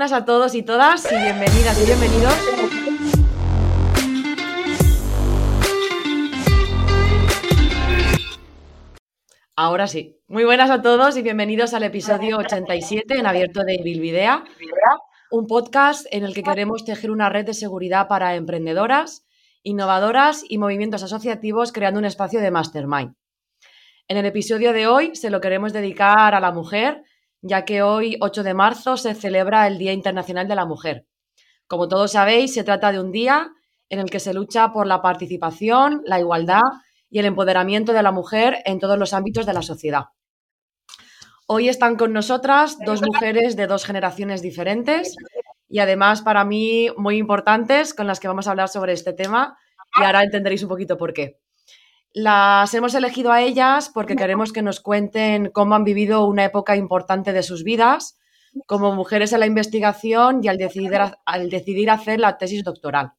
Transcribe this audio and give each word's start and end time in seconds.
Buenas 0.00 0.18
a 0.18 0.24
todos 0.24 0.54
y 0.54 0.62
todas 0.62 1.12
y 1.12 1.14
bienvenidas 1.14 1.78
y 1.78 1.84
bienvenidos. 1.84 2.34
Ahora 9.54 9.86
sí. 9.88 10.16
Muy 10.26 10.44
buenas 10.44 10.70
a 10.70 10.80
todos 10.80 11.18
y 11.18 11.22
bienvenidos 11.22 11.74
al 11.74 11.82
episodio 11.82 12.38
87 12.38 13.12
en 13.18 13.26
abierto 13.26 13.62
de 13.62 13.78
Bilvidea, 13.84 14.42
un 15.30 15.46
podcast 15.46 16.06
en 16.10 16.24
el 16.24 16.32
que 16.32 16.44
queremos 16.44 16.86
tejer 16.86 17.10
una 17.10 17.28
red 17.28 17.44
de 17.44 17.52
seguridad 17.52 18.08
para 18.08 18.36
emprendedoras, 18.36 19.26
innovadoras 19.62 20.42
y 20.48 20.56
movimientos 20.56 21.02
asociativos 21.02 21.72
creando 21.72 21.98
un 21.98 22.06
espacio 22.06 22.40
de 22.40 22.50
mastermind. 22.50 23.16
En 24.08 24.16
el 24.16 24.24
episodio 24.24 24.72
de 24.72 24.86
hoy 24.86 25.14
se 25.14 25.28
lo 25.28 25.42
queremos 25.42 25.74
dedicar 25.74 26.34
a 26.34 26.40
la 26.40 26.52
mujer 26.52 27.04
ya 27.42 27.64
que 27.64 27.82
hoy, 27.82 28.16
8 28.20 28.42
de 28.42 28.54
marzo, 28.54 28.96
se 28.96 29.14
celebra 29.14 29.66
el 29.66 29.78
Día 29.78 29.92
Internacional 29.92 30.48
de 30.48 30.54
la 30.54 30.66
Mujer. 30.66 31.06
Como 31.66 31.88
todos 31.88 32.12
sabéis, 32.12 32.54
se 32.54 32.64
trata 32.64 32.92
de 32.92 33.00
un 33.00 33.12
día 33.12 33.50
en 33.88 33.98
el 33.98 34.10
que 34.10 34.20
se 34.20 34.34
lucha 34.34 34.72
por 34.72 34.86
la 34.86 35.02
participación, 35.02 36.02
la 36.04 36.18
igualdad 36.18 36.62
y 37.10 37.18
el 37.18 37.26
empoderamiento 37.26 37.92
de 37.92 38.02
la 38.02 38.12
mujer 38.12 38.58
en 38.64 38.78
todos 38.78 38.98
los 38.98 39.12
ámbitos 39.12 39.46
de 39.46 39.52
la 39.52 39.62
sociedad. 39.62 40.04
Hoy 41.46 41.68
están 41.68 41.96
con 41.96 42.12
nosotras 42.12 42.78
dos 42.86 43.02
mujeres 43.02 43.56
de 43.56 43.66
dos 43.66 43.84
generaciones 43.84 44.42
diferentes 44.42 45.16
y 45.68 45.80
además 45.80 46.22
para 46.22 46.44
mí 46.44 46.88
muy 46.96 47.16
importantes 47.16 47.94
con 47.94 48.06
las 48.06 48.20
que 48.20 48.28
vamos 48.28 48.46
a 48.46 48.50
hablar 48.50 48.68
sobre 48.68 48.92
este 48.92 49.12
tema 49.12 49.58
y 50.00 50.04
ahora 50.04 50.22
entenderéis 50.22 50.62
un 50.62 50.68
poquito 50.68 50.96
por 50.96 51.12
qué. 51.12 51.40
Las 52.12 52.74
hemos 52.74 52.94
elegido 52.94 53.30
a 53.30 53.40
ellas 53.42 53.88
porque 53.88 54.16
queremos 54.16 54.52
que 54.52 54.62
nos 54.62 54.80
cuenten 54.80 55.50
cómo 55.50 55.76
han 55.76 55.84
vivido 55.84 56.26
una 56.26 56.44
época 56.44 56.74
importante 56.74 57.32
de 57.32 57.44
sus 57.44 57.62
vidas 57.62 58.18
como 58.66 58.94
mujeres 58.94 59.32
en 59.32 59.40
la 59.40 59.46
investigación 59.46 60.40
y 60.42 60.48
al 60.48 60.56
decidir, 60.56 60.98
al 61.24 61.50
decidir 61.50 61.88
hacer 61.88 62.18
la 62.18 62.36
tesis 62.36 62.64
doctoral. 62.64 63.12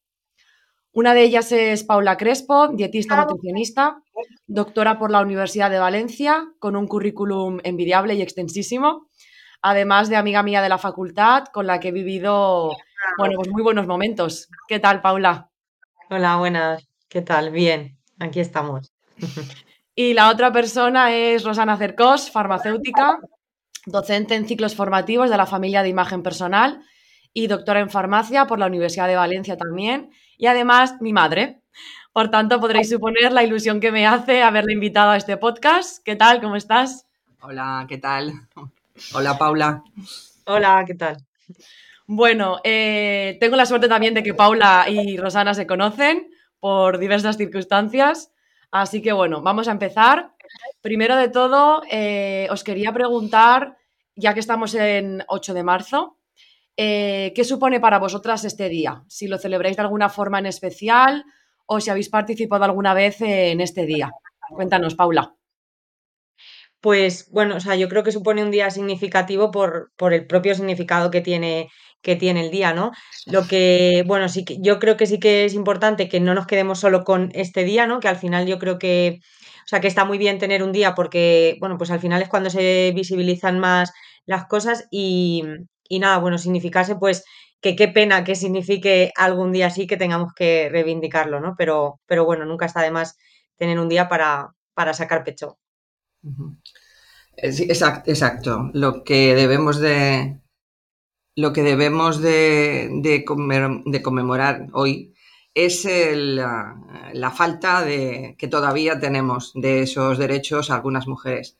Una 0.93 1.13
de 1.13 1.23
ellas 1.23 1.53
es 1.53 1.85
Paula 1.85 2.17
Crespo, 2.17 2.67
dietista 2.67 3.23
nutricionista, 3.23 4.03
doctora 4.45 4.99
por 4.99 5.09
la 5.09 5.21
Universidad 5.21 5.69
de 5.69 5.79
Valencia, 5.79 6.51
con 6.59 6.75
un 6.75 6.85
currículum 6.85 7.59
envidiable 7.63 8.15
y 8.15 8.21
extensísimo, 8.21 9.07
además 9.61 10.09
de 10.09 10.17
amiga 10.17 10.43
mía 10.43 10.61
de 10.61 10.67
la 10.67 10.77
facultad, 10.77 11.45
con 11.45 11.65
la 11.65 11.79
que 11.79 11.89
he 11.89 11.93
vivido 11.93 12.71
bueno, 13.17 13.35
pues 13.37 13.49
muy 13.49 13.63
buenos 13.63 13.87
momentos. 13.87 14.49
¿Qué 14.67 14.79
tal, 14.79 15.01
Paula? 15.01 15.49
Hola, 16.09 16.35
buenas. 16.35 16.85
¿Qué 17.07 17.21
tal? 17.21 17.51
Bien. 17.51 18.00
Aquí 18.21 18.39
estamos. 18.39 18.91
Y 19.93 20.13
la 20.13 20.29
otra 20.29 20.53
persona 20.53 21.13
es 21.13 21.43
Rosana 21.43 21.75
Cercós, 21.75 22.31
farmacéutica, 22.31 23.19
docente 23.85 24.35
en 24.35 24.47
ciclos 24.47 24.73
formativos 24.73 25.29
de 25.29 25.35
la 25.35 25.45
familia 25.45 25.83
de 25.83 25.89
imagen 25.89 26.23
personal 26.23 26.81
y 27.33 27.47
doctora 27.47 27.81
en 27.81 27.89
farmacia 27.89 28.47
por 28.47 28.57
la 28.57 28.67
Universidad 28.67 29.09
de 29.09 29.17
Valencia 29.17 29.57
también. 29.57 30.09
Y 30.37 30.47
además 30.47 30.95
mi 31.01 31.11
madre. 31.11 31.61
Por 32.13 32.31
tanto, 32.31 32.61
podréis 32.61 32.89
suponer 32.89 33.33
la 33.33 33.43
ilusión 33.43 33.81
que 33.81 33.91
me 33.91 34.07
hace 34.07 34.41
haberle 34.41 34.71
invitado 34.71 35.11
a 35.11 35.17
este 35.17 35.35
podcast. 35.35 36.01
¿Qué 36.05 36.15
tal? 36.15 36.39
¿Cómo 36.39 36.55
estás? 36.55 37.05
Hola, 37.41 37.85
¿qué 37.89 37.97
tal? 37.97 38.31
Hola, 39.13 39.37
Paula. 39.37 39.83
Hola, 40.45 40.85
¿qué 40.87 40.95
tal? 40.95 41.17
Bueno, 42.07 42.59
eh, 42.63 43.37
tengo 43.41 43.57
la 43.57 43.65
suerte 43.65 43.89
también 43.89 44.13
de 44.13 44.23
que 44.23 44.33
Paula 44.33 44.85
y 44.89 45.17
Rosana 45.17 45.53
se 45.53 45.67
conocen 45.67 46.31
por 46.61 46.99
diversas 46.99 47.35
circunstancias. 47.35 48.31
Así 48.71 49.01
que 49.01 49.11
bueno, 49.11 49.41
vamos 49.41 49.67
a 49.67 49.71
empezar. 49.71 50.33
Primero 50.79 51.17
de 51.17 51.27
todo, 51.27 51.81
eh, 51.91 52.47
os 52.49 52.63
quería 52.63 52.93
preguntar, 52.93 53.77
ya 54.15 54.33
que 54.33 54.39
estamos 54.39 54.73
en 54.75 55.25
8 55.27 55.53
de 55.53 55.63
marzo, 55.63 56.17
eh, 56.77 57.33
¿qué 57.35 57.43
supone 57.43 57.81
para 57.81 57.99
vosotras 57.99 58.45
este 58.45 58.69
día? 58.69 59.03
Si 59.09 59.27
lo 59.27 59.37
celebráis 59.37 59.75
de 59.75 59.81
alguna 59.81 60.07
forma 60.07 60.39
en 60.39 60.45
especial 60.45 61.25
o 61.65 61.81
si 61.81 61.89
habéis 61.89 62.09
participado 62.09 62.63
alguna 62.63 62.93
vez 62.93 63.19
en 63.21 63.59
este 63.59 63.85
día. 63.85 64.11
Cuéntanos, 64.49 64.95
Paula. 64.95 65.35
Pues 66.79 67.29
bueno, 67.31 67.57
o 67.57 67.59
sea, 67.59 67.75
yo 67.75 67.87
creo 67.89 68.03
que 68.03 68.11
supone 68.11 68.43
un 68.43 68.51
día 68.51 68.69
significativo 68.71 69.51
por, 69.51 69.91
por 69.95 70.13
el 70.13 70.25
propio 70.25 70.55
significado 70.55 71.11
que 71.11 71.21
tiene 71.21 71.69
que 72.01 72.15
tiene 72.15 72.41
el 72.41 72.51
día, 72.51 72.73
¿no? 72.73 72.91
Lo 73.25 73.47
que, 73.47 74.03
bueno, 74.07 74.29
sí 74.29 74.43
que 74.45 74.57
yo 74.61 74.79
creo 74.79 74.97
que 74.97 75.05
sí 75.05 75.19
que 75.19 75.45
es 75.45 75.53
importante 75.53 76.09
que 76.09 76.19
no 76.19 76.33
nos 76.33 76.47
quedemos 76.47 76.79
solo 76.79 77.03
con 77.03 77.31
este 77.33 77.63
día, 77.63 77.87
¿no? 77.87 77.99
Que 77.99 78.07
al 78.07 78.17
final 78.17 78.47
yo 78.47 78.59
creo 78.59 78.79
que, 78.79 79.19
o 79.65 79.67
sea, 79.67 79.79
que 79.79 79.87
está 79.87 80.05
muy 80.05 80.17
bien 80.17 80.39
tener 80.39 80.63
un 80.63 80.71
día 80.71 80.95
porque, 80.95 81.57
bueno, 81.59 81.77
pues 81.77 81.91
al 81.91 81.99
final 81.99 82.21
es 82.21 82.29
cuando 82.29 82.49
se 82.49 82.91
visibilizan 82.95 83.59
más 83.59 83.91
las 84.25 84.45
cosas 84.47 84.87
y, 84.91 85.43
y 85.87 85.99
nada, 85.99 86.17
bueno, 86.17 86.37
significase 86.37 86.95
pues 86.95 87.23
que 87.61 87.75
qué 87.75 87.87
pena 87.87 88.23
que 88.23 88.35
signifique 88.35 89.11
algún 89.15 89.51
día 89.51 89.67
así 89.67 89.85
que 89.87 89.97
tengamos 89.97 90.33
que 90.33 90.69
reivindicarlo, 90.71 91.39
¿no? 91.39 91.55
Pero, 91.57 91.99
pero 92.07 92.25
bueno, 92.25 92.45
nunca 92.45 92.65
está 92.65 92.81
de 92.81 92.91
más 92.91 93.17
tener 93.57 93.79
un 93.79 93.89
día 93.89 94.09
para, 94.09 94.49
para 94.73 94.93
sacar 94.93 95.23
pecho. 95.23 95.59
exacto, 97.37 98.09
exacto. 98.09 98.71
Lo 98.73 99.03
que 99.03 99.35
debemos 99.35 99.79
de, 99.79 100.40
lo 101.35 101.53
que 101.53 101.63
debemos 101.63 102.21
de, 102.21 103.23
conmemorar 104.03 104.67
hoy 104.73 105.13
es 105.53 105.85
la, 105.85 107.33
falta 107.35 107.83
de, 107.83 108.35
que 108.37 108.47
todavía 108.47 108.99
tenemos 108.99 109.51
de 109.55 109.83
esos 109.83 110.17
derechos 110.17 110.69
a 110.69 110.75
algunas 110.75 111.07
mujeres. 111.07 111.57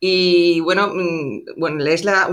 Y 0.00 0.60
bueno, 0.60 0.88
mm, 0.94 1.44
bueno 1.56 1.84
es 1.84 2.04
la, 2.04 2.28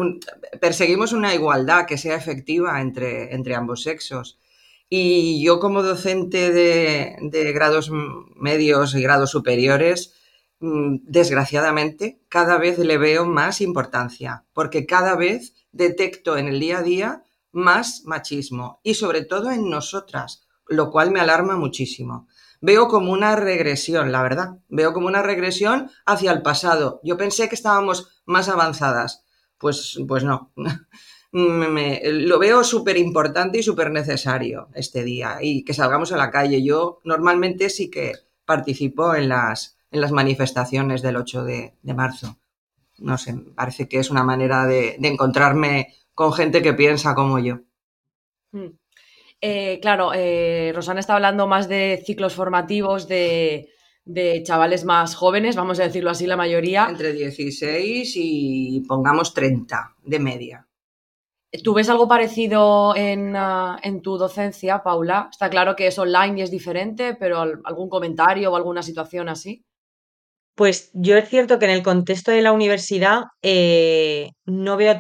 perseguimos 0.60 1.14
una 1.14 1.36
igualdad 1.36 1.86
que 1.86 1.98
sea 1.98 2.16
efectiva 2.16 2.82
entre, 2.82 3.34
entre 3.34 3.56
ambos 3.56 3.84
sexos. 3.84 4.40
Y 4.90 5.44
yo 5.44 5.60
como 5.60 5.84
docente 5.84 6.52
de, 6.52 7.16
de 7.22 7.54
grados 7.54 7.92
medios 8.36 8.96
y 8.96 9.04
grados 9.04 9.32
superiores, 9.32 10.16
mm, 10.60 10.98
desgraciadamente, 11.04 12.20
cada 12.30 12.58
vez 12.58 12.80
le 12.80 12.98
veo 12.98 13.26
más 13.26 13.62
importancia, 13.62 14.46
porque 14.54 14.86
cada 14.88 15.16
vez 15.16 15.54
detecto 15.72 16.38
en 16.38 16.48
el 16.48 16.60
día 16.60 16.80
a 16.80 16.84
día 16.84 17.24
más 17.52 18.04
machismo 18.06 18.80
y 18.84 18.94
sobre 18.94 19.24
todo 19.24 19.52
en 19.52 19.70
nosotras, 19.70 20.48
lo 20.68 20.92
cual 20.92 21.12
me 21.12 21.20
alarma 21.20 21.56
muchísimo. 21.56 22.28
Veo 22.62 22.88
como 22.88 23.12
una 23.12 23.36
regresión, 23.36 24.12
la 24.12 24.22
verdad. 24.22 24.60
Veo 24.68 24.94
como 24.94 25.08
una 25.08 25.24
regresión 25.24 25.90
hacia 26.06 26.32
el 26.32 26.42
pasado. 26.42 27.00
Yo 27.04 27.18
pensé 27.18 27.48
que 27.48 27.56
estábamos 27.56 28.22
más 28.26 28.50
avanzadas. 28.50 29.24
Pues, 29.58 29.98
pues 30.08 30.24
no. 30.24 30.52
lo 31.32 32.40
veo 32.40 32.64
súper 32.64 32.98
importante 32.98 33.60
y 33.60 33.64
súper 33.64 33.92
necesario 33.92 34.70
este 34.74 35.04
día 35.04 35.38
y 35.42 35.64
que 35.64 35.74
salgamos 35.74 36.12
a 36.12 36.18
la 36.18 36.32
calle. 36.32 36.64
Yo 36.64 37.00
normalmente 37.04 37.70
sí 37.70 37.90
que 37.90 38.14
participo 38.46 39.16
en 39.16 39.30
las, 39.30 39.78
en 39.92 40.02
las 40.02 40.12
manifestaciones 40.12 41.02
del 41.02 41.16
8 41.16 41.44
de 41.44 41.94
marzo 41.96 42.38
no 43.02 43.18
sé, 43.18 43.36
parece 43.56 43.88
que 43.88 44.00
es 44.00 44.10
una 44.10 44.24
manera 44.24 44.66
de, 44.66 44.98
encontrarme 45.02 45.94
con 46.14 46.34
gente 46.34 46.62
que 46.62 46.74
piensa 46.74 47.16
como 47.16 47.40
yo. 47.40 47.60
Hmm. 48.52 48.78
Eh, 49.42 49.80
claro, 49.82 50.12
eh, 50.14 50.72
Rosana 50.76 51.00
está 51.00 51.16
hablando 51.16 51.48
más 51.48 51.70
de 51.70 52.04
ciclos 52.06 52.34
formativos 52.34 53.08
de, 53.08 53.70
chavales 54.44 54.86
más 54.86 55.16
jóvenes, 55.16 55.56
vamos 55.56 55.80
a 55.80 55.84
decirlo 55.84 56.10
así, 56.10 56.26
la 56.26 56.36
mayoría. 56.36 56.88
Entre 56.90 57.14
16 57.14 58.14
y 58.16 58.84
pongamos 58.88 59.34
30 59.34 59.96
de 60.04 60.20
media. 60.20 60.70
¿Tú 61.64 61.74
ves 61.74 61.90
algo 61.90 62.08
parecido 62.08 62.96
en, 62.96 63.36
ah, 63.36 63.80
en, 63.82 64.02
tu 64.02 64.18
docencia, 64.18 64.84
Paula? 64.84 65.30
Está 65.32 65.50
claro 65.50 65.76
que 65.76 65.88
es 65.88 65.98
online 65.98 66.40
y 66.40 66.42
es 66.44 66.52
diferente, 66.52 67.16
pero 67.16 67.40
algún 67.40 67.90
comentario 67.90 68.52
o 68.52 68.56
alguna 68.56 68.84
situación 68.84 69.30
así. 69.30 69.66
Pues 70.60 70.92
yo 70.94 71.16
es 71.16 71.30
cierto 71.30 71.58
que 71.58 71.64
en 71.64 71.72
el 71.72 71.84
contexto 71.84 72.32
de 72.32 72.42
la 72.42 72.52
universidad 72.52 73.28
eh, 73.42 74.32
no 74.46 74.76
veo 74.76 74.92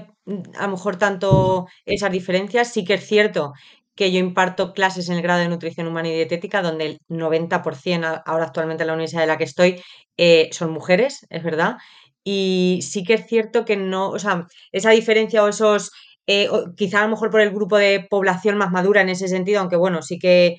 a 0.57 0.65
lo 0.67 0.71
mejor 0.71 0.95
tanto 0.95 1.67
esas 1.85 2.13
diferencias. 2.13 2.71
Sí 2.71 2.85
que 2.85 2.93
es 2.93 3.05
cierto 3.05 3.51
que 3.93 4.09
yo 4.13 4.19
imparto 4.19 4.71
clases 4.71 5.09
en 5.09 5.17
el 5.17 5.21
grado 5.21 5.41
de 5.41 5.49
nutrición 5.49 5.87
humana 5.87 6.07
y 6.07 6.13
dietética, 6.13 6.61
donde 6.61 6.85
el 6.85 6.97
90% 7.09 8.21
ahora 8.25 8.45
actualmente 8.45 8.83
en 8.83 8.87
la 8.87 8.93
universidad 8.93 9.19
de 9.23 9.27
la 9.27 9.37
que 9.37 9.43
estoy 9.43 9.81
eh, 10.15 10.47
son 10.53 10.71
mujeres, 10.71 11.27
es 11.29 11.43
verdad. 11.43 11.75
Y 12.23 12.79
sí 12.81 13.03
que 13.03 13.15
es 13.15 13.27
cierto 13.27 13.65
que 13.65 13.75
no, 13.75 14.11
o 14.11 14.19
sea, 14.19 14.47
esa 14.71 14.91
diferencia 14.91 15.43
o 15.43 15.49
esos, 15.49 15.91
eh, 16.25 16.47
quizá 16.77 16.99
a 17.01 17.03
lo 17.03 17.09
mejor 17.09 17.31
por 17.31 17.41
el 17.41 17.49
grupo 17.51 17.77
de 17.77 18.07
población 18.09 18.55
más 18.57 18.71
madura 18.71 19.01
en 19.01 19.09
ese 19.09 19.27
sentido, 19.27 19.59
aunque 19.59 19.75
bueno, 19.75 20.01
sí 20.03 20.19
que, 20.19 20.55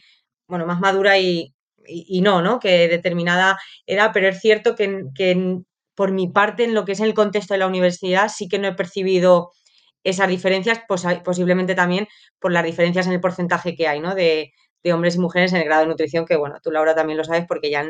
bueno, 0.46 0.66
más 0.66 0.78
madura 0.80 1.18
y, 1.18 1.54
y, 1.90 2.20
no, 2.20 2.42
¿no? 2.42 2.60
Que 2.60 2.88
determinada 2.88 3.58
era, 3.86 4.12
pero 4.12 4.28
es 4.28 4.40
cierto 4.40 4.74
que, 4.74 5.60
por 5.94 6.12
mi 6.12 6.28
parte, 6.28 6.64
en 6.64 6.74
lo 6.74 6.84
que 6.84 6.92
es 6.92 7.00
el 7.00 7.14
contexto 7.14 7.54
de 7.54 7.58
la 7.58 7.66
universidad, 7.66 8.28
sí 8.28 8.48
que 8.48 8.58
no 8.58 8.68
he 8.68 8.74
percibido 8.74 9.50
esas 10.04 10.28
diferencias, 10.28 10.80
posiblemente 11.24 11.74
también 11.74 12.08
por 12.38 12.52
las 12.52 12.64
diferencias 12.64 13.06
en 13.06 13.12
el 13.12 13.20
porcentaje 13.20 13.74
que 13.74 13.88
hay, 13.88 14.00
¿no? 14.00 14.14
De, 14.14 14.52
hombres 14.92 15.16
y 15.16 15.18
mujeres 15.18 15.52
en 15.52 15.58
el 15.58 15.66
grado 15.66 15.82
de 15.82 15.88
nutrición, 15.88 16.24
que 16.24 16.36
bueno, 16.36 16.56
tú 16.62 16.70
Laura 16.70 16.94
también 16.94 17.18
lo 17.18 17.24
sabes 17.24 17.44
porque 17.46 17.70
ya 17.70 17.84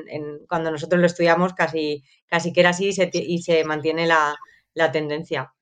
cuando 0.48 0.72
nosotros 0.72 1.00
lo 1.00 1.06
estudiamos 1.06 1.54
casi, 1.54 2.02
casi 2.26 2.52
que 2.52 2.60
era 2.60 2.70
así 2.70 2.88
y 2.88 2.92
se, 2.92 3.10
y 3.12 3.42
se 3.42 3.62
mantiene 3.62 4.08
la, 4.08 4.34
la 4.74 4.90
tendencia. 4.90 5.52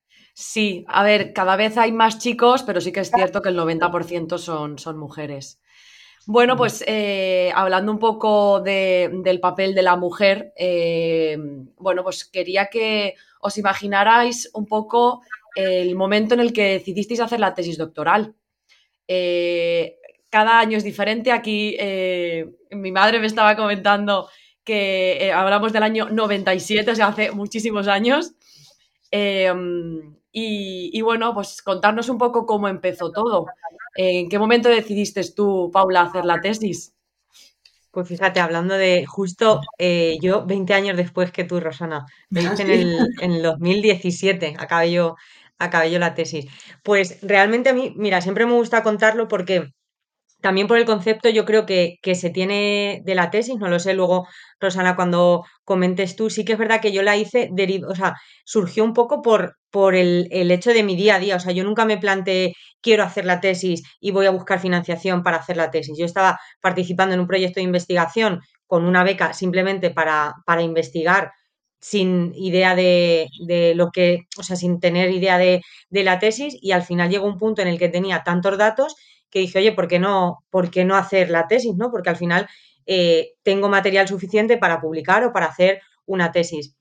Sí, 0.41 0.85
a 0.87 1.03
ver, 1.03 1.33
cada 1.33 1.57
vez 1.57 1.77
hay 1.77 1.91
más 1.91 2.19
chicos, 2.19 2.63
pero 2.63 2.81
sí 2.81 2.93
que 2.93 3.01
es 3.01 3.11
cierto 3.11 3.43
que 3.43 3.49
el 3.49 3.59
90% 3.59 4.39
son, 4.39 4.79
son 4.79 4.97
mujeres. 4.97 5.61
Bueno, 6.31 6.59
pues 6.59 6.85
eh, 6.87 7.51
hablando 7.55 7.91
un 7.91 7.99
poco 7.99 8.61
del 8.61 9.41
papel 9.41 9.75
de 9.75 9.81
la 9.81 9.97
mujer, 9.97 10.53
eh, 10.57 11.39
bueno, 11.79 12.05
pues 12.05 12.27
quería 12.27 12.67
que 12.67 13.15
os 13.41 13.57
imaginarais 13.57 14.51
un 14.53 14.67
poco 14.67 15.23
el 15.57 15.95
momento 15.97 16.35
en 16.35 16.41
el 16.41 16.53
que 16.53 16.65
decidisteis 16.65 17.21
hacer 17.21 17.41
la 17.41 17.55
tesis 17.55 17.79
doctoral. 17.79 18.35
Eh, 19.09 19.97
cada 20.29 20.61
año 20.61 20.77
es 20.77 20.85
diferente. 20.85 21.33
Aquí 21.33 21.79
mi 22.73 22.93
madre 22.93 23.21
me 23.21 23.27
estaba 23.27 23.57
comentando 23.57 24.29
que 24.65 25.33
hablamos 25.35 25.73
del 25.73 25.83
año 25.83 26.11
97, 26.11 26.91
o 26.91 26.95
sea, 26.95 27.07
hace 27.07 27.31
muchísimos 27.31 27.89
años. 27.89 28.35
Y, 30.33 31.01
bueno, 31.03 31.35
pues 31.35 31.63
contarnos 31.63 32.09
un 32.09 32.19
poco 32.19 32.47
cómo 32.47 32.69
empezó 32.69 33.11
todo. 33.11 33.47
¿En 33.97 34.29
qué 34.29 34.39
momento 34.39 34.69
decidiste 34.69 35.23
tú, 35.35 35.71
Paula, 35.73 36.03
hacer 36.03 36.25
la 36.25 36.41
tesis? 36.41 36.95
Pues 37.91 38.07
fíjate, 38.07 38.39
hablando 38.39 38.75
de 38.75 39.07
justo 39.07 39.61
eh, 39.79 40.19
yo 40.21 40.47
20 40.47 40.75
años 40.75 40.97
después 40.97 41.33
que 41.33 41.45
tú, 41.45 41.59
Rosana, 41.59 42.07
me 42.31 42.43
hice 42.43 42.63
en 42.63 42.71
el, 42.71 42.99
en 43.21 43.33
el 43.33 43.43
2017, 43.43 44.57
acabé 44.59 44.93
yo, 44.93 45.17
acabé 45.59 45.91
yo 45.91 45.99
la 45.99 46.15
tesis. 46.15 46.47
Pues 46.85 47.19
realmente 47.23 47.71
a 47.71 47.75
mí, 47.75 47.95
mira, 47.97 48.21
siempre 48.21 48.47
me 48.47 48.53
gusta 48.53 48.83
contarlo 48.83 49.27
porque 49.27 49.73
también 50.41 50.69
por 50.69 50.79
el 50.79 50.85
concepto 50.85 51.29
yo 51.29 51.45
creo 51.45 51.67
que, 51.67 51.97
que, 52.03 52.15
se 52.15 52.31
tiene 52.31 53.03
de 53.05 53.15
la 53.15 53.31
tesis, 53.31 53.57
no 53.57 53.69
lo 53.69 53.79
sé, 53.79 53.95
luego 53.95 54.29
Rosana 54.61 54.97
cuando 54.97 55.45
comentes 55.65 56.17
tú, 56.17 56.31
sí 56.31 56.45
que 56.45 56.53
es 56.53 56.59
verdad 56.59 56.81
que 56.81 56.93
yo 56.93 57.03
la 57.03 57.17
hice, 57.17 57.51
o 57.89 57.95
sea, 57.95 58.15
surgió 58.45 58.85
un 58.85 58.93
poco 58.95 59.23
por, 59.23 59.58
por 59.71 59.95
el, 59.95 60.29
el, 60.31 60.51
hecho 60.51 60.73
de 60.73 60.83
mi 60.83 60.97
día 60.97 61.17
a 61.17 61.19
día, 61.19 61.37
o 61.37 61.41
sea, 61.41 61.53
yo 61.53 61.65
nunca 61.65 61.85
me 61.85 61.99
planteé 61.99 62.55
quiero 62.81 63.03
hacer 63.03 63.25
la 63.25 63.41
tesis 63.41 63.83
y 64.01 64.13
voy 64.13 64.27
a 64.27 64.31
buscar 64.31 64.61
financiación 64.61 65.23
para 65.23 65.39
hacer 65.39 65.57
la 65.57 65.71
tesis, 65.71 65.99
yo 65.99 66.07
estaba 66.07 66.39
participando 66.61 67.15
en 67.15 67.21
un 67.21 67.27
proyecto 67.27 67.61
de 67.61 67.65
investigación 67.65 68.41
con 68.67 68.85
una 68.85 69.05
beca 69.05 69.33
simplemente 69.33 69.91
para, 69.91 70.35
para 70.47 70.63
investigar 70.63 71.33
sin 71.81 72.33
idea 72.35 72.75
de, 72.75 73.29
de, 73.47 73.75
lo 73.75 73.91
que, 73.91 74.27
o 74.37 74.43
sea, 74.43 74.57
sin 74.57 74.81
tener 74.81 75.11
idea 75.11 75.39
de, 75.39 75.63
de 75.91 76.05
la 76.05 76.19
tesis 76.19 76.57
y 76.61 76.73
al 76.73 76.83
final 76.83 77.11
llegó 77.11 77.27
un 77.27 77.39
punto 77.39 77.63
en 77.63 77.69
el 77.69 77.79
que 77.79 77.89
tenía 77.89 78.25
tantos 78.25 78.59
datos 78.59 78.97
que 79.31 79.41
dije, 79.41 79.59
oye, 79.59 79.73
¿por 79.73 79.89
qué 79.89 79.99
no, 79.99 80.45
no 80.85 80.97
hacer 80.97 81.31
la 81.31 81.47
tesis? 81.47 81.75
¿no? 81.77 81.91
Porque 81.91 82.11
al 82.11 82.17
final 82.17 82.49
eh, 82.87 83.35
tengo 83.43 83.69
material 83.69 84.09
suficiente 84.09 84.57
para 84.57 84.81
publicar 84.81 85.25
o 85.25 85.33
para 85.33 85.47
hacer 85.47 85.83
una 86.07 86.33
tesis. 86.33 86.75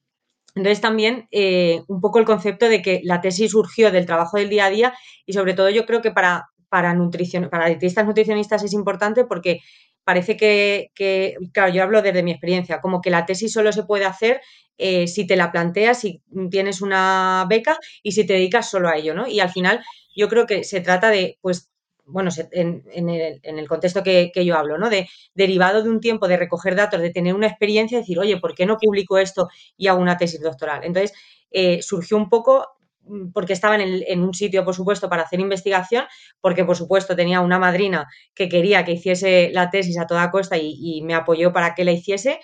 Entonces 0.57 0.81
también 0.81 1.27
eh, 1.31 1.81
un 1.88 2.01
poco 2.01 2.19
el 2.19 2.25
concepto 2.25 2.68
de 2.68 2.81
que 2.81 3.01
la 3.04 3.21
tesis 3.21 3.51
surgió 3.51 3.92
del 3.92 4.07
trabajo 4.07 4.38
del 4.38 4.50
día 4.50 4.65
a 4.65 4.69
día 4.69 4.94
y 5.25 5.33
sobre 5.33 5.54
todo 5.54 5.69
yo 5.69 5.86
creo 5.86 6.01
que 6.01 6.12
para, 6.12 6.50
para, 6.68 6.94
nutrición, 6.95 7.50
para 7.50 7.68
dietistas 7.68 8.06
nutricionistas 8.06 8.63
es 8.63 8.74
importante 8.74 9.24
porque 9.24 9.62
parece 10.04 10.38
que, 10.38 11.36
claro, 11.54 11.71
yo 11.74 11.83
hablo 11.83 12.01
desde 12.01 12.24
mi 12.24 12.31
experiencia, 12.31 12.80
como 12.80 13.01
que 13.01 13.09
la 13.09 13.25
tesis 13.25 13.51
solo 13.51 13.71
se 13.71 13.83
puede 13.83 14.06
hacer 14.06 14.42
eh, 14.77 15.06
si 15.06 15.27
te 15.27 15.36
la 15.36 15.51
planteas, 15.51 16.00
si 16.00 16.21
tienes 16.50 16.81
una 16.81 17.45
beca 17.50 17.77
y 18.01 18.13
si 18.13 18.25
te 18.25 18.33
dedicas 18.33 18.69
solo 18.69 18.88
a 18.89 18.95
ello, 18.95 19.13
¿no? 19.13 19.27
Y 19.27 19.42
al 19.42 19.50
final 19.50 19.83
yo 20.15 20.30
creo 20.30 20.48
que 20.48 20.63
se 20.63 20.81
trata 20.81 21.10
de, 21.10 21.38
pues, 21.42 21.69
bueno, 22.07 22.31
en, 22.51 23.09
el, 23.09 23.68
contexto 23.68 24.01
que, 24.01 24.31
yo 24.33 24.57
hablo, 24.57 24.77
¿no? 24.77 24.89
De 24.89 25.09
derivado 25.36 25.83
de 25.83 25.89
un 25.89 26.00
tiempo 26.00 26.27
de 26.27 26.38
recoger 26.38 26.75
datos, 26.75 27.01
de 27.01 27.12
tener 27.12 27.33
una 27.36 27.48
experiencia, 27.48 27.98
decir, 27.98 28.18
oye, 28.18 28.38
¿por 28.38 28.56
qué 28.56 28.65
no 28.65 28.77
publico 28.77 29.18
esto 29.18 29.50
y 29.75 29.88
hago 29.88 30.01
una 30.01 30.18
tesis 30.18 30.42
doctoral? 30.42 30.83
Entonces, 30.83 31.13
eh, 31.51 31.81
surgió 31.81 32.15
un 32.18 32.30
poco 32.30 32.65
mm, 33.04 33.31
porque 33.33 33.54
estaba 33.54 33.75
en, 33.75 34.21
un 34.21 34.33
sitio, 34.33 34.63
por 34.63 34.74
supuesto, 34.74 35.09
para 35.09 35.24
hacer 35.24 35.42
investigación, 35.42 36.06
porque, 36.39 36.63
por 36.63 36.77
supuesto, 36.77 37.15
tenía 37.15 37.42
una 37.42 37.59
madrina 37.59 38.07
que 38.33 38.48
quería 38.48 38.86
que 38.86 38.94
hiciese 38.94 39.51
la 39.53 39.69
tesis 39.69 40.00
a 40.00 40.07
toda 40.07 40.31
costa 40.31 40.57
y, 40.57 41.01
me 41.03 41.13
apoyó 41.13 41.51
para 41.51 41.75
que 41.75 41.83
la 41.83 41.92
hiciese, 41.92 42.39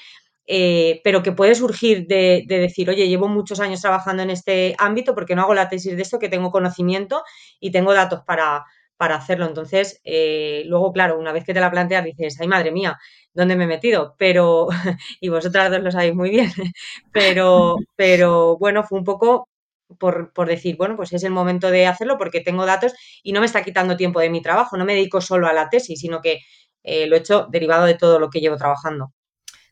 eh, 0.45 0.99
pero 1.05 1.23
que 1.23 1.31
puede 1.31 1.55
surgir 1.55 2.05
de, 2.05 2.43
de, 2.47 2.59
decir, 2.59 2.89
oye, 2.89 3.07
llevo 3.07 3.29
muchos 3.29 3.61
años 3.61 3.79
trabajando 3.79 4.23
en 4.23 4.29
este 4.29 4.75
ámbito, 4.77 5.15
porque 5.15 5.35
no 5.35 5.43
hago 5.43 5.53
la 5.53 5.69
tesis 5.69 5.95
de 5.95 6.01
esto? 6.01 6.19
Que 6.19 6.27
tengo 6.27 6.51
conocimiento 6.51 7.23
y 7.61 7.71
tengo 7.71 7.93
datos 7.93 8.23
para, 8.25 8.65
para 8.97 9.15
hacerlo. 9.15 9.45
Entonces, 9.45 10.01
eh, 10.03 10.63
luego, 10.67 10.91
claro, 10.93 11.19
una 11.19 11.31
vez 11.31 11.43
que 11.45 11.53
te 11.53 11.59
la 11.59 11.71
planteas, 11.71 12.05
dices, 12.05 12.37
ay, 12.39 12.47
madre 12.47 12.71
mía, 12.71 12.97
¿dónde 13.33 13.55
me 13.55 13.65
he 13.65 13.67
metido? 13.67 14.15
Pero, 14.17 14.67
y 15.19 15.29
vosotras 15.29 15.71
dos 15.71 15.81
lo 15.81 15.91
sabéis 15.91 16.15
muy 16.15 16.29
bien, 16.29 16.51
pero, 17.11 17.75
pero 17.95 18.57
bueno, 18.57 18.83
fue 18.83 18.99
un 18.99 19.05
poco 19.05 19.47
por, 19.97 20.47
decir, 20.47 20.75
bueno, 20.77 20.95
pues 20.95 21.13
es 21.13 21.23
el 21.23 21.31
momento 21.31 21.69
de 21.69 21.85
hacerlo 21.85 22.17
porque 22.17 22.41
tengo 22.41 22.65
datos 22.65 22.93
y 23.21 23.31
no 23.31 23.39
me 23.39 23.45
está 23.45 23.63
quitando 23.63 23.97
tiempo 23.97 24.19
de 24.19 24.29
mi 24.29 24.41
trabajo, 24.41 24.77
no 24.77 24.85
me 24.85 24.95
dedico 24.95 25.21
solo 25.21 25.47
a 25.47 25.53
la 25.53 25.69
tesis, 25.69 25.99
sino 25.99 26.21
que 26.21 26.39
eh, 26.83 27.07
lo 27.07 27.15
he 27.15 27.19
hecho 27.19 27.47
derivado 27.51 27.85
de 27.85 27.95
todo 27.95 28.19
lo 28.19 28.29
que 28.29 28.39
llevo 28.39 28.57
trabajando. 28.57 29.13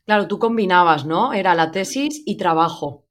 Claro, 0.04 0.26
tú 0.28 0.38
combinabas, 0.38 1.06
¿no? 1.06 1.32
Era 1.32 1.54
la 1.54 1.70
tesis 1.70 2.22
y 2.26 2.36
trabajo. 2.36 3.04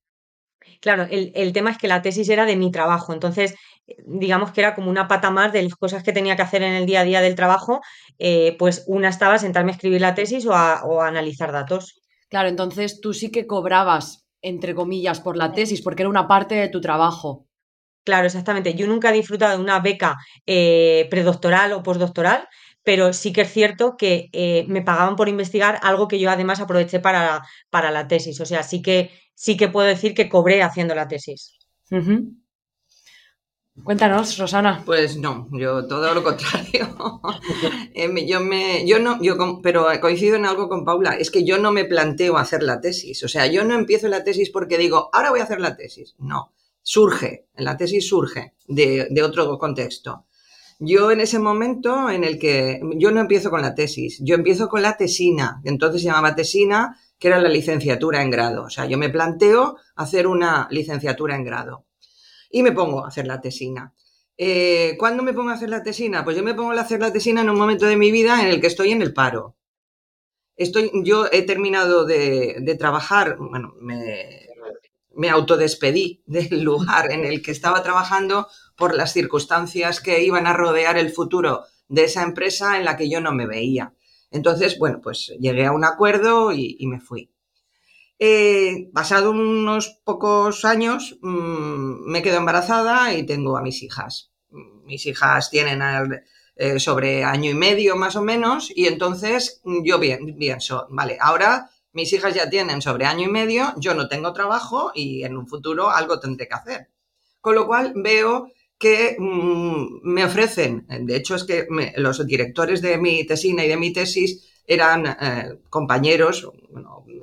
Claro, 0.81 1.03
el, 1.09 1.31
el 1.35 1.53
tema 1.53 1.71
es 1.71 1.77
que 1.77 1.87
la 1.87 2.01
tesis 2.01 2.27
era 2.29 2.45
de 2.45 2.55
mi 2.55 2.71
trabajo, 2.71 3.13
entonces 3.13 3.55
digamos 4.05 4.51
que 4.51 4.61
era 4.61 4.75
como 4.75 4.89
una 4.89 5.07
pata 5.07 5.31
más 5.31 5.51
de 5.53 5.63
las 5.63 5.75
cosas 5.75 6.03
que 6.03 6.13
tenía 6.13 6.35
que 6.35 6.41
hacer 6.41 6.63
en 6.63 6.73
el 6.73 6.85
día 6.85 7.01
a 7.01 7.03
día 7.03 7.21
del 7.21 7.35
trabajo, 7.35 7.81
eh, 8.19 8.55
pues 8.57 8.83
una 8.87 9.09
estaba 9.09 9.37
sentarme 9.37 9.71
a 9.71 9.75
escribir 9.75 10.01
la 10.01 10.15
tesis 10.15 10.45
o 10.45 10.53
a, 10.53 11.07
analizar 11.07 11.51
datos. 11.51 12.01
Claro, 12.29 12.49
entonces 12.49 13.01
tú 13.01 13.13
sí 13.13 13.31
que 13.31 13.47
cobrabas, 13.47 14.25
entre 14.41 14.75
comillas, 14.75 15.19
por 15.19 15.37
la 15.37 15.51
tesis, 15.51 15.81
porque 15.81 16.03
era 16.03 16.09
una 16.09 16.27
parte 16.27 16.55
de 16.55 16.69
tu 16.69 16.81
trabajo. 16.81 17.47
Claro, 18.03 18.25
exactamente. 18.25 18.73
Yo 18.73 18.87
nunca 18.87 19.09
he 19.09 19.13
disfrutado 19.13 19.57
de 19.57 19.63
una 19.63 19.79
beca 19.79 20.17
eh, 20.45 21.07
predoctoral 21.11 21.73
o 21.73 21.83
postdoctoral, 21.83 22.47
pero 22.83 23.13
sí 23.13 23.31
que 23.31 23.41
es 23.41 23.51
cierto 23.51 23.95
que 23.95 24.29
eh, 24.33 24.65
me 24.67 24.81
pagaban 24.81 25.15
por 25.15 25.29
investigar 25.29 25.79
algo 25.83 26.07
que 26.07 26.19
yo 26.19 26.31
además 26.31 26.59
aproveché 26.59 26.99
para, 26.99 27.43
para 27.69 27.91
la 27.91 28.07
tesis. 28.07 28.39
O 28.41 28.45
sea, 28.45 28.63
sí 28.63 28.81
que, 28.81 29.11
sí 29.35 29.55
que 29.55 29.67
puedo 29.67 29.87
decir 29.87 30.15
que 30.15 30.29
cobré 30.29 30.63
haciendo 30.63 30.95
la 30.95 31.07
tesis. 31.07 31.59
Cuéntanos, 33.83 34.37
Rosana. 34.37 34.83
Pues 34.85 35.17
no, 35.17 35.47
yo 35.53 35.87
todo 35.87 36.13
lo 36.13 36.23
contrario. 36.23 36.95
Eh, 37.93 38.25
yo 38.25 38.39
me, 38.39 38.87
yo 38.87 38.99
no, 38.99 39.21
yo 39.21 39.35
pero 39.61 39.87
coincido 39.99 40.35
en 40.35 40.45
algo 40.45 40.69
con 40.69 40.85
Paula, 40.85 41.15
es 41.15 41.29
que 41.29 41.43
yo 41.43 41.57
no 41.57 41.71
me 41.71 41.83
planteo 41.85 42.37
hacer 42.37 42.63
la 42.63 42.79
tesis. 42.79 43.23
O 43.23 43.27
sea, 43.27 43.47
yo 43.47 43.63
no 43.65 43.75
empiezo 43.75 44.07
la 44.07 44.23
tesis 44.23 44.49
porque 44.49 44.77
digo, 44.77 45.09
ahora 45.11 45.29
voy 45.29 45.41
a 45.41 45.43
hacer 45.43 45.59
la 45.59 45.75
tesis. 45.75 46.15
No, 46.19 46.53
surge, 46.81 47.47
la 47.55 47.75
tesis 47.75 48.07
surge 48.07 48.53
de, 48.67 49.07
de 49.09 49.23
otro 49.23 49.57
contexto. 49.57 50.25
Yo 50.79 51.11
en 51.11 51.19
ese 51.19 51.37
momento 51.37 52.09
en 52.09 52.23
el 52.23 52.39
que 52.39 52.81
yo 52.95 53.11
no 53.11 53.19
empiezo 53.19 53.49
con 53.49 53.61
la 53.61 53.75
tesis, 53.75 54.19
yo 54.23 54.35
empiezo 54.35 54.69
con 54.69 54.81
la 54.81 54.97
tesina, 54.97 55.61
entonces 55.63 56.01
se 56.01 56.07
llamaba 56.07 56.35
tesina, 56.35 56.97
que 57.19 57.27
era 57.27 57.41
la 57.41 57.49
licenciatura 57.49 58.21
en 58.21 58.31
grado. 58.31 58.63
O 58.63 58.69
sea, 58.69 58.85
yo 58.85 58.97
me 58.97 59.09
planteo 59.09 59.77
hacer 59.95 60.27
una 60.27 60.67
licenciatura 60.71 61.35
en 61.35 61.43
grado 61.43 61.85
y 62.51 62.63
me 62.63 62.71
pongo 62.71 63.03
a 63.03 63.07
hacer 63.07 63.27
la 63.27 63.41
tesina. 63.41 63.93
Eh, 64.37 64.95
¿Cuándo 64.97 65.23
me 65.23 65.33
pongo 65.33 65.49
a 65.49 65.53
hacer 65.53 65.69
la 65.69 65.83
tesina? 65.83 66.23
Pues 66.23 66.35
yo 66.35 66.43
me 66.43 66.53
pongo 66.55 66.71
a 66.71 66.81
hacer 66.81 66.99
la 66.99 67.13
tesina 67.13 67.41
en 67.41 67.49
un 67.49 67.57
momento 67.57 67.85
de 67.85 67.97
mi 67.97 68.11
vida 68.11 68.41
en 68.41 68.47
el 68.47 68.59
que 68.59 68.67
estoy 68.67 68.91
en 68.91 69.01
el 69.01 69.13
paro. 69.13 69.55
Estoy, 70.55 70.91
yo 71.03 71.27
he 71.31 71.43
terminado 71.43 72.05
de, 72.05 72.75
trabajar, 72.77 73.37
bueno, 73.37 73.73
me, 73.79 74.47
me 75.15 75.29
autodespedí 75.29 76.23
del 76.25 76.61
lugar 76.63 77.11
en 77.11 77.25
el 77.25 77.41
que 77.41 77.51
estaba 77.51 77.83
trabajando 77.83 78.47
por 78.75 78.95
las 78.95 79.13
circunstancias 79.13 80.01
que 80.01 80.23
iban 80.23 80.47
a 80.47 80.53
rodear 80.53 80.97
el 80.97 81.11
futuro 81.11 81.63
de 81.87 82.05
esa 82.05 82.23
empresa 82.23 82.77
en 82.77 82.85
la 82.85 82.97
que 82.97 83.09
yo 83.09 83.21
no 83.21 83.31
me 83.31 83.47
veía. 83.47 83.93
Entonces, 84.31 84.79
bueno, 84.79 85.01
pues 85.01 85.33
llegué 85.39 85.65
a 85.65 85.73
un 85.73 85.83
acuerdo 85.83 86.51
y 86.53 86.87
me 86.87 87.01
fui. 87.01 87.31
Eh, 88.23 88.91
pasado 88.93 89.31
unos 89.31 89.99
pocos 90.03 90.63
años, 90.63 91.17
mm, 91.23 92.05
me 92.05 92.21
quedo 92.21 92.37
embarazada 92.37 93.15
y 93.15 93.25
tengo 93.25 93.57
a 93.57 93.63
mis 93.63 93.81
hijas. 93.81 94.31
Mis 94.85 95.07
hijas 95.07 95.49
tienen 95.49 95.81
eh, 96.55 96.79
sobre 96.79 97.23
año 97.23 97.49
y 97.49 97.55
medio 97.55 97.95
más 97.95 98.15
o 98.15 98.21
menos 98.21 98.71
y 98.75 98.85
entonces 98.85 99.59
yo 99.83 99.97
bien, 99.97 100.35
pienso, 100.37 100.85
vale, 100.91 101.17
ahora 101.19 101.71
mis 101.93 102.13
hijas 102.13 102.35
ya 102.35 102.47
tienen 102.47 102.83
sobre 102.83 103.07
año 103.07 103.27
y 103.27 103.31
medio, 103.31 103.73
yo 103.77 103.95
no 103.95 104.07
tengo 104.07 104.33
trabajo 104.33 104.91
y 104.93 105.23
en 105.23 105.35
un 105.35 105.47
futuro 105.47 105.89
algo 105.89 106.19
tendré 106.19 106.47
que 106.47 106.53
hacer. 106.53 106.89
Con 107.39 107.55
lo 107.55 107.65
cual 107.65 107.93
veo 107.95 108.51
que 108.77 109.15
mm, 109.17 110.01
me 110.03 110.25
ofrecen, 110.25 110.85
de 110.87 111.15
hecho 111.15 111.33
es 111.33 111.43
que 111.43 111.65
los 111.95 112.23
directores 112.27 112.83
de 112.83 112.99
mi 112.99 113.25
tesina 113.25 113.65
y 113.65 113.67
de 113.67 113.77
mi 113.77 113.91
tesis 113.91 114.50
eran 114.65 115.05
eh, 115.05 115.59
compañeros 115.69 116.51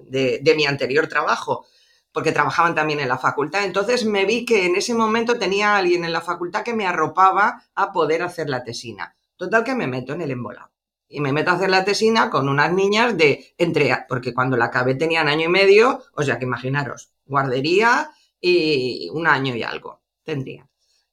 de, 0.08 0.54
mi 0.56 0.66
anterior 0.66 1.06
trabajo, 1.06 1.66
porque 2.12 2.32
trabajaban 2.32 2.74
también 2.74 3.00
en 3.00 3.08
la 3.08 3.18
facultad. 3.18 3.64
Entonces 3.64 4.04
me 4.04 4.24
vi 4.24 4.44
que 4.44 4.66
en 4.66 4.76
ese 4.76 4.94
momento 4.94 5.38
tenía 5.38 5.76
alguien 5.76 6.04
en 6.04 6.12
la 6.12 6.20
facultad 6.20 6.62
que 6.62 6.74
me 6.74 6.86
arropaba 6.86 7.62
a 7.74 7.92
poder 7.92 8.22
hacer 8.22 8.48
la 8.48 8.64
tesina. 8.64 9.14
Total 9.36 9.64
que 9.64 9.74
me 9.74 9.86
meto 9.86 10.14
en 10.14 10.22
el 10.22 10.30
embolado. 10.30 10.70
Y 11.08 11.20
me 11.20 11.32
meto 11.32 11.50
a 11.50 11.54
hacer 11.54 11.70
la 11.70 11.84
tesina 11.84 12.28
con 12.28 12.48
unas 12.48 12.72
niñas 12.72 13.16
de 13.16 13.54
entre, 13.56 13.96
porque 14.08 14.34
cuando 14.34 14.56
la 14.56 14.66
acabé 14.66 14.94
tenían 14.94 15.28
año 15.28 15.46
y 15.46 15.48
medio, 15.48 16.02
o 16.14 16.22
sea 16.22 16.38
que 16.38 16.44
imaginaros, 16.44 17.10
guardería 17.24 18.10
y 18.40 19.08
un 19.12 19.26
año 19.26 19.54
y 19.54 19.62
algo 19.62 20.00
tendría. 20.22 20.68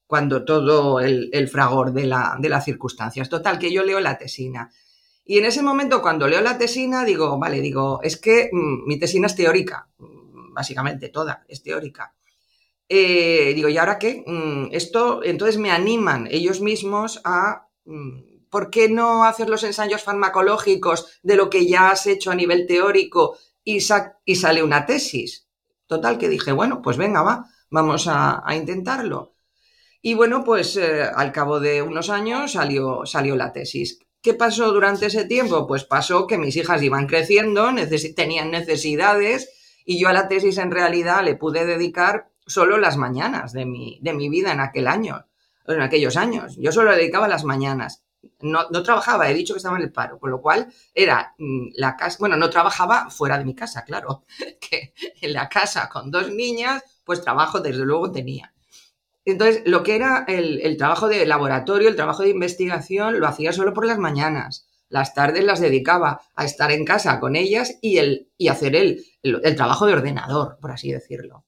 cuando 0.07 0.43
todo 0.45 0.99
el, 0.99 1.47
fragor 1.49 1.91
de, 1.93 2.05
la, 2.05 2.35
de 2.39 2.49
las 2.49 2.65
circunstancias. 2.65 3.29
Total, 3.29 3.57
que 3.57 3.71
yo 3.71 3.83
leo 3.83 3.99
la 3.99 4.17
tesina. 4.17 4.69
Y 5.25 5.39
en 5.39 5.45
ese 5.45 5.63
momento, 5.63 6.01
cuando 6.01 6.27
leo 6.27 6.41
la 6.41 6.57
tesina, 6.57 7.03
digo, 7.03 7.39
vale, 7.39 7.59
digo, 7.59 7.99
es 8.03 8.17
que 8.17 8.49
mm, 8.51 8.87
mi 8.87 8.99
tesina 8.99 9.27
es 9.27 9.35
teórica, 9.35 9.89
mm, 9.97 10.53
básicamente 10.53 11.09
toda 11.09 11.43
es 11.47 11.63
teórica. 11.63 12.13
Eh, 12.87 13.53
digo, 13.55 13.67
¿y 13.67 13.77
ahora 13.77 13.97
qué? 13.97 14.23
Mm, 14.25 14.67
esto, 14.71 15.23
entonces 15.23 15.57
me 15.57 15.71
animan 15.71 16.27
ellos 16.29 16.61
mismos 16.61 17.21
a, 17.23 17.67
¿por 18.49 18.69
qué 18.69 18.87
no 18.87 19.25
hacer 19.25 19.49
los 19.49 19.63
ensayos 19.63 20.03
farmacológicos 20.03 21.19
de 21.23 21.35
lo 21.35 21.49
que 21.49 21.65
ya 21.65 21.89
has 21.89 22.05
hecho 22.05 22.31
a 22.31 22.35
nivel 22.35 22.67
teórico 22.67 23.37
y, 23.63 23.79
y 24.25 24.35
sale 24.35 24.63
una 24.63 24.85
tesis? 24.85 25.47
Total, 25.87 26.17
que 26.17 26.29
dije, 26.29 26.51
bueno, 26.51 26.81
pues 26.81 26.97
venga, 26.97 27.21
va, 27.21 27.45
vamos 27.69 28.07
a, 28.07 28.43
intentarlo. 28.55 29.35
Y 30.01 30.13
bueno, 30.13 30.43
pues 30.43 30.77
eh, 30.77 31.03
al 31.03 31.31
cabo 31.31 31.59
de 31.59 31.81
unos 31.81 32.09
años 32.09 32.53
salió, 32.53 33.05
salió 33.05 33.35
la 33.35 33.51
tesis. 33.51 33.99
¿Qué 34.25 34.33
pasó 34.33 34.71
durante 34.71 35.05
ese 35.05 35.25
tiempo? 35.25 35.67
Pues 35.67 35.83
pasó 35.83 36.25
que 36.25 36.39
mis 36.39 36.55
hijas 36.55 36.81
iban 36.81 37.05
creciendo, 37.05 37.69
tenían 38.15 38.49
necesidades 38.49 39.51
y 39.85 39.99
yo 39.99 40.07
a 40.09 40.13
la 40.13 40.27
tesis 40.27 40.57
en 40.57 40.71
realidad 40.71 41.23
le 41.23 41.35
pude 41.35 41.63
dedicar 41.63 42.31
solo 42.47 42.79
las 42.79 42.97
mañanas 42.97 43.53
de 43.53 43.67
mi, 43.67 43.99
de 44.01 44.13
mi 44.13 44.27
vida 44.29 44.51
en 44.51 44.61
aquel 44.61 44.87
año, 44.87 45.27
en 45.67 45.79
aquellos 45.79 46.17
años. 46.17 46.55
Yo 46.57 46.71
solo 46.71 46.89
le 46.89 46.97
dedicaba 46.97 47.27
las 47.27 47.43
mañanas. 47.43 48.03
No, 48.39 48.67
no, 48.71 48.81
trabajaba, 48.81 49.29
he 49.29 49.35
dicho 49.35 49.53
que 49.53 49.59
estaba 49.59 49.77
en 49.77 49.83
el 49.83 49.91
paro, 49.91 50.17
con 50.17 50.31
lo 50.31 50.41
cual 50.41 50.73
era 50.95 51.35
mm, 51.37 51.73
la 51.75 51.95
casa, 51.95 52.17
bueno, 52.19 52.35
no 52.35 52.49
trabajaba 52.49 53.11
fuera 53.11 53.37
de 53.37 53.45
mi 53.45 53.53
casa, 53.53 53.83
claro, 53.83 54.25
que 54.59 54.95
en 55.21 55.33
la 55.33 55.47
casa 55.49 55.87
con 55.87 56.09
dos 56.09 56.31
niñas, 56.31 56.83
pues 57.03 57.21
trabajo 57.21 57.59
desde 57.59 57.85
luego 57.85 58.11
tenía. 58.11 58.54
Entonces, 59.25 59.63
lo 59.65 59.81
que 59.81 59.95
era 59.95 60.23
el, 60.27 60.77
trabajo 60.77 61.07
de 61.07 61.25
laboratorio, 61.25 61.89
el 61.89 61.95
trabajo 61.95 62.21
de 62.21 62.29
investigación, 62.29 63.19
lo 63.19 63.27
hacía 63.27 63.51
solo 63.51 63.73
por 63.73 63.87
las 63.87 63.97
mañanas. 63.97 64.67
Las 64.87 65.15
tardes 65.15 65.43
las 65.43 65.59
dedicaba 65.59 66.21
a 66.35 66.45
estar 66.45 66.71
en 66.71 66.85
casa 66.85 67.19
con 67.19 67.35
ellas 67.35 67.79
y, 67.81 67.97
el, 67.97 68.29
y 68.37 68.49
hacer 68.49 68.75
el, 68.75 69.03
el, 69.23 69.55
trabajo 69.55 69.87
de 69.87 69.93
ordenador, 69.93 70.59
por 70.61 70.71
así 70.71 70.91
decirlo. 70.91 71.43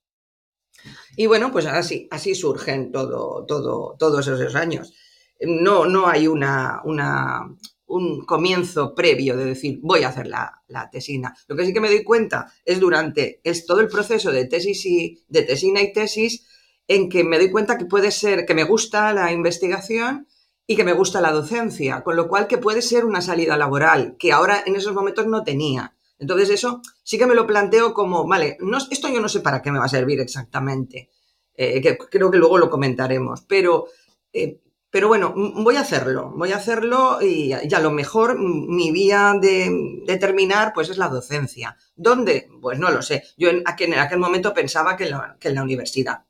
Y 1.15 1.27
bueno, 1.27 1.51
pues 1.51 1.67
así, 1.67 2.07
así 2.09 2.33
surgen 2.33 2.91
todo, 2.91 3.45
todo, 3.45 3.95
todos 3.97 4.27
esos 4.27 4.55
años. 4.55 4.93
No, 5.39 5.85
no 5.85 6.07
hay 6.07 6.27
una, 6.27 6.81
una, 6.83 7.47
un 7.85 8.25
comienzo 8.25 8.95
previo 8.95 9.37
de 9.37 9.45
decir 9.45 9.79
voy 9.83 10.01
a 10.01 10.09
hacer 10.09 10.25
la, 10.25 10.63
la, 10.67 10.89
tesina. 10.89 11.35
Lo 11.47 11.55
que 11.55 11.65
sí 11.65 11.73
que 11.73 11.79
me 11.79 11.89
doy 11.89 12.03
cuenta 12.03 12.51
es 12.65 12.79
durante 12.79 13.39
es 13.43 13.67
todo 13.67 13.81
el 13.81 13.87
proceso 13.87 14.31
de 14.31 14.45
tesis 14.45 14.83
y 14.87 15.23
de 15.27 15.43
tesina 15.43 15.81
y 15.81 15.93
tesis 15.93 16.43
en 16.87 17.09
que 17.09 17.23
me 17.23 17.37
doy 17.37 17.51
cuenta 17.51 17.77
que 17.77 17.85
puede 17.85 18.11
ser, 18.11 18.45
que 18.45 18.53
me 18.53 18.63
gusta 18.63 19.13
la 19.13 19.31
investigación 19.31 20.27
y 20.65 20.75
que 20.75 20.83
me 20.83 20.93
gusta 20.93 21.21
la 21.21 21.31
docencia, 21.31 22.03
con 22.03 22.15
lo 22.15 22.27
cual 22.27 22.47
que 22.47 22.57
puede 22.57 22.81
ser 22.81 23.05
una 23.05 23.21
salida 23.21 23.57
laboral 23.57 24.15
que 24.17 24.31
ahora 24.31 24.63
en 24.65 24.75
esos 24.75 24.93
momentos 24.93 25.27
no 25.27 25.43
tenía. 25.43 25.95
Entonces 26.19 26.49
eso 26.49 26.81
sí 27.03 27.17
que 27.17 27.27
me 27.27 27.35
lo 27.35 27.47
planteo 27.47 27.93
como, 27.93 28.27
vale, 28.27 28.57
no, 28.59 28.77
esto 28.77 29.07
yo 29.07 29.21
no 29.21 29.29
sé 29.29 29.41
para 29.41 29.61
qué 29.61 29.71
me 29.71 29.79
va 29.79 29.85
a 29.85 29.89
servir 29.89 30.19
exactamente, 30.19 31.09
eh, 31.53 31.81
que 31.81 31.97
creo 31.97 32.31
que 32.31 32.37
luego 32.37 32.57
lo 32.57 32.69
comentaremos, 32.69 33.41
pero, 33.41 33.87
eh, 34.33 34.61
pero 34.89 35.07
bueno, 35.07 35.33
voy 35.35 35.75
a 35.75 35.81
hacerlo, 35.81 36.33
voy 36.35 36.51
a 36.51 36.57
hacerlo 36.57 37.21
y, 37.21 37.53
a 37.53 37.79
lo 37.79 37.91
mejor 37.91 38.39
mi 38.39 38.91
vía 38.91 39.35
de, 39.39 40.17
terminar 40.19 40.71
pues 40.73 40.89
es 40.89 40.97
la 40.97 41.09
docencia. 41.09 41.77
¿Dónde? 41.95 42.49
Pues 42.61 42.79
no 42.79 42.89
lo 42.89 43.01
sé. 43.01 43.23
Yo 43.37 43.49
en 43.49 43.63
aquel, 43.65 43.93
en 43.93 43.99
aquel 43.99 44.19
momento 44.19 44.53
pensaba 44.53 44.95
que 44.95 45.11
que 45.39 45.49
en 45.49 45.55
la 45.55 45.63
universidad 45.63 46.26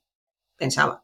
pensaba. 0.57 1.03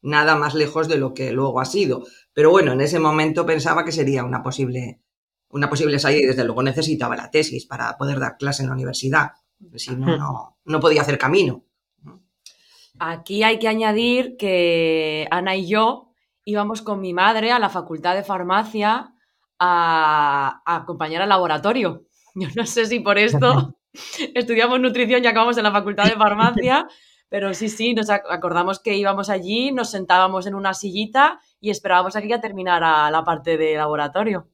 Nada 0.00 0.36
más 0.36 0.54
lejos 0.54 0.88
de 0.88 0.98
lo 0.98 1.14
que 1.14 1.32
luego 1.32 1.60
ha 1.60 1.64
sido. 1.64 2.04
Pero 2.32 2.50
bueno, 2.50 2.72
en 2.72 2.80
ese 2.80 2.98
momento 2.98 3.46
pensaba 3.46 3.84
que 3.84 3.92
sería 3.92 4.24
una 4.24 4.42
posible, 4.42 5.00
una 5.48 5.68
posible 5.68 5.98
salida 5.98 6.22
y 6.22 6.26
desde 6.26 6.44
luego 6.44 6.62
necesitaba 6.62 7.16
la 7.16 7.30
tesis 7.30 7.66
para 7.66 7.96
poder 7.96 8.18
dar 8.18 8.36
clase 8.36 8.62
en 8.62 8.68
la 8.68 8.74
universidad. 8.74 9.32
Si 9.76 9.94
no, 9.94 10.16
no, 10.16 10.58
no 10.64 10.80
podía 10.80 11.02
hacer 11.02 11.18
camino. 11.18 11.64
Aquí 12.98 13.42
hay 13.42 13.58
que 13.58 13.68
añadir 13.68 14.36
que 14.36 15.28
Ana 15.30 15.56
y 15.56 15.68
yo 15.68 16.12
íbamos 16.44 16.82
con 16.82 17.00
mi 17.00 17.12
madre 17.14 17.52
a 17.52 17.58
la 17.58 17.68
facultad 17.68 18.14
de 18.14 18.24
farmacia 18.24 19.14
a, 19.58 20.62
a 20.64 20.76
acompañar 20.76 21.22
al 21.22 21.28
laboratorio. 21.28 22.06
Yo 22.34 22.48
no 22.56 22.66
sé 22.66 22.86
si 22.86 23.00
por 23.00 23.18
esto 23.18 23.76
estudiamos 24.34 24.80
nutrición 24.80 25.22
y 25.22 25.26
acabamos 25.26 25.56
en 25.58 25.64
la 25.64 25.72
facultad 25.72 26.04
de 26.04 26.16
farmacia, 26.16 26.88
pero 27.32 27.54
sí, 27.54 27.70
sí, 27.70 27.94
nos 27.94 28.10
acordamos 28.10 28.78
que 28.78 28.94
íbamos 28.94 29.30
allí, 29.30 29.72
nos 29.72 29.90
sentábamos 29.90 30.46
en 30.46 30.54
una 30.54 30.74
sillita 30.74 31.40
y 31.62 31.70
esperábamos 31.70 32.14
aquí 32.14 32.30
a 32.30 32.42
terminar 32.42 32.82
la 32.82 33.24
parte 33.24 33.56
de 33.56 33.74
laboratorio. 33.74 34.50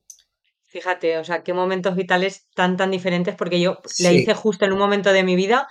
Fíjate, 0.63 1.19
o 1.19 1.25
sea, 1.25 1.43
qué 1.43 1.53
momentos 1.53 1.97
vitales 1.97 2.47
tan, 2.55 2.77
tan 2.77 2.93
diferentes, 2.93 3.35
porque 3.35 3.59
yo 3.59 3.81
le 3.99 4.15
hice 4.15 4.33
justo 4.33 4.65
en 4.65 4.73
un 4.73 4.79
momento 4.79 5.13
de 5.13 5.25
mi 5.25 5.35
vida 5.35 5.67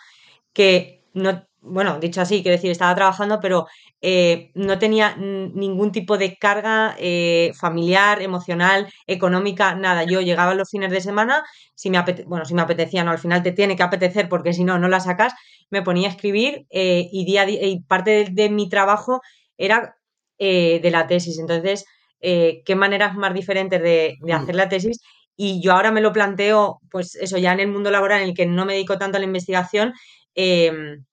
que 0.52 1.02
no, 1.14 1.48
bueno, 1.62 1.98
dicho 1.98 2.20
así, 2.20 2.42
quiero 2.42 2.58
decir, 2.58 2.72
estaba 2.72 2.94
trabajando, 2.94 3.40
pero 3.40 3.68
eh, 4.02 4.52
no 4.54 4.78
tenía 4.78 5.16
ningún 5.16 5.94
tipo 5.94 6.18
de 6.18 6.38
carga 6.38 6.96
eh, 7.00 7.52
familiar, 7.56 8.22
emocional, 8.22 8.92
económica, 9.08 9.76
nada. 9.76 10.04
Yo 10.04 10.20
llegaba 10.20 10.56
los 10.56 10.70
fines 10.70 10.92
de 10.92 11.00
semana, 11.00 11.44
si 11.74 11.90
me 11.90 12.04
bueno, 12.26 12.44
si 12.44 12.54
me 12.54 12.62
apetecía, 12.62 13.04
no, 13.06 13.12
al 13.12 13.20
final 13.20 13.44
te 13.44 13.54
tiene 13.54 13.78
que 13.78 13.84
apetecer 13.84 14.28
porque 14.28 14.52
si 14.52 14.64
no, 14.64 14.78
no 14.78 14.88
la 14.88 15.00
sacas, 15.00 15.34
me 15.70 15.82
ponía 15.82 16.08
a 16.08 16.12
escribir 16.12 16.66
eh, 16.70 17.08
y, 17.12 17.26
día, 17.26 17.50
y 17.50 17.82
parte 17.82 18.28
de, 18.32 18.50
mi 18.50 18.70
trabajo 18.70 19.22
era 19.58 19.96
de 20.40 20.90
la 20.92 21.08
tesis. 21.08 21.40
Entonces, 21.40 21.86
¿qué 22.22 22.76
maneras 22.76 23.16
más 23.16 23.34
diferentes 23.34 23.82
de, 23.82 24.18
de 24.22 24.34
mm. 24.34 24.36
hacer 24.36 24.56
la 24.56 24.70
tesis? 24.70 25.00
Y 25.40 25.62
yo 25.62 25.74
ahora 25.74 25.92
me 25.92 26.02
lo 26.02 26.12
planteo, 26.12 26.82
pues 26.90 27.16
eso, 27.16 27.38
ya 27.38 27.54
en 27.54 27.60
el 27.60 27.68
mundo 27.68 27.92
laboral 27.92 28.22
en 28.22 28.30
el 28.30 28.34
que 28.36 28.48
no 28.48 28.66
me 28.66 28.74
dedico 28.74 28.98
tanto 28.98 29.18
a 29.18 29.20
la 29.20 29.28
investigación, 29.28 29.94
em, 30.34 31.06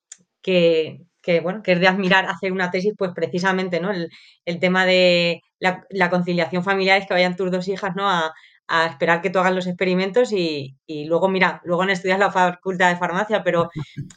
que, 0.42 1.00
bueno, 1.42 1.62
que 1.62 1.73
es 1.73 1.80
de 1.80 1.88
admirar 1.88 2.26
hacer 2.26 2.52
una 2.52 2.70
tesis, 2.70 2.94
pues 2.96 3.12
precisamente, 3.14 3.80
¿no? 3.80 3.90
El, 3.92 4.61
tema 4.61 4.87
de 4.87 5.42
la, 5.58 6.11
conciliación 6.11 6.64
familiar 6.64 7.00
es 7.00 7.06
que 7.06 7.14
vayan 7.14 7.37
tus 7.37 7.50
dos 7.50 7.68
hijas, 7.68 7.94
¿no? 7.96 8.08
A, 8.08 8.32
esperar 8.68 9.21
que 9.21 9.30
tú 9.30 9.38
hagas 9.38 9.54
los 9.54 9.66
experimentos 9.66 10.33
y, 10.33 10.76
luego, 11.06 11.28
mira, 11.28 11.61
luego 11.64 11.83
han 11.83 11.90
estudiado 11.90 12.21
la 12.21 12.33
facultad 12.33 12.90
de 12.90 12.99
farmacia, 12.99 13.42
pero 13.42 13.71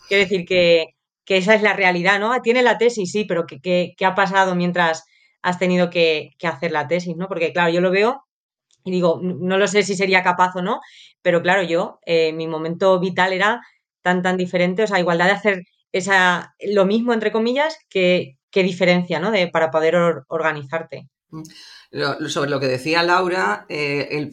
quiero 0.08 0.24
decir 0.24 0.46
que, 0.46 0.88
esa 1.26 1.56
es 1.56 1.62
la 1.62 1.74
realidad, 1.74 2.20
¿no? 2.20 2.42
Tiene 2.42 2.62
la 2.64 2.78
tesis, 2.78 3.12
sí, 3.12 3.26
pero 3.26 3.46
¿qué, 3.46 3.96
ha 4.06 4.16
pasado 4.16 4.56
mientras 4.56 5.06
has 5.42 5.60
tenido 5.60 5.90
que, 5.90 6.32
hacer 6.44 6.72
la 6.72 6.88
tesis, 6.88 7.16
¿no? 7.18 7.28
Porque, 7.28 7.54
claro, 7.54 7.72
yo 7.72 7.82
lo 7.82 7.92
veo 7.92 8.24
y 8.86 8.92
digo, 8.92 9.20
no 9.22 9.58
lo 9.58 9.68
sé 9.68 9.84
si 9.84 9.96
sería 9.96 10.24
capaz 10.24 10.56
o 10.56 10.62
no, 10.62 10.80
pero 11.22 11.42
claro, 11.42 11.64
yo, 11.64 12.00
eh, 12.06 12.32
mi 12.34 12.48
momento 12.48 13.00
vital 13.00 13.34
era 13.34 13.62
tan, 14.02 14.22
tan 14.22 14.38
diferente, 14.38 14.84
o 14.84 14.88
sea, 14.88 15.00
igualdad 15.00 15.26
de 15.26 15.32
hacer 15.32 15.64
esa, 15.92 16.56
lo 16.62 16.86
mismo, 16.86 17.14
entre 17.14 17.32
comillas, 17.32 17.78
que, 17.90 18.36
diferencia, 18.54 19.20
¿no? 19.20 19.30
De, 19.30 19.48
para 19.50 19.70
poder 19.70 19.96
organizarte. 20.30 21.08
Mm. 21.30 21.44
sobre 22.28 22.50
lo 22.50 22.60
que 22.60 22.68
decía 22.68 23.04
Laura, 23.04 23.66
eh, 23.68 24.30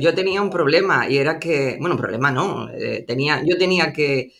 yo 0.00 0.14
tenía 0.14 0.40
un 0.40 0.50
problema 0.50 1.08
y 1.08 1.18
era 1.18 1.38
que, 1.38 1.76
bueno, 1.80 1.96
problema 1.96 2.30
no, 2.30 2.70
eh, 2.70 3.04
tenía, 3.06 3.42
yo 3.44 3.58
tenía 3.58 3.92
que, 3.92 4.32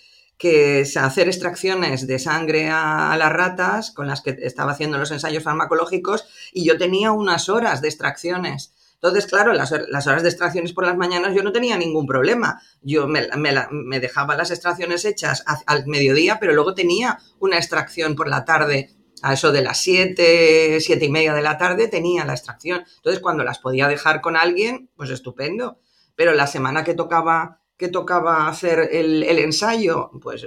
hacer 0.97 1.29
extracciones 1.29 2.07
de 2.07 2.19
sangre 2.19 2.71
a, 2.71 3.17
las 3.19 3.33
ratas 3.33 3.91
con 3.91 4.07
las 4.07 4.23
que 4.23 4.37
estaba 4.43 4.73
haciendo 4.73 4.97
los 4.97 5.11
ensayos 5.11 5.43
farmacológicos 5.43 6.27
y 6.53 6.65
yo 6.65 6.79
tenía 6.79 7.13
unas 7.13 7.49
horas 7.49 7.83
de 7.83 7.89
extracciones 7.89 8.73
entonces, 9.01 9.27
claro, 9.27 9.53
las, 9.53 9.71
horas 9.73 10.23
de 10.23 10.29
extracciones 10.29 10.73
por 10.73 10.85
las 10.85 10.97
mañanas 10.97 11.33
yo 11.33 11.45
no 11.45 11.53
tenía 11.53 11.79
ningún 11.79 12.05
problema. 12.05 12.61
Yo 12.83 13.07
me, 13.07 14.01
dejaba 14.01 14.37
las 14.37 14.51
extracciones 14.51 15.05
hechas 15.05 15.45
al 15.67 15.87
mediodía, 15.87 16.39
pero 16.41 16.53
luego 16.53 16.75
tenía 16.75 17.19
una 17.39 17.59
extracción 17.59 18.17
por 18.17 18.29
la 18.29 18.45
tarde. 18.45 18.91
A 19.23 19.35
eso 19.35 19.53
de 19.53 19.63
las 19.63 19.81
siete, 19.81 20.81
siete 20.81 21.05
y 21.05 21.11
media 21.11 21.35
de 21.35 21.43
la 21.43 21.59
tarde 21.59 21.89
tenía 21.89 22.25
la 22.25 22.35
extracción. 22.35 22.85
Entonces, 22.97 23.21
cuando 23.21 23.45
las 23.45 23.59
podía 23.59 23.89
dejar 23.89 24.21
con 24.21 24.37
alguien, 24.37 24.91
pues 24.97 25.11
estupendo. 25.11 25.79
Pero 26.15 26.35
la 26.35 26.47
semana 26.47 26.85
que 26.85 26.95
tocaba, 26.95 27.61
que 27.77 27.89
tocaba 27.89 28.49
hacer 28.49 28.89
el, 28.93 29.23
el 29.23 29.39
ensayo, 29.39 30.11
pues 30.21 30.47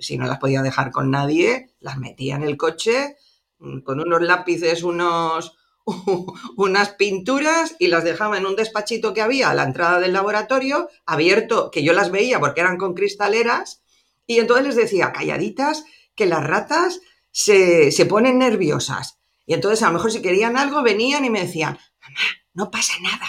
si 0.00 0.18
no 0.18 0.26
las 0.26 0.38
podía 0.38 0.62
dejar 0.62 0.90
con 0.90 1.10
nadie, 1.10 1.70
las 1.78 1.98
metía 1.98 2.36
en 2.36 2.42
el 2.42 2.56
coche 2.56 3.16
mm, 3.58 3.80
con 3.80 4.00
unos 4.00 4.22
lápices, 4.22 4.82
unos, 4.82 5.56
unas 6.56 6.90
pinturas 6.90 7.76
y 7.78 7.88
las 7.88 8.04
dejaba 8.04 8.38
en 8.38 8.46
un 8.46 8.56
despachito 8.56 9.14
que 9.14 9.22
había 9.22 9.50
a 9.50 9.54
la 9.54 9.64
entrada 9.64 10.00
del 10.00 10.12
laboratorio, 10.12 10.88
abierto, 11.06 11.70
que 11.70 11.82
yo 11.82 11.92
las 11.92 12.10
veía 12.10 12.40
porque 12.40 12.60
eran 12.60 12.78
con 12.78 12.94
cristaleras, 12.94 13.82
y 14.26 14.38
entonces 14.38 14.66
les 14.66 14.76
decía, 14.76 15.12
calladitas, 15.12 15.84
que 16.14 16.26
las 16.26 16.46
ratas 16.46 17.00
se, 17.30 18.06
ponen 18.06 18.38
nerviosas. 18.38 19.18
Y 19.46 19.54
entonces 19.54 19.82
a 19.82 19.86
lo 19.88 19.94
mejor 19.94 20.12
si 20.12 20.22
querían 20.22 20.56
algo 20.56 20.82
venían 20.82 21.24
y 21.24 21.30
me 21.30 21.42
decían, 21.42 21.78
mamá, 22.00 22.20
no 22.54 22.70
pasa 22.70 22.94
nada. 23.02 23.26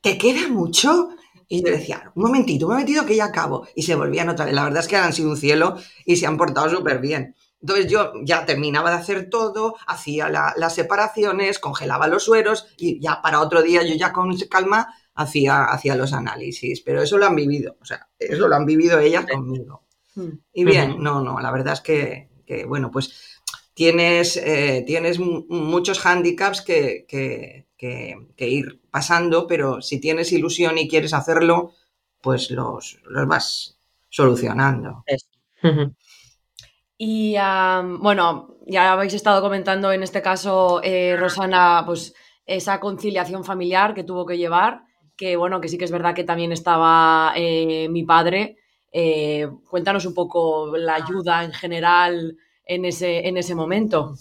¿Te 0.00 0.18
queda 0.18 0.48
mucho? 0.48 1.10
Y 1.48 1.62
yo 1.62 1.70
decía, 1.70 2.10
un 2.14 2.22
momentito, 2.24 2.66
un 2.66 2.72
momentito 2.72 3.04
que 3.04 3.16
ya 3.16 3.26
acabo. 3.26 3.66
Y 3.74 3.82
se 3.82 3.94
volvían 3.94 4.28
otra 4.28 4.46
vez. 4.46 4.54
La 4.54 4.64
verdad 4.64 4.80
es 4.82 4.88
que 4.88 4.96
han 4.96 5.12
sido 5.12 5.30
un 5.30 5.36
cielo 5.36 5.76
y 6.04 6.16
se 6.16 6.26
han 6.26 6.36
portado 6.36 6.70
súper 6.70 7.00
bien. 7.00 7.34
Entonces 7.60 7.90
yo 7.90 8.12
ya 8.22 8.44
terminaba 8.44 8.90
de 8.90 8.96
hacer 8.96 9.30
todo, 9.30 9.76
hacía 9.86 10.28
las 10.28 10.74
separaciones, 10.74 11.58
congelaba 11.58 12.08
los 12.08 12.24
sueros 12.24 12.66
y 12.76 13.00
ya 13.00 13.22
para 13.22 13.40
otro 13.40 13.62
día 13.62 13.82
yo 13.82 13.94
ya 13.94 14.12
con 14.12 14.36
calma 14.50 14.94
hacía, 15.14 15.64
hacía 15.64 15.96
los 15.96 16.12
análisis. 16.12 16.82
Pero 16.82 17.00
eso 17.00 17.16
lo 17.16 17.24
han 17.24 17.34
vivido, 17.34 17.78
o 17.80 17.84
sea, 17.86 18.08
eso 18.18 18.48
lo 18.48 18.54
han 18.54 18.66
vivido 18.66 18.98
ellas 18.98 19.24
conmigo. 19.24 19.84
Hmm. 20.14 20.40
Y 20.52 20.64
bien, 20.64 20.96
no, 21.02 21.22
no, 21.22 21.40
la 21.40 21.50
verdad 21.50 21.72
es 21.72 21.80
que, 21.80 22.28
bueno, 22.66 22.90
pues 22.90 23.40
tienes, 23.74 24.36
eh, 24.36 24.84
tienes 24.86 25.18
muchos 25.18 25.98
hándicaps 25.98 26.62
que, 26.62 27.06
que, 27.08 27.66
ir 28.38 28.80
pasando, 28.90 29.46
pero 29.46 29.82
si 29.82 30.00
tienes 30.00 30.32
ilusión 30.32 30.78
y 30.78 30.88
quieres 30.88 31.12
hacerlo, 31.12 31.72
pues 32.20 32.50
los, 32.50 32.98
los 33.04 33.26
vas 33.26 33.78
solucionando. 34.08 35.04
Y 36.96 37.34
bueno, 37.98 38.56
ya 38.66 38.92
habéis 38.92 39.14
estado 39.14 39.42
comentando 39.42 39.92
en 39.92 40.02
este 40.02 40.22
caso, 40.22 40.80
eh, 40.82 41.16
Rosana, 41.16 41.82
pues 41.84 42.14
esa 42.46 42.80
conciliación 42.80 43.44
familiar 43.44 43.94
que 43.94 44.04
tuvo 44.04 44.26
que 44.26 44.38
llevar, 44.38 44.84
que 45.16 45.36
bueno, 45.36 45.60
que 45.60 45.68
sí 45.68 45.78
que 45.78 45.84
es 45.84 45.90
verdad 45.90 46.14
que 46.14 46.24
también 46.24 46.52
estaba 46.52 47.32
eh, 47.36 47.88
mi 47.90 48.04
padre. 48.04 48.56
Eh, 48.96 49.48
cuéntanos 49.68 50.06
un 50.06 50.14
poco 50.14 50.76
la 50.76 50.94
ayuda 50.94 51.42
en 51.42 51.52
general 51.52 52.38
en 52.64 52.84
ese, 52.84 53.26
en 53.26 53.36
ese 53.36 53.56
momento. 53.56 54.14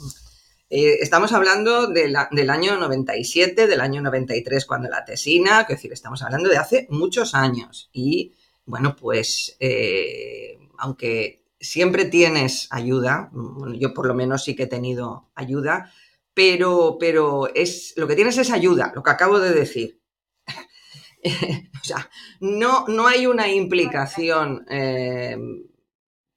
estamos 0.68 1.32
hablando 1.32 1.86
del 1.88 2.15
año 2.15 2.77
97, 2.77 3.68
del 3.68 3.82
año 3.82 4.01
93 4.01 4.65
cuando 4.65 4.89
la 4.89 5.06
tesina, 5.06 5.62
es 5.62 5.68
decir, 5.68 5.94
estamos 5.94 6.24
hablando 6.24 6.50
de 6.50 6.58
hace 6.58 6.88
muchos 6.89 7.36
años. 7.36 7.92
Y 7.94 8.34
bueno, 8.65 8.96
pues 8.96 9.56
aunque 10.80 11.44
siempre 11.60 12.06
tienes 12.06 12.68
ayuda, 12.72 13.32
yo 13.75 13.94
por 13.94 14.08
lo 14.08 14.15
menos 14.15 14.44
sí 14.44 14.56
que 14.56 14.63
he 14.63 14.68
tenido 14.68 15.30
ayuda, 15.36 15.92
pero, 16.34 16.98
pero 17.00 17.53
es, 17.53 17.94
lo 17.96 18.08
que 18.08 18.15
tienes 18.15 18.38
es 18.38 18.51
ayuda, 18.51 18.92
lo 18.96 19.03
que 19.03 19.12
acabo 19.12 19.39
de 19.39 19.53
decir. 19.53 20.01
o 21.82 21.84
sea, 21.84 22.10
no, 22.39 22.86
no 22.88 23.08
hay 23.08 23.27
una 23.27 23.48
implicación 23.48 24.65
eh, 24.70 25.38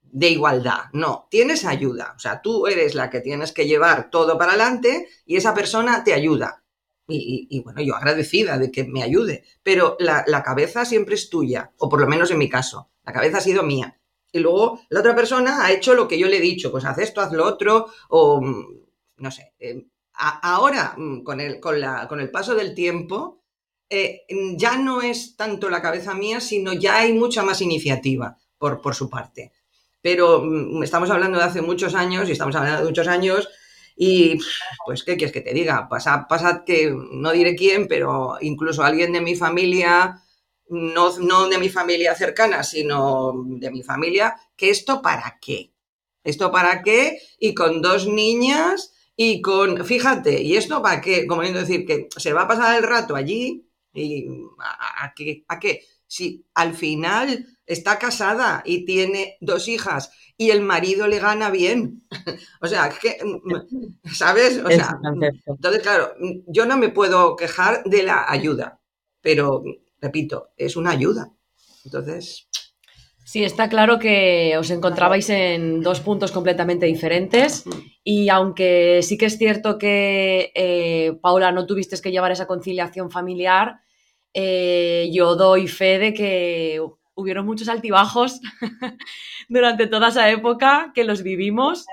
de 0.01 0.29
igualdad, 0.29 0.85
no, 0.93 1.27
tienes 1.29 1.65
ayuda, 1.65 2.13
o 2.15 2.19
sea, 2.19 2.41
tú 2.41 2.67
eres 2.67 2.95
la 2.95 3.09
que 3.09 3.21
tienes 3.21 3.51
que 3.51 3.67
llevar 3.67 4.09
todo 4.09 4.37
para 4.37 4.51
adelante 4.53 5.09
y 5.25 5.35
esa 5.35 5.53
persona 5.53 6.03
te 6.03 6.13
ayuda. 6.13 6.63
Y, 7.09 7.61
bueno, 7.63 7.81
yo 7.81 7.95
agradecida 7.95 8.57
de 8.57 8.69
que 8.69 8.83
me 8.83 9.01
ayude, 9.01 9.45
pero 9.63 9.95
la, 9.97 10.25
la 10.27 10.43
cabeza 10.43 10.83
siempre 10.83 11.15
es 11.15 11.29
tuya, 11.29 11.71
o 11.77 11.87
por 11.87 12.01
lo 12.01 12.07
menos 12.07 12.31
en 12.31 12.37
mi 12.37 12.49
caso, 12.49 12.89
la 13.05 13.13
cabeza 13.13 13.37
ha 13.37 13.41
sido 13.41 13.63
mía. 13.63 13.97
Y 14.31 14.39
luego 14.39 14.81
la 14.89 14.99
otra 14.99 15.15
persona 15.15 15.65
ha 15.65 15.71
hecho 15.71 15.93
lo 15.93 16.07
que 16.07 16.19
yo 16.19 16.27
le 16.27 16.37
he 16.37 16.41
dicho, 16.41 16.69
pues 16.69 16.83
haz 16.83 16.97
esto, 16.97 17.21
haz 17.21 17.31
lo 17.31 17.45
otro, 17.45 17.87
o 18.09 18.41
mm, 18.41 18.65
no 19.17 19.31
sé. 19.31 19.53
Eh, 19.59 19.87
ahora, 20.13 20.95
mm, 20.97 21.23
con 21.23 21.39
el, 21.39 21.59
con, 21.59 21.79
la, 21.79 22.07
con 22.07 22.19
el 22.19 22.29
paso 22.29 22.55
del 22.55 22.73
tiempo, 22.75 23.43
eh, 23.89 24.23
ya 24.55 24.77
no 24.77 25.01
es 25.01 25.35
tanto 25.35 25.69
la 25.69 25.81
cabeza 25.81 26.13
mía, 26.13 26.41
sino 26.41 26.73
ya 26.73 26.99
hay 26.99 27.13
mucha 27.13 27.43
más 27.43 27.61
iniciativa 27.61 28.37
por, 28.57 28.81
por 28.81 28.95
su 28.95 29.09
parte. 29.09 29.51
Pero 30.01 30.41
mm, 30.43 30.83
estamos 30.83 31.09
hablando 31.09 31.37
de 31.37 31.45
hace 31.45 31.61
muchos 31.61 31.95
años 31.95 32.27
y 32.27 32.33
estamos 32.33 32.55
hablando 32.55 32.81
de 32.81 32.87
muchos 32.87 33.07
años 33.07 33.49
y 33.95 34.37
pues, 34.85 35.03
¿qué 35.03 35.17
quieres 35.17 35.33
que 35.33 35.41
te 35.41 35.53
diga? 35.53 35.89
Pasa, 35.89 36.27
pasa 36.27 36.63
que 36.65 36.95
no 37.11 37.31
diré 37.31 37.55
quién, 37.55 37.87
pero 37.87 38.37
incluso 38.41 38.83
alguien 38.83 39.11
de 39.11 39.21
mi 39.21 39.35
familia 39.35 40.21
no, 40.69 41.47
de 41.49 41.57
mi 41.57 41.69
familia 41.69 42.13
cercana, 42.15 42.63
sino 42.63 43.33
de 43.45 43.71
mi 43.71 43.83
familia, 43.83 44.35
que 44.55 44.69
esto 44.69 45.01
para 45.01 45.39
qué. 45.41 45.73
¿Esto 46.23 46.51
para 46.51 46.83
qué? 46.83 47.19
Y 47.39 47.53
con 47.53 47.81
dos 47.81 48.05
niñas 48.07 48.93
y 49.15 49.41
con, 49.41 49.85
fíjate, 49.85 50.41
¿y 50.41 50.57
esto 50.57 50.81
para 50.81 51.01
qué? 51.01 51.25
Como 51.25 51.41
decir, 51.41 51.85
que 51.85 52.09
se 52.15 52.33
va 52.33 52.43
a 52.43 52.47
pasar 52.47 52.77
el 52.77 52.83
rato 52.83 53.15
allí 53.15 53.66
y 54.01 54.27
¿a, 54.59 55.13
qué? 55.15 55.43
¿A 55.47 55.59
qué? 55.59 55.81
Si 56.05 56.45
al 56.53 56.73
final 56.73 57.45
está 57.65 57.99
casada 57.99 58.63
y 58.65 58.85
tiene 58.85 59.37
dos 59.41 59.67
hijas 59.67 60.11
y 60.37 60.51
el 60.51 60.61
marido 60.61 61.07
le 61.07 61.19
gana 61.19 61.49
bien. 61.49 62.03
o 62.61 62.67
sea, 62.67 62.89
que, 62.89 63.17
¿sabes? 64.13 64.61
O 64.63 64.69
sea, 64.69 64.99
entonces, 65.45 65.81
claro, 65.81 66.13
yo 66.47 66.65
no 66.65 66.77
me 66.77 66.89
puedo 66.89 67.35
quejar 67.35 67.83
de 67.83 68.03
la 68.03 68.25
ayuda, 68.29 68.79
pero 69.21 69.63
repito, 69.99 70.51
es 70.57 70.75
una 70.75 70.91
ayuda. 70.91 71.33
Entonces. 71.83 72.47
Sí, 73.25 73.43
está 73.43 73.67
claro 73.67 73.99
que 73.99 74.55
os 74.57 74.69
encontrabais 74.69 75.29
en 75.29 75.81
dos 75.81 75.99
puntos 75.99 76.31
completamente 76.31 76.85
diferentes 76.85 77.65
y 78.01 78.29
aunque 78.29 79.01
sí 79.03 79.17
que 79.17 79.25
es 79.25 79.37
cierto 79.37 79.77
que, 79.77 80.53
eh, 80.55 81.11
Paula, 81.21 81.51
no 81.51 81.65
tuviste 81.65 81.99
que 81.99 82.11
llevar 82.11 82.31
esa 82.31 82.47
conciliación 82.47 83.11
familiar, 83.11 83.81
eh, 84.33 85.09
yo 85.11 85.35
doy 85.35 85.67
fe 85.67 85.99
de 85.99 86.13
que 86.13 86.81
hubieron 87.15 87.45
muchos 87.45 87.67
altibajos 87.69 88.39
durante 89.49 89.87
toda 89.87 90.09
esa 90.09 90.29
época 90.29 90.91
que 90.93 91.03
los 91.03 91.23
vivimos. 91.23 91.85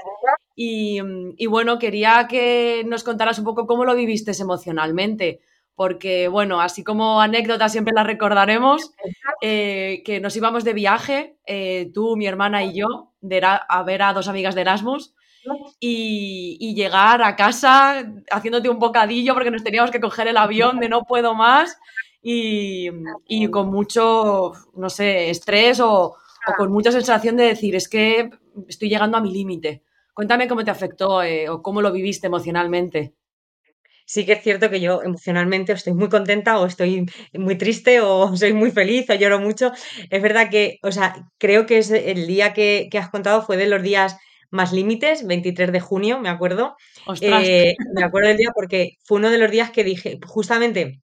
Y, 0.56 1.00
y 1.36 1.46
bueno, 1.46 1.78
quería 1.78 2.26
que 2.28 2.84
nos 2.86 3.02
contaras 3.02 3.38
un 3.38 3.44
poco 3.44 3.66
cómo 3.66 3.84
lo 3.84 3.94
viviste 3.94 4.32
emocionalmente 4.40 5.40
porque, 5.76 6.28
bueno, 6.28 6.60
así 6.60 6.84
como 6.84 7.20
anécdota 7.20 7.68
siempre 7.68 7.94
la 7.94 8.04
recordaremos, 8.04 8.92
eh, 9.40 10.02
que 10.04 10.20
nos 10.20 10.36
íbamos 10.36 10.64
de 10.64 10.72
viaje, 10.72 11.36
eh, 11.46 11.90
tú, 11.92 12.16
mi 12.16 12.26
hermana 12.26 12.62
y 12.64 12.74
yo, 12.74 13.12
a 13.68 13.82
ver 13.82 14.02
a 14.02 14.12
dos 14.12 14.28
amigas 14.28 14.54
de 14.54 14.60
Erasmus 14.60 15.14
y, 15.80 16.74
llegar 16.74 17.22
a 17.22 17.36
casa 17.36 18.04
haciéndote 18.30 18.68
un 18.68 18.78
bocadillo 18.78 19.34
porque 19.34 19.50
nos 19.50 19.62
teníamos 19.62 19.90
que 19.90 20.00
coger 20.00 20.28
el 20.28 20.36
avión 20.36 20.80
de 20.80 20.88
no 20.88 21.04
puedo 21.04 21.34
más 21.34 21.78
y, 22.24 23.50
con 23.50 23.68
mucho, 23.68 24.52
no 24.74 24.88
sé, 24.88 25.30
estrés 25.30 25.80
o, 25.80 26.16
con 26.56 26.72
mucha 26.72 26.90
sensación 26.90 27.36
de 27.36 27.44
decir, 27.44 27.76
es 27.76 27.88
que 27.88 28.30
estoy 28.68 28.88
llegando 28.88 29.18
a 29.18 29.20
mi 29.20 29.32
límite. 29.32 29.82
Cuéntame 30.14 30.48
cómo 30.48 30.64
te 30.64 30.70
afectó 30.70 31.22
eh, 31.22 31.48
o 31.48 31.62
cómo 31.62 31.82
lo 31.82 31.92
viviste 31.92 32.26
emocionalmente 32.26 33.14
sí 34.06 34.26
que 34.26 34.32
es 34.32 34.42
cierto 34.42 34.70
que 34.70 34.80
yo 34.80 35.02
emocionalmente 35.02 35.72
estoy 35.72 35.94
muy 35.94 36.08
contenta 36.08 36.58
o 36.58 36.66
estoy 36.66 37.06
muy 37.32 37.56
triste 37.56 38.00
o 38.00 38.36
soy 38.36 38.52
muy 38.52 38.70
feliz 38.70 39.08
o 39.10 39.14
lloro 39.14 39.40
mucho. 39.40 39.72
Es 40.10 40.22
verdad 40.22 40.50
que, 40.50 40.78
o 40.82 40.92
sea, 40.92 41.14
creo 41.38 41.66
que 41.66 41.78
es 41.78 41.90
el 41.90 42.26
día 42.26 42.52
que, 42.52 42.88
has 42.98 43.10
contado 43.10 43.42
fue 43.42 43.56
de 43.56 43.66
los 43.66 43.82
días 43.82 44.16
más 44.50 44.72
límites, 44.72 45.26
23 45.26 45.72
de 45.72 45.80
junio, 45.80 46.20
me 46.20 46.28
acuerdo. 46.28 46.76
Eh, 47.20 47.74
me 47.94 48.04
acuerdo 48.04 48.28
del 48.28 48.36
día 48.36 48.50
porque 48.54 48.98
fue 49.04 49.18
uno 49.18 49.30
de 49.30 49.38
los 49.38 49.50
días 49.50 49.70
que 49.70 49.84
dije, 49.84 50.18
justamente 50.26 51.00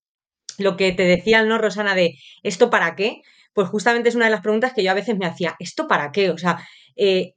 lo 0.57 0.77
que 0.77 0.91
te 0.91 1.03
decía, 1.03 1.43
¿no, 1.43 1.57
Rosana? 1.57 1.95
De 1.95 2.15
¿esto 2.43 2.69
para 2.69 2.95
qué? 2.95 3.21
Pues 3.53 3.69
justamente 3.69 4.09
es 4.09 4.15
una 4.15 4.25
de 4.25 4.31
las 4.31 4.41
preguntas 4.41 4.73
que 4.73 4.83
yo 4.83 4.91
a 4.91 4.95
veces 4.95 5.17
me 5.17 5.25
hacía, 5.25 5.55
¿esto 5.59 5.87
para 5.87 6.11
qué? 6.11 6.29
O 6.29 6.37
sea, 6.37 6.65
eh, 6.95 7.33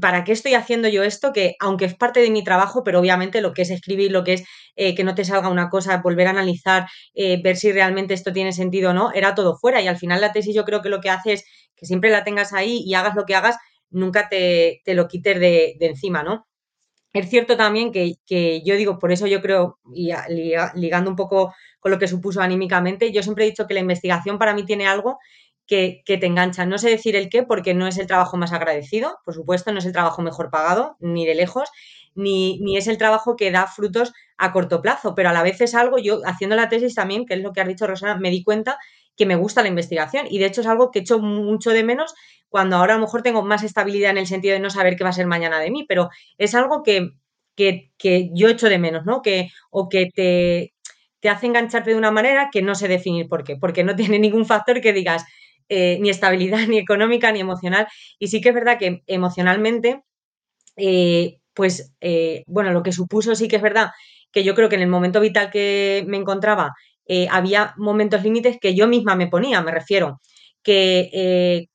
¿para 0.00 0.24
qué 0.24 0.32
estoy 0.32 0.54
haciendo 0.54 0.88
yo 0.88 1.02
esto? 1.02 1.32
Que 1.32 1.56
aunque 1.60 1.84
es 1.84 1.94
parte 1.94 2.20
de 2.20 2.30
mi 2.30 2.44
trabajo, 2.44 2.84
pero 2.84 3.00
obviamente 3.00 3.40
lo 3.40 3.52
que 3.52 3.62
es 3.62 3.70
escribir, 3.70 4.12
lo 4.12 4.24
que 4.24 4.34
es 4.34 4.44
eh, 4.76 4.94
que 4.94 5.04
no 5.04 5.14
te 5.14 5.24
salga 5.24 5.48
una 5.48 5.68
cosa, 5.70 5.98
volver 5.98 6.28
a 6.28 6.30
analizar, 6.30 6.86
eh, 7.14 7.40
ver 7.42 7.56
si 7.56 7.72
realmente 7.72 8.14
esto 8.14 8.32
tiene 8.32 8.52
sentido 8.52 8.90
o 8.90 8.94
no, 8.94 9.12
era 9.12 9.34
todo 9.34 9.56
fuera. 9.56 9.80
Y 9.82 9.88
al 9.88 9.98
final 9.98 10.20
la 10.20 10.32
tesis 10.32 10.54
yo 10.54 10.64
creo 10.64 10.82
que 10.82 10.88
lo 10.88 11.00
que 11.00 11.10
hace 11.10 11.32
es 11.34 11.44
que 11.76 11.86
siempre 11.86 12.10
la 12.10 12.24
tengas 12.24 12.52
ahí 12.52 12.82
y 12.84 12.94
hagas 12.94 13.14
lo 13.16 13.24
que 13.24 13.34
hagas, 13.34 13.56
nunca 13.90 14.28
te, 14.28 14.82
lo 14.86 15.08
quites 15.08 15.40
de, 15.40 15.76
encima, 15.80 16.22
¿no? 16.22 16.46
Es 17.12 17.30
cierto 17.30 17.56
también 17.56 17.92
que, 17.92 18.14
que, 18.26 18.62
yo 18.64 18.74
digo, 18.76 18.98
por 18.98 19.12
eso 19.12 19.28
yo 19.28 19.40
creo, 19.40 19.78
y 19.94 20.10
ligando 20.74 21.10
un 21.10 21.16
poco 21.16 21.54
con 21.84 21.90
lo 21.90 21.98
que 21.98 22.08
supuso 22.08 22.40
anímicamente, 22.40 23.12
yo 23.12 23.22
siempre 23.22 23.44
he 23.44 23.50
dicho 23.50 23.66
que 23.66 23.74
la 23.74 23.80
investigación 23.80 24.38
para 24.38 24.54
mí 24.54 24.64
tiene 24.64 24.86
algo 24.86 25.18
que, 25.66 26.02
te 26.06 26.24
enganchan. 26.24 26.70
No 26.70 26.78
sé 26.78 26.88
decir 26.88 27.14
el 27.14 27.28
qué 27.28 27.42
porque 27.42 27.74
no 27.74 27.86
es 27.86 27.98
el 27.98 28.06
trabajo 28.06 28.38
más 28.38 28.54
agradecido, 28.54 29.18
por 29.22 29.34
supuesto, 29.34 29.70
no 29.70 29.80
es 29.80 29.84
el 29.84 29.92
trabajo 29.92 30.22
mejor 30.22 30.48
pagado, 30.48 30.96
ni 30.98 31.26
de 31.26 31.34
lejos, 31.34 31.68
ni, 32.14 32.58
ni, 32.60 32.78
es 32.78 32.86
el 32.86 32.96
trabajo 32.96 33.36
que 33.36 33.50
da 33.50 33.66
frutos 33.66 34.14
a 34.38 34.50
corto 34.50 34.80
plazo, 34.80 35.14
pero 35.14 35.28
a 35.28 35.34
la 35.34 35.42
vez 35.42 35.60
es 35.60 35.74
algo, 35.74 35.98
yo 35.98 36.22
haciendo 36.24 36.56
la 36.56 36.70
tesis 36.70 36.94
también, 36.94 37.26
que 37.26 37.34
es 37.34 37.40
lo 37.40 37.52
que 37.52 37.60
has 37.60 37.68
dicho 37.68 37.86
Rosana, 37.86 38.16
me 38.16 38.30
di 38.30 38.42
cuenta 38.42 38.78
que 39.14 39.26
me 39.26 39.36
gusta 39.36 39.60
la 39.60 39.68
investigación 39.68 40.26
y 40.30 40.38
de 40.38 40.46
hecho 40.46 40.62
es 40.62 40.66
algo 40.66 40.90
que 40.90 41.00
echo 41.00 41.18
mucho 41.18 41.68
de 41.68 41.84
menos 41.84 42.14
cuando 42.48 42.76
ahora 42.76 42.94
a 42.94 42.96
lo 42.96 43.02
mejor 43.02 43.20
tengo 43.20 43.42
más 43.42 43.62
estabilidad 43.62 44.12
en 44.12 44.18
el 44.18 44.26
sentido 44.26 44.54
de 44.54 44.60
no 44.60 44.70
saber 44.70 44.96
qué 44.96 45.04
va 45.04 45.10
a 45.10 45.12
ser 45.12 45.26
mañana 45.26 45.60
de 45.60 45.70
mí, 45.70 45.84
pero 45.86 46.08
es 46.38 46.54
algo 46.54 46.82
que, 46.82 47.10
que, 47.54 47.92
que 47.98 48.30
yo 48.32 48.48
echo 48.48 48.70
de 48.70 48.78
menos, 48.78 49.04
¿no? 49.04 49.20
Que, 49.20 49.50
o 49.70 49.88
que 49.90 50.10
te, 50.14 50.73
te 51.24 51.30
hace 51.30 51.46
engancharte 51.46 51.88
de 51.88 51.96
una 51.96 52.10
manera 52.10 52.50
que 52.52 52.60
no 52.60 52.74
sé 52.74 52.86
definir 52.86 53.30
por 53.30 53.44
qué, 53.44 53.56
porque 53.56 53.82
no 53.82 53.96
tiene 53.96 54.18
ningún 54.18 54.44
factor 54.44 54.82
que 54.82 54.92
digas, 54.92 55.24
eh, 55.70 55.96
ni 56.02 56.10
estabilidad 56.10 56.58
ni 56.68 56.76
económica 56.76 57.32
ni 57.32 57.40
emocional. 57.40 57.88
Y 58.18 58.28
sí 58.28 58.42
que 58.42 58.50
es 58.50 58.54
verdad 58.54 58.78
que 58.78 59.02
emocionalmente, 59.06 60.02
eh, 60.76 61.38
pues 61.54 61.94
eh, 62.02 62.44
bueno, 62.46 62.72
lo 62.72 62.82
que 62.82 62.92
supuso 62.92 63.34
sí 63.34 63.48
que 63.48 63.56
es 63.56 63.62
verdad 63.62 63.92
que 64.32 64.44
yo 64.44 64.54
creo 64.54 64.68
que 64.68 64.74
en 64.74 64.82
el 64.82 64.88
momento 64.88 65.18
vital 65.18 65.50
que 65.50 66.04
me 66.06 66.18
encontraba 66.18 66.74
había 67.30 67.74
momentos 67.76 68.22
límites 68.22 68.58
que 68.60 68.74
yo 68.74 68.88
misma 68.88 69.14
me 69.14 69.28
ponía, 69.28 69.62
me 69.62 69.70
refiero, 69.70 70.20
que 70.62 71.68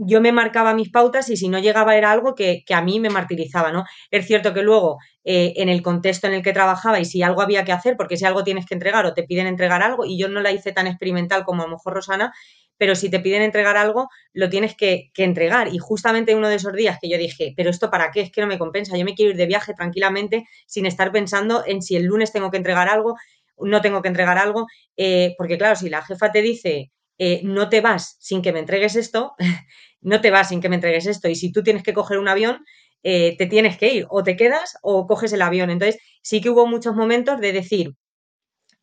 yo 0.00 0.20
me 0.20 0.32
marcaba 0.32 0.74
mis 0.74 0.90
pautas 0.90 1.30
y 1.30 1.36
si 1.36 1.48
no 1.48 1.58
llegaba 1.58 1.96
era 1.96 2.10
algo 2.10 2.34
que, 2.34 2.64
a 2.68 2.82
mí 2.82 3.00
me 3.00 3.10
martirizaba, 3.10 3.72
¿no? 3.72 3.84
Es 4.10 4.26
cierto 4.26 4.52
que 4.52 4.62
luego, 4.62 4.98
eh, 5.24 5.54
en 5.56 5.68
el 5.68 5.82
contexto 5.82 6.26
en 6.26 6.34
el 6.34 6.42
que 6.42 6.52
trabajaba 6.52 6.98
y 7.00 7.04
si 7.04 7.22
algo 7.22 7.42
había 7.42 7.64
que 7.64 7.72
hacer, 7.72 7.96
porque 7.96 8.16
si 8.16 8.24
algo 8.24 8.44
tienes 8.44 8.66
que 8.66 8.74
entregar 8.74 9.06
o 9.06 9.14
te 9.14 9.22
piden 9.22 9.46
entregar 9.46 9.82
algo, 9.82 10.04
y 10.04 10.18
yo 10.18 10.28
no 10.28 10.40
la 10.40 10.52
hice 10.52 10.72
tan 10.72 10.86
experimental 10.86 11.44
como 11.44 11.62
a 11.62 11.66
lo 11.66 11.72
mejor 11.72 11.94
Rosana, 11.94 12.32
pero 12.78 12.94
si 12.94 13.08
te 13.10 13.20
piden 13.20 13.42
entregar 13.42 13.76
algo, 13.76 14.08
lo 14.32 14.50
tienes 14.50 14.74
que, 14.74 15.10
que, 15.14 15.24
entregar. 15.24 15.72
Y 15.72 15.78
justamente 15.78 16.34
uno 16.34 16.48
de 16.48 16.56
esos 16.56 16.74
días 16.74 16.98
que 17.00 17.08
yo 17.08 17.16
dije, 17.16 17.54
pero 17.56 17.70
esto 17.70 17.90
para 17.90 18.10
qué, 18.10 18.20
es 18.20 18.30
que 18.30 18.40
no 18.40 18.46
me 18.46 18.58
compensa, 18.58 18.96
yo 18.98 19.04
me 19.04 19.14
quiero 19.14 19.30
ir 19.30 19.36
de 19.36 19.46
viaje 19.46 19.72
tranquilamente 19.74 20.44
sin 20.66 20.84
estar 20.84 21.10
pensando 21.12 21.64
en 21.66 21.80
si 21.82 21.96
el 21.96 22.04
lunes 22.04 22.32
tengo 22.32 22.50
que 22.50 22.58
entregar 22.58 22.88
algo, 22.88 23.16
no 23.58 23.80
tengo 23.80 24.02
que 24.02 24.08
entregar 24.08 24.38
algo, 24.38 24.66
eh, 24.96 25.34
porque 25.38 25.56
claro, 25.56 25.76
si 25.76 25.88
la 25.88 26.02
jefa 26.02 26.30
te 26.32 26.42
dice, 26.42 26.90
eh, 27.18 27.40
no 27.44 27.68
te 27.68 27.80
vas 27.80 28.16
sin 28.20 28.42
que 28.42 28.52
me 28.52 28.58
entregues 28.58 28.96
esto, 28.96 29.34
no 30.00 30.20
te 30.20 30.30
vas 30.30 30.48
sin 30.48 30.60
que 30.60 30.68
me 30.68 30.76
entregues 30.76 31.06
esto. 31.06 31.28
Y 31.28 31.34
si 31.34 31.52
tú 31.52 31.62
tienes 31.62 31.82
que 31.82 31.94
coger 31.94 32.18
un 32.18 32.28
avión, 32.28 32.64
eh, 33.02 33.36
te 33.38 33.46
tienes 33.46 33.78
que 33.78 33.92
ir, 33.92 34.06
o 34.10 34.22
te 34.22 34.36
quedas 34.36 34.76
o 34.82 35.06
coges 35.06 35.32
el 35.32 35.42
avión. 35.42 35.70
Entonces, 35.70 36.00
sí 36.22 36.40
que 36.40 36.50
hubo 36.50 36.66
muchos 36.66 36.94
momentos 36.94 37.40
de 37.40 37.52
decir, 37.52 37.94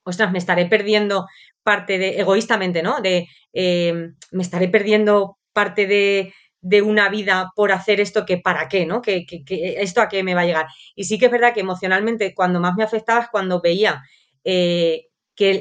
ostras, 0.04 0.32
me 0.32 0.40
estaré 0.40 0.66
perdiendo 0.66 1.28
parte 1.64 1.98
de, 1.98 2.20
egoístamente, 2.20 2.84
¿no? 2.84 3.02
De, 3.02 3.28
me 3.54 4.42
estaré 4.42 4.68
perdiendo 4.68 5.38
parte 5.54 5.86
de, 5.88 6.34
de 6.62 6.82
una 6.82 7.10
vida 7.10 7.52
por 7.56 7.72
hacer 7.72 8.00
esto 8.00 8.26
que 8.26 8.38
para 8.38 8.68
qué, 8.68 8.86
¿no? 8.86 9.02
Que, 9.02 9.26
esto 9.50 10.02
a 10.02 10.10
qué 10.10 10.24
me 10.24 10.34
va 10.34 10.42
a 10.42 10.46
llegar. 10.46 10.68
Y 10.96 11.04
sí 11.04 11.20
que 11.20 11.26
es 11.26 11.32
verdad 11.32 11.54
que 11.54 11.60
emocionalmente 11.60 12.34
cuando 12.34 12.60
más 12.60 12.76
me 12.76 12.84
afectaba 12.84 13.22
es 13.22 13.30
cuando 13.30 13.62
veía 13.62 14.02
que 14.44 15.10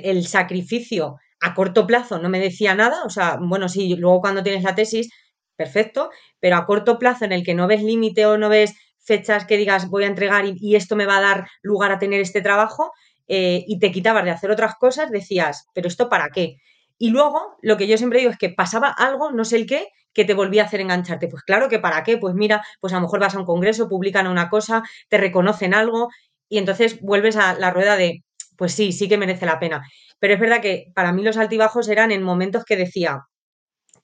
el, 0.05 0.27
sacrificio 0.27 1.19
a 1.43 1.55
corto 1.55 1.87
plazo 1.87 2.19
no 2.19 2.29
me 2.29 2.39
decía 2.39 2.75
nada, 2.75 3.05
o 3.05 3.11
sea, 3.11 3.37
bueno, 3.41 3.69
sí, 3.69 3.97
luego 3.97 4.21
cuando 4.21 4.43
tienes 4.43 4.63
la 4.63 4.75
tesis, 4.75 5.11
perfecto, 5.57 6.11
pero 6.41 6.57
a 6.57 6.67
corto 6.67 6.99
plazo 6.99 7.25
en 7.25 7.33
el 7.33 7.45
que 7.45 7.55
no 7.55 7.67
ves 7.67 7.83
límite 7.83 8.25
o 8.27 8.39
no 8.39 8.49
ves 8.49 8.75
fechas 9.05 9.45
que 9.45 9.57
digas 9.57 9.91
voy 9.91 10.05
a 10.05 10.07
entregar 10.07 10.45
y, 10.47 10.77
esto 10.77 10.97
me 10.97 11.05
va 11.05 11.19
a 11.19 11.21
dar 11.21 11.49
lugar 11.63 11.91
a 11.91 11.99
tener 11.99 12.21
este 12.21 12.41
trabajo 12.41 12.93
eh, 13.27 13.65
y 13.67 13.81
te 13.81 13.91
quitabas 13.91 14.25
de 14.25 14.31
hacer 14.31 14.51
otras 14.51 14.77
cosas, 14.77 15.11
decías, 15.11 15.67
pero 15.75 15.89
esto 15.89 16.09
para 16.09 16.31
qué. 16.31 16.57
Y 16.97 17.11
luego 17.11 17.57
lo 17.61 17.77
que 17.77 17.89
yo 17.89 17.99
siempre 17.99 18.21
digo 18.21 18.31
es 18.31 18.39
que 18.39 18.51
pasaba 18.51 18.89
algo, 18.89 19.33
no 19.33 19.45
sé 19.45 19.57
el 19.57 19.67
qué, 19.67 19.89
que 20.13 20.25
te 20.25 20.35
volvía 20.35 20.63
a 20.63 20.67
hacer 20.67 20.81
engancharte. 20.81 21.27
Pues 21.27 21.43
claro 21.43 21.69
que 21.69 21.81
para 21.81 22.05
qué, 22.05 22.19
pues 22.19 22.35
mira, 22.35 22.65
pues 22.81 22.93
a 22.93 22.97
lo 22.97 23.03
mejor 23.03 23.19
vas 23.19 23.35
a 23.35 23.41
un 23.41 23.47
congreso, 23.47 23.89
publican 23.89 24.29
una 24.29 24.49
cosa, 24.49 24.85
te 25.09 25.19
reconocen 25.19 25.75
algo 25.75 26.09
y 26.49 26.59
entonces 26.59 27.01
vuelves 27.01 27.37
a 27.37 27.55
la 27.55 27.71
rueda 27.71 27.97
de, 27.97 28.23
pues 28.63 28.75
sí, 28.75 28.93
sí 28.93 29.09
que 29.09 29.19
merece 29.19 29.45
la 29.45 29.59
pena. 29.59 29.83
Pero 30.21 30.35
es 30.35 30.39
verdad 30.39 30.61
que 30.61 30.93
para 30.95 31.13
mí 31.13 31.25
los 31.25 31.37
altibajos 31.37 31.89
eran 31.89 32.13
en 32.13 32.23
momentos 32.23 32.65
que 32.65 32.77
decía, 32.77 33.23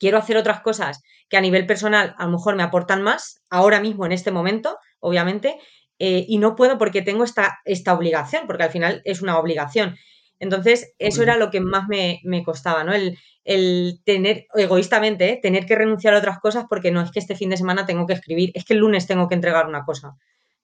quiero 0.01 0.19
hacer 0.19 0.37
otras 0.37 0.63
cosas 0.63 1.01
que 1.29 1.37
a 1.37 1.41
nivel 1.41 1.65
personal 1.65 2.17
a 2.19 2.25
lo 2.25 2.33
mejor 2.33 2.57
me 2.57 2.65
aportan 2.65 3.01
más, 3.01 3.41
ahora 3.51 3.79
mismo, 3.79 4.05
en 4.05 4.11
este 4.11 4.33
momento, 4.33 4.77
obviamente, 4.99 5.61
eh, 6.01 6.25
y 6.27 6.39
no 6.39 6.57
puedo 6.57 6.77
porque 6.77 7.03
tengo 7.03 7.23
esta, 7.23 7.61
esta 7.65 7.95
obligación, 7.95 8.49
porque 8.49 8.65
al 8.65 8.73
final 8.73 9.01
es 9.05 9.23
una 9.23 9.39
obligación. 9.39 9.95
Entonces, 10.41 10.93
eso 10.99 11.23
era 11.23 11.37
lo 11.37 11.51
que 11.51 11.61
más 11.61 11.87
me, 11.87 12.21
costaba, 12.45 12.83
¿no? 12.83 12.93
El, 12.93 13.17
el 13.45 14.01
tener, 14.05 14.47
egoístamente, 14.57 15.31
¿eh? 15.31 15.39
tener 15.41 15.67
que 15.67 15.77
renunciar 15.77 16.15
a 16.15 16.19
otras 16.19 16.41
cosas 16.41 16.65
porque 16.69 16.91
no 16.91 17.01
es 17.01 17.13
que 17.13 17.21
este 17.21 17.37
fin 17.37 17.51
de 17.51 17.59
semana 17.59 17.87
tengo 17.87 18.09
que 18.09 18.15
escribir, 18.15 18.51
es 18.55 18.65
que 18.65 18.75
el 18.75 18.81
lunes 18.81 19.07
tengo 19.07 19.29
que 19.29 19.37
entregar 19.37 19.69
una 19.69 19.85
cosa. 19.85 20.17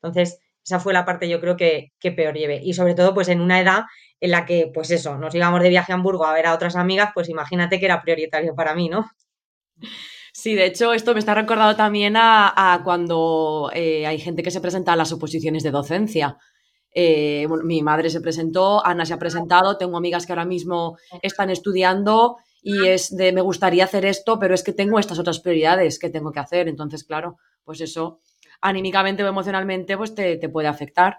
Entonces, 0.02 0.40
esa 0.64 0.80
fue 0.80 0.94
la 0.94 1.04
parte 1.04 1.28
yo 1.28 1.40
creo 1.40 1.56
que, 1.56 1.92
peor 2.00 2.34
llevé. 2.34 2.60
Y 2.62 2.72
sobre 2.72 2.94
todo, 2.94 3.12
pues 3.12 3.28
en 3.28 3.40
una 3.40 3.60
edad 3.60 3.82
en 4.20 4.30
la 4.30 4.46
que, 4.46 4.70
pues 4.72 4.90
eso, 4.90 5.18
nos 5.18 5.34
íbamos 5.34 5.62
de 5.62 5.68
viaje 5.68 5.92
a 5.92 5.96
Hamburgo 5.96 6.24
a 6.24 6.32
ver 6.32 6.46
a 6.46 6.54
otras 6.54 6.74
amigas, 6.76 7.10
pues 7.14 7.28
imagínate 7.28 7.78
que 7.78 7.84
era 7.84 8.00
prioritario 8.00 8.54
para 8.54 8.74
mí, 8.74 8.88
¿no? 8.88 9.10
Sí, 10.32 10.54
de 10.54 10.66
hecho, 10.66 10.94
esto 10.94 11.12
me 11.12 11.20
está 11.20 11.34
recordado 11.34 11.76
también 11.76 12.14
a, 12.16 12.80
cuando 12.82 13.70
eh, 13.74 14.06
hay 14.06 14.18
gente 14.18 14.42
que 14.42 14.50
se 14.50 14.60
presenta 14.60 14.94
a 14.94 14.96
las 14.96 15.12
oposiciones 15.12 15.62
de 15.62 15.70
docencia. 15.70 16.38
Eh, 16.92 17.46
mi 17.62 17.82
madre 17.82 18.08
se 18.08 18.20
presentó, 18.20 18.84
Ana 18.84 19.04
se 19.04 19.12
ha 19.14 19.18
presentado, 19.18 19.76
tengo 19.76 19.96
amigas 19.96 20.26
que 20.26 20.32
ahora 20.32 20.44
mismo 20.44 20.96
están 21.22 21.50
estudiando 21.50 22.36
y 22.62 22.86
es 22.86 23.14
de 23.14 23.32
me 23.32 23.42
gustaría 23.42 23.84
hacer 23.84 24.06
esto, 24.06 24.38
pero 24.38 24.54
es 24.54 24.62
que 24.62 24.72
tengo 24.72 24.98
estas 24.98 25.18
otras 25.18 25.40
prioridades 25.40 25.98
que 25.98 26.08
tengo 26.08 26.32
que 26.32 26.40
hacer. 26.40 26.68
Entonces, 26.68 27.04
claro, 27.04 27.36
pues 27.64 27.80
eso 27.80 28.20
anímicamente 28.64 29.22
o 29.22 29.28
emocionalmente 29.28 29.96
pues 29.96 30.14
te, 30.14 30.48
puede 30.48 30.68
afectar. 30.68 31.18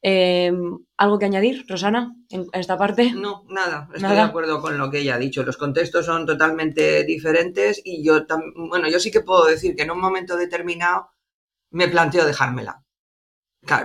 Em, 0.00 0.78
¿Algo 0.96 1.18
que 1.18 1.24
añadir, 1.24 1.64
Rosana, 1.68 2.14
en 2.30 2.46
esta 2.52 2.78
parte? 2.78 3.12
No, 3.12 3.42
nada, 3.48 3.88
estoy 3.92 4.12
de 4.14 4.20
acuerdo 4.20 4.60
con 4.60 4.78
lo 4.78 4.90
que 4.90 5.00
ella 5.00 5.16
ha 5.16 5.18
dicho. 5.18 5.42
Los 5.42 5.56
contextos 5.56 6.06
son 6.06 6.24
totalmente 6.24 7.02
diferentes 7.04 7.80
y 7.84 8.04
yo, 8.04 8.24
bueno, 8.70 8.88
yo 8.88 9.00
sí 9.00 9.10
que 9.10 9.22
puedo 9.22 9.46
decir 9.46 9.74
que 9.74 9.82
en 9.82 9.90
un 9.90 10.00
momento 10.00 10.36
determinado 10.36 11.08
me 11.70 11.88
planteo 11.88 12.24
dejármela. 12.24 12.84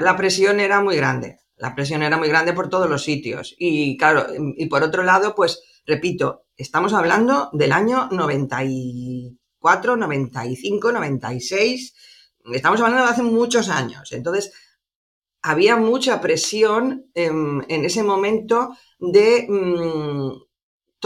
la 0.02 0.16
presión 0.16 0.60
era 0.60 0.82
muy 0.82 0.96
grande, 0.98 1.40
la 1.56 1.74
presión 1.74 2.04
era 2.04 2.18
muy 2.18 2.28
grande 2.28 2.54
por 2.54 2.70
todos 2.70 2.90
los 2.90 3.04
sitios. 3.04 3.56
Y 3.58 3.98
claro, 3.98 4.28
y 4.56 4.68
por 4.68 4.84
otro 4.84 5.02
lado, 5.02 5.34
pues 5.34 5.64
repito, 5.88 6.46
estamos 6.58 6.94
hablando 6.94 7.50
del 7.54 7.72
año 7.72 8.08
94, 8.12 9.96
95, 9.96 10.92
96 10.92 11.96
estamos 12.54 12.80
hablando 12.82 13.04
de 13.04 13.12
hace 13.12 13.24
muchos 13.24 13.70
años. 13.70 14.12
Entonces, 14.12 14.52
había 15.42 15.76
mucha 15.78 16.22
presión 16.22 17.10
en, 17.14 17.64
ese 17.68 18.04
momento 18.04 18.76
de... 19.00 19.46
Mm, 19.48 20.32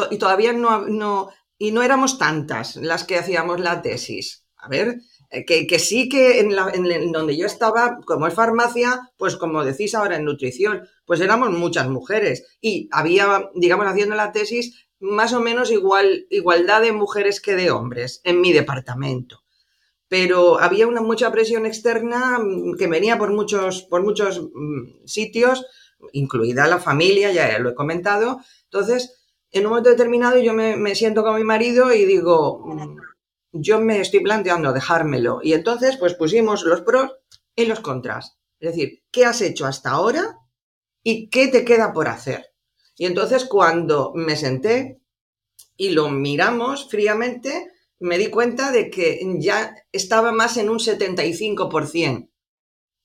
y 0.10 0.18
todavía 0.18 0.54
no, 0.54 0.88
no, 0.88 1.30
y 1.58 1.72
no 1.72 1.84
éramos 1.84 2.18
tantas 2.18 2.78
las 2.78 3.04
que 3.04 3.18
hacíamos 3.18 3.60
la 3.60 3.82
tesis. 3.82 4.48
A 4.58 4.68
ver, 4.68 5.02
eh, 5.30 5.46
que, 5.46 5.80
sí 5.80 6.10
que 6.10 6.40
en, 6.40 6.56
la, 6.56 6.72
en, 6.74 7.12
donde 7.12 7.38
yo 7.38 7.46
estaba, 7.46 8.00
como 8.06 8.26
es 8.26 8.34
farmacia, 8.34 9.12
pues 9.18 9.36
como 9.36 9.64
decís 9.64 9.94
ahora 9.94 10.16
en 10.16 10.26
nutrición, 10.26 10.88
pues 11.06 11.22
éramos 11.22 11.52
muchas 11.52 11.90
mujeres 11.90 12.58
y 12.62 12.90
había, 12.92 13.50
digamos, 13.54 13.86
haciendo 13.86 14.16
la 14.16 14.32
tesis 14.32 14.88
más 15.00 15.34
o 15.34 15.42
menos 15.42 15.70
igual, 15.70 16.26
igualdad 16.30 16.82
de 16.82 16.94
mujeres 16.94 17.42
que 17.42 17.56
de 17.56 17.72
hombres 17.72 18.22
en 18.24 18.42
mi 18.42 18.54
departamento 18.54 19.43
pero 20.14 20.60
había 20.60 20.86
una 20.86 21.02
mucha 21.02 21.32
presión 21.32 21.66
externa 21.66 22.38
mm, 22.38 22.76
que 22.78 22.86
venía 22.86 23.18
por 23.18 23.34
muchos, 23.34 23.82
por 23.82 24.04
muchos 24.04 24.44
mm, 24.54 25.08
sitios, 25.08 25.66
incluida 26.12 26.68
la 26.68 26.78
familia, 26.78 27.32
ya 27.32 27.58
lo 27.58 27.72
he 27.72 27.74
comentado. 27.74 28.40
Entonces, 28.66 29.26
en 29.50 29.66
un 29.66 29.72
momento 29.72 29.90
determinado 29.90 30.38
yo 30.38 30.54
me, 30.54 30.94
siento 30.94 31.24
con 31.24 31.36
mi 31.36 31.44
marido 31.44 31.92
y 31.92 32.06
digo, 32.06 32.64
mm, 32.64 32.98
yo 33.54 33.82
me 33.82 34.02
estoy 34.02 34.20
planteando 34.20 34.72
dejármelo. 34.72 35.40
Y 35.42 35.54
entonces, 35.54 35.98
pues 35.98 36.14
pusimos 36.14 36.62
los 36.62 36.82
pros 36.82 37.14
y 37.56 37.66
los 37.66 37.80
contras. 37.80 38.38
Es 38.60 38.76
decir, 38.76 39.02
¿qué 39.10 39.26
has 39.26 39.42
hecho 39.42 39.66
hasta 39.66 39.90
ahora 39.90 40.38
y 41.02 41.28
qué 41.32 41.48
te 41.48 41.66
queda 41.66 41.92
por 41.92 42.08
hacer? 42.08 42.54
Y 42.96 43.08
entonces 43.08 43.46
cuando 43.46 44.12
me 44.14 44.36
senté 44.36 45.02
y 45.76 45.90
lo 45.90 46.10
miramos 46.10 46.88
fríamente, 46.88 47.73
me 48.04 48.18
di 48.18 48.28
cuenta 48.28 48.72
de 48.72 48.90
que 48.90 49.22
ya 49.40 49.76
estaba 49.92 50.34
más 50.34 50.58
en 50.58 50.70
un 50.70 50.78
75% 50.78 52.30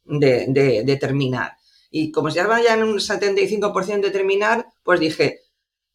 de, 0.05 0.83
de, 0.85 0.97
terminar. 0.97 1.57
Y 1.91 2.11
como 2.11 2.29
estaba 2.29 2.61
ya 2.61 2.75
en 2.75 2.83
un 2.83 2.99
75% 2.99 4.01
de 4.01 4.11
terminar, 4.11 4.67
pues 4.83 4.99
dije, 4.99 5.41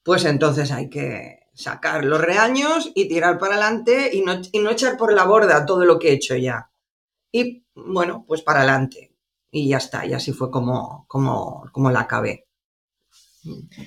pues 0.03 0.23
entonces 0.23 0.71
hay 0.71 0.89
que 0.89 1.39
sacar 1.53 2.05
los 2.05 2.21
reaños 2.21 2.91
y 2.95 3.09
tirar 3.09 3.37
para 3.37 3.55
adelante 3.55 4.09
y 4.13 4.21
no, 4.21 4.39
y 4.51 4.59
no 4.59 4.71
echar 4.71 4.95
por 4.95 5.13
la 5.13 5.25
borda 5.25 5.65
todo 5.65 5.83
lo 5.83 5.99
que 5.99 6.09
he 6.09 6.13
hecho 6.13 6.37
ya. 6.37 6.71
Y 7.29 7.65
bueno, 7.75 8.23
pues 8.25 8.41
para 8.41 8.59
adelante. 8.59 9.13
Y 9.51 9.67
ya 9.67 9.77
está, 9.77 10.05
y 10.05 10.13
así 10.13 10.31
fue 10.31 10.49
como, 10.49 11.05
como, 11.09 11.65
como 11.73 11.91
la 11.91 12.01
acabé. 12.01 12.47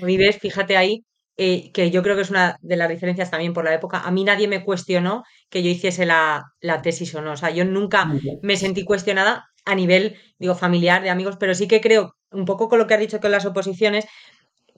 Vives, 0.03 0.39
fíjate 0.39 0.77
ahí, 0.77 1.07
eh, 1.39 1.71
que 1.73 1.91
yo 1.91 2.03
creo 2.03 2.17
que 2.17 2.23
es 2.23 2.31
una 2.31 2.59
de 2.63 2.77
las 2.77 2.89
diferencias 2.89 3.31
también 3.31 3.53
por 3.53 3.65
la 3.65 3.75
época. 3.75 4.01
A 4.01 4.11
mí 4.11 4.25
nadie 4.25 4.49
me 4.49 4.65
cuestionó 4.65 5.23
que 5.51 5.63
yo 5.63 5.69
hiciese 5.69 6.07
la, 6.07 6.55
tesis 6.83 7.15
o 7.15 7.21
no. 7.21 7.33
O 7.33 7.37
sea, 7.37 7.51
yo 7.51 7.65
nunca 7.67 8.11
me 8.43 8.57
sentí 8.57 8.85
cuestionada 8.85 9.51
a 9.67 9.75
nivel, 9.75 10.17
digo, 10.39 10.55
familiar, 10.55 11.03
de 11.03 11.11
amigos, 11.11 11.37
pero 11.39 11.55
sí 11.55 11.69
que 11.69 11.83
creo, 11.83 12.15
un 12.31 12.47
poco 12.47 12.71
con 12.71 12.79
lo 12.79 12.87
que 12.87 12.95
has 12.95 13.01
dicho 13.01 13.21
con 13.21 13.33
las 13.33 13.45
oposiciones, 13.45 14.07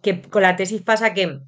que 0.03 0.21
con 0.23 0.43
la 0.43 0.57
tesis 0.57 0.83
pasa 0.83 1.15
que 1.15 1.39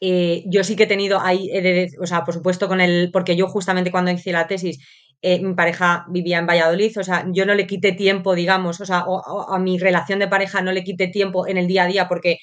eh, 0.00 0.44
yo 0.46 0.64
sí 0.64 0.76
que 0.76 0.82
he 0.82 0.88
tenido 0.88 1.18
ahí, 1.20 1.50
o 1.98 2.06
sea, 2.06 2.24
por 2.24 2.34
supuesto 2.34 2.68
con 2.68 2.82
el, 2.82 3.10
porque 3.12 3.36
yo 3.36 3.48
justamente 3.48 3.90
cuando 3.90 4.10
hice 4.10 4.32
la 4.32 4.46
tesis, 4.46 4.78
eh, 5.22 5.40
mi 5.40 5.54
pareja 5.54 6.04
vivía 6.10 6.38
en 6.38 6.46
Valladolid, 6.46 6.98
o 6.98 7.04
sea, 7.04 7.26
yo 7.32 7.46
no 7.46 7.54
le 7.54 7.66
quité 7.66 7.92
tiempo, 7.92 8.34
digamos, 8.34 8.82
o 8.82 8.84
sea, 8.84 9.06
a 9.48 9.58
mi 9.58 9.78
relación 9.78 10.18
de 10.18 10.28
pareja 10.28 10.60
no 10.60 10.72
le 10.72 10.84
quité 10.84 11.08
tiempo 11.08 11.46
en 11.46 11.56
el 11.56 11.66
día 11.66 11.84
a 11.84 11.86
día 11.86 12.06
porque 12.06 12.38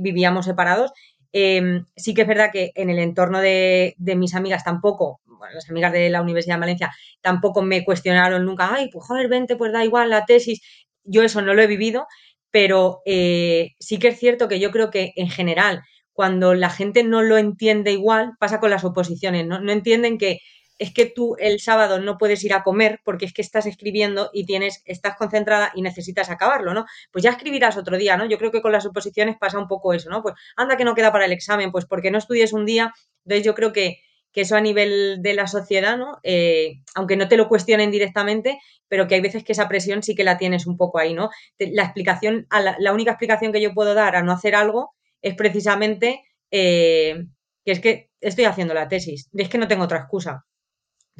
vivíamos 0.00 0.44
separados 0.44 0.92
Em, 1.32 1.84
sí 1.96 2.14
que 2.14 2.22
es 2.22 2.28
verdad 2.28 2.50
que 2.52 2.72
en 2.74 2.90
el 2.90 2.98
entorno 2.98 3.40
de, 3.40 3.94
mis 3.98 4.34
amigas 4.34 4.64
tampoco, 4.64 5.20
las 5.54 5.68
amigas 5.70 5.92
de 5.92 6.10
la 6.10 6.22
Universidad 6.22 6.56
de 6.56 6.60
Valencia, 6.60 6.92
tampoco 7.20 7.62
me 7.62 7.84
cuestionaron 7.84 8.44
nunca, 8.44 8.74
ay, 8.74 8.90
pues 8.92 9.06
joder, 9.06 9.28
vente, 9.28 9.56
pues 9.56 9.72
da 9.72 9.84
igual 9.84 10.10
la 10.10 10.26
tesis. 10.26 10.60
Yo 11.04 11.22
eso 11.22 11.42
no 11.42 11.54
lo 11.54 11.62
he 11.62 11.66
vivido, 11.66 12.06
pero 12.50 13.00
eh, 13.06 13.70
sí 13.78 13.98
que 13.98 14.08
es 14.08 14.18
cierto 14.18 14.48
que 14.48 14.60
yo 14.60 14.70
creo 14.70 14.90
que 14.90 15.12
en 15.16 15.28
general, 15.30 15.82
cuando 16.12 16.54
la 16.54 16.70
gente 16.70 17.04
no 17.04 17.22
lo 17.22 17.38
entiende 17.38 17.92
igual, 17.92 18.32
pasa 18.38 18.60
con 18.60 18.70
las 18.70 18.84
oposiciones, 18.84 19.46
¿no? 19.46 19.60
No 19.60 19.72
entienden 19.72 20.18
que 20.18 20.40
es 20.80 20.94
que 20.94 21.04
tú 21.04 21.36
el 21.38 21.60
sábado 21.60 22.00
no 22.00 22.16
puedes 22.16 22.42
ir 22.42 22.54
a 22.54 22.62
comer 22.62 23.00
porque 23.04 23.26
es 23.26 23.34
que 23.34 23.42
estás 23.42 23.66
escribiendo 23.66 24.30
y 24.32 24.46
tienes, 24.46 24.82
estás 24.86 25.14
concentrada 25.14 25.70
y 25.74 25.82
necesitas 25.82 26.30
acabarlo, 26.30 26.72
¿no? 26.72 26.86
Pues 27.12 27.22
ya 27.22 27.30
escribirás 27.30 27.76
otro 27.76 27.98
día, 27.98 28.16
¿no? 28.16 28.24
Yo 28.24 28.38
creo 28.38 28.50
que 28.50 28.62
con 28.62 28.72
las 28.72 28.84
suposiciones 28.84 29.36
pasa 29.38 29.58
un 29.58 29.68
poco 29.68 29.92
eso, 29.92 30.08
¿no? 30.08 30.22
Pues 30.22 30.34
anda 30.56 30.78
que 30.78 30.84
no 30.84 30.94
queda 30.94 31.12
para 31.12 31.26
el 31.26 31.32
examen, 31.32 31.70
pues 31.70 31.84
porque 31.84 32.10
no 32.10 32.16
estudies 32.16 32.54
un 32.54 32.64
día. 32.64 32.94
Entonces 33.26 33.44
yo 33.44 33.54
creo 33.54 33.72
que, 33.74 34.00
eso 34.32 34.56
a 34.56 34.60
nivel 34.62 35.18
de 35.20 35.34
la 35.34 35.46
sociedad, 35.46 35.98
¿no? 35.98 36.18
Eh, 36.22 36.80
aunque 36.94 37.16
no 37.16 37.28
te 37.28 37.36
lo 37.36 37.46
cuestionen 37.46 37.90
directamente, 37.90 38.58
pero 38.88 39.06
que 39.06 39.16
hay 39.16 39.20
veces 39.20 39.44
que 39.44 39.52
esa 39.52 39.68
presión 39.68 40.02
sí 40.02 40.14
que 40.14 40.24
la 40.24 40.38
tienes 40.38 40.66
un 40.66 40.78
poco 40.78 40.98
ahí, 40.98 41.12
¿no? 41.12 41.28
La 41.58 41.82
explicación, 41.82 42.46
la, 42.78 42.92
única 42.94 43.10
explicación 43.10 43.52
que 43.52 43.60
yo 43.60 43.74
puedo 43.74 43.92
dar 43.92 44.16
a 44.16 44.22
no 44.22 44.32
hacer 44.32 44.54
algo 44.54 44.94
es 45.20 45.34
precisamente 45.34 46.22
eh, 46.50 47.26
que 47.66 47.72
es 47.72 47.80
que 47.80 48.10
estoy 48.22 48.46
haciendo 48.46 48.72
la 48.72 48.88
tesis, 48.88 49.28
es 49.34 49.48
que 49.50 49.58
no 49.58 49.68
tengo 49.68 49.84
otra 49.84 49.98
excusa. 49.98 50.46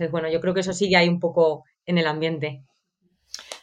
Entonces, 0.01 0.13
bueno, 0.13 0.31
yo 0.31 0.41
creo 0.41 0.55
que 0.55 0.61
eso 0.61 0.73
sigue 0.73 0.97
ahí 0.97 1.11
un 1.11 1.21
poco 1.21 1.65
en 1.85 1.99
el 1.99 2.07
ambiente. 2.07 2.63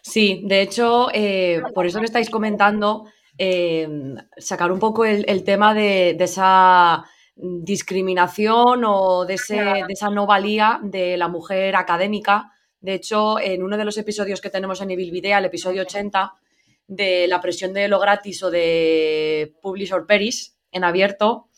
Sí, 0.04 0.44
de 0.46 0.62
hecho, 0.62 1.08
eh, 1.12 1.64
por 1.74 1.88
eso 1.88 1.98
que 1.98 2.06
estáis 2.06 2.30
comentando, 2.30 3.06
eh, 3.40 3.90
sacar 4.38 4.72
un 4.72 4.78
poco 4.78 5.04
el, 5.04 5.44
tema 5.44 5.74
de, 5.74 6.12
esa 6.12 7.04
discriminación 7.36 8.84
o 8.86 9.26
de, 9.26 9.34
de, 9.50 9.86
esa 9.90 10.12
no 10.12 10.28
valía 10.28 10.80
de 10.84 11.18
la 11.18 11.28
mujer 11.28 11.76
académica. 11.76 12.52
De 12.82 12.94
hecho, 12.94 13.40
en 13.40 13.64
uno 13.64 13.76
de 13.76 13.86
los 13.86 13.98
episodios 13.98 14.40
que 14.40 14.52
tenemos 14.52 14.80
en 14.80 14.92
Ibilvidea, 14.92 15.40
el 15.40 15.46
episodio 15.46 15.82
80, 15.82 16.34
de 16.86 17.28
la 17.28 17.42
presión 17.42 17.74
de 17.74 17.88
lo 17.88 18.00
gratis 18.00 18.44
o 18.44 18.52
de 18.52 19.56
Publish 19.64 19.92
or 19.92 20.06
Perish 20.06 20.52
en 20.72 20.84
abierto, 20.84 21.50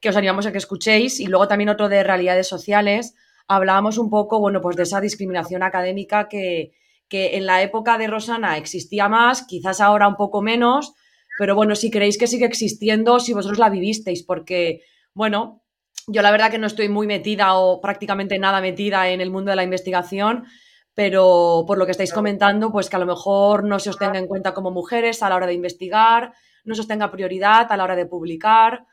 que 0.00 0.08
os 0.08 0.16
animamos 0.16 0.44
a 0.46 0.50
que 0.50 0.58
escuchéis, 0.58 1.20
y 1.20 1.26
luego 1.26 1.46
también 1.46 1.68
otro 1.68 1.88
de 1.88 2.02
realidades 2.02 2.48
sociales, 2.48 3.14
hablábamos 3.48 3.98
un 3.98 4.10
poco, 4.10 4.40
bueno, 4.40 4.60
pues 4.60 4.76
de 4.76 4.84
esa 4.84 5.00
discriminación 5.00 5.62
académica 5.62 6.28
que, 6.28 6.72
en 7.10 7.46
la 7.46 7.62
época 7.62 7.96
de 7.96 8.08
Rosana 8.08 8.56
existía 8.56 9.08
más, 9.08 9.46
quizás 9.46 9.80
ahora 9.80 10.08
un 10.08 10.16
poco 10.16 10.42
menos, 10.42 10.94
pero 11.38 11.54
bueno, 11.54 11.76
si 11.76 11.90
creéis 11.90 12.18
que 12.18 12.26
sigue 12.26 12.44
existiendo, 12.44 13.20
si 13.20 13.32
vosotros 13.32 13.58
la 13.58 13.70
vivisteis, 13.70 14.24
porque, 14.24 14.82
bueno, 15.14 15.62
yo 16.08 16.22
la 16.22 16.32
verdad 16.32 16.50
que 16.50 16.58
no 16.58 16.66
estoy 16.66 16.88
muy 16.88 17.06
metida 17.06 17.54
o 17.54 17.80
prácticamente 17.80 18.38
nada 18.38 18.60
metida 18.60 19.08
en 19.10 19.20
el 19.20 19.30
mundo 19.30 19.50
de 19.50 19.56
la 19.56 19.62
investigación, 19.62 20.44
pero 20.94 21.64
por 21.66 21.78
lo 21.78 21.86
que 21.86 21.92
estáis 21.92 22.12
comentando, 22.12 22.72
pues 22.72 22.88
que 22.88 22.96
a 22.96 23.00
lo 23.00 23.06
mejor 23.06 23.64
no 23.64 23.78
se 23.78 23.90
os 23.90 23.98
tenga 23.98 24.18
en 24.18 24.26
cuenta 24.26 24.54
como 24.54 24.70
mujeres 24.70 25.22
a 25.22 25.28
la 25.28 25.36
hora 25.36 25.46
de 25.46 25.54
investigar, 25.54 26.32
no 26.64 26.74
se 26.74 26.80
os 26.80 26.88
tenga 26.88 27.10
prioridad 27.10 27.70
a 27.70 27.76
la 27.76 27.84
hora 27.84 27.96
de 27.96 28.06
publicar, 28.06 28.86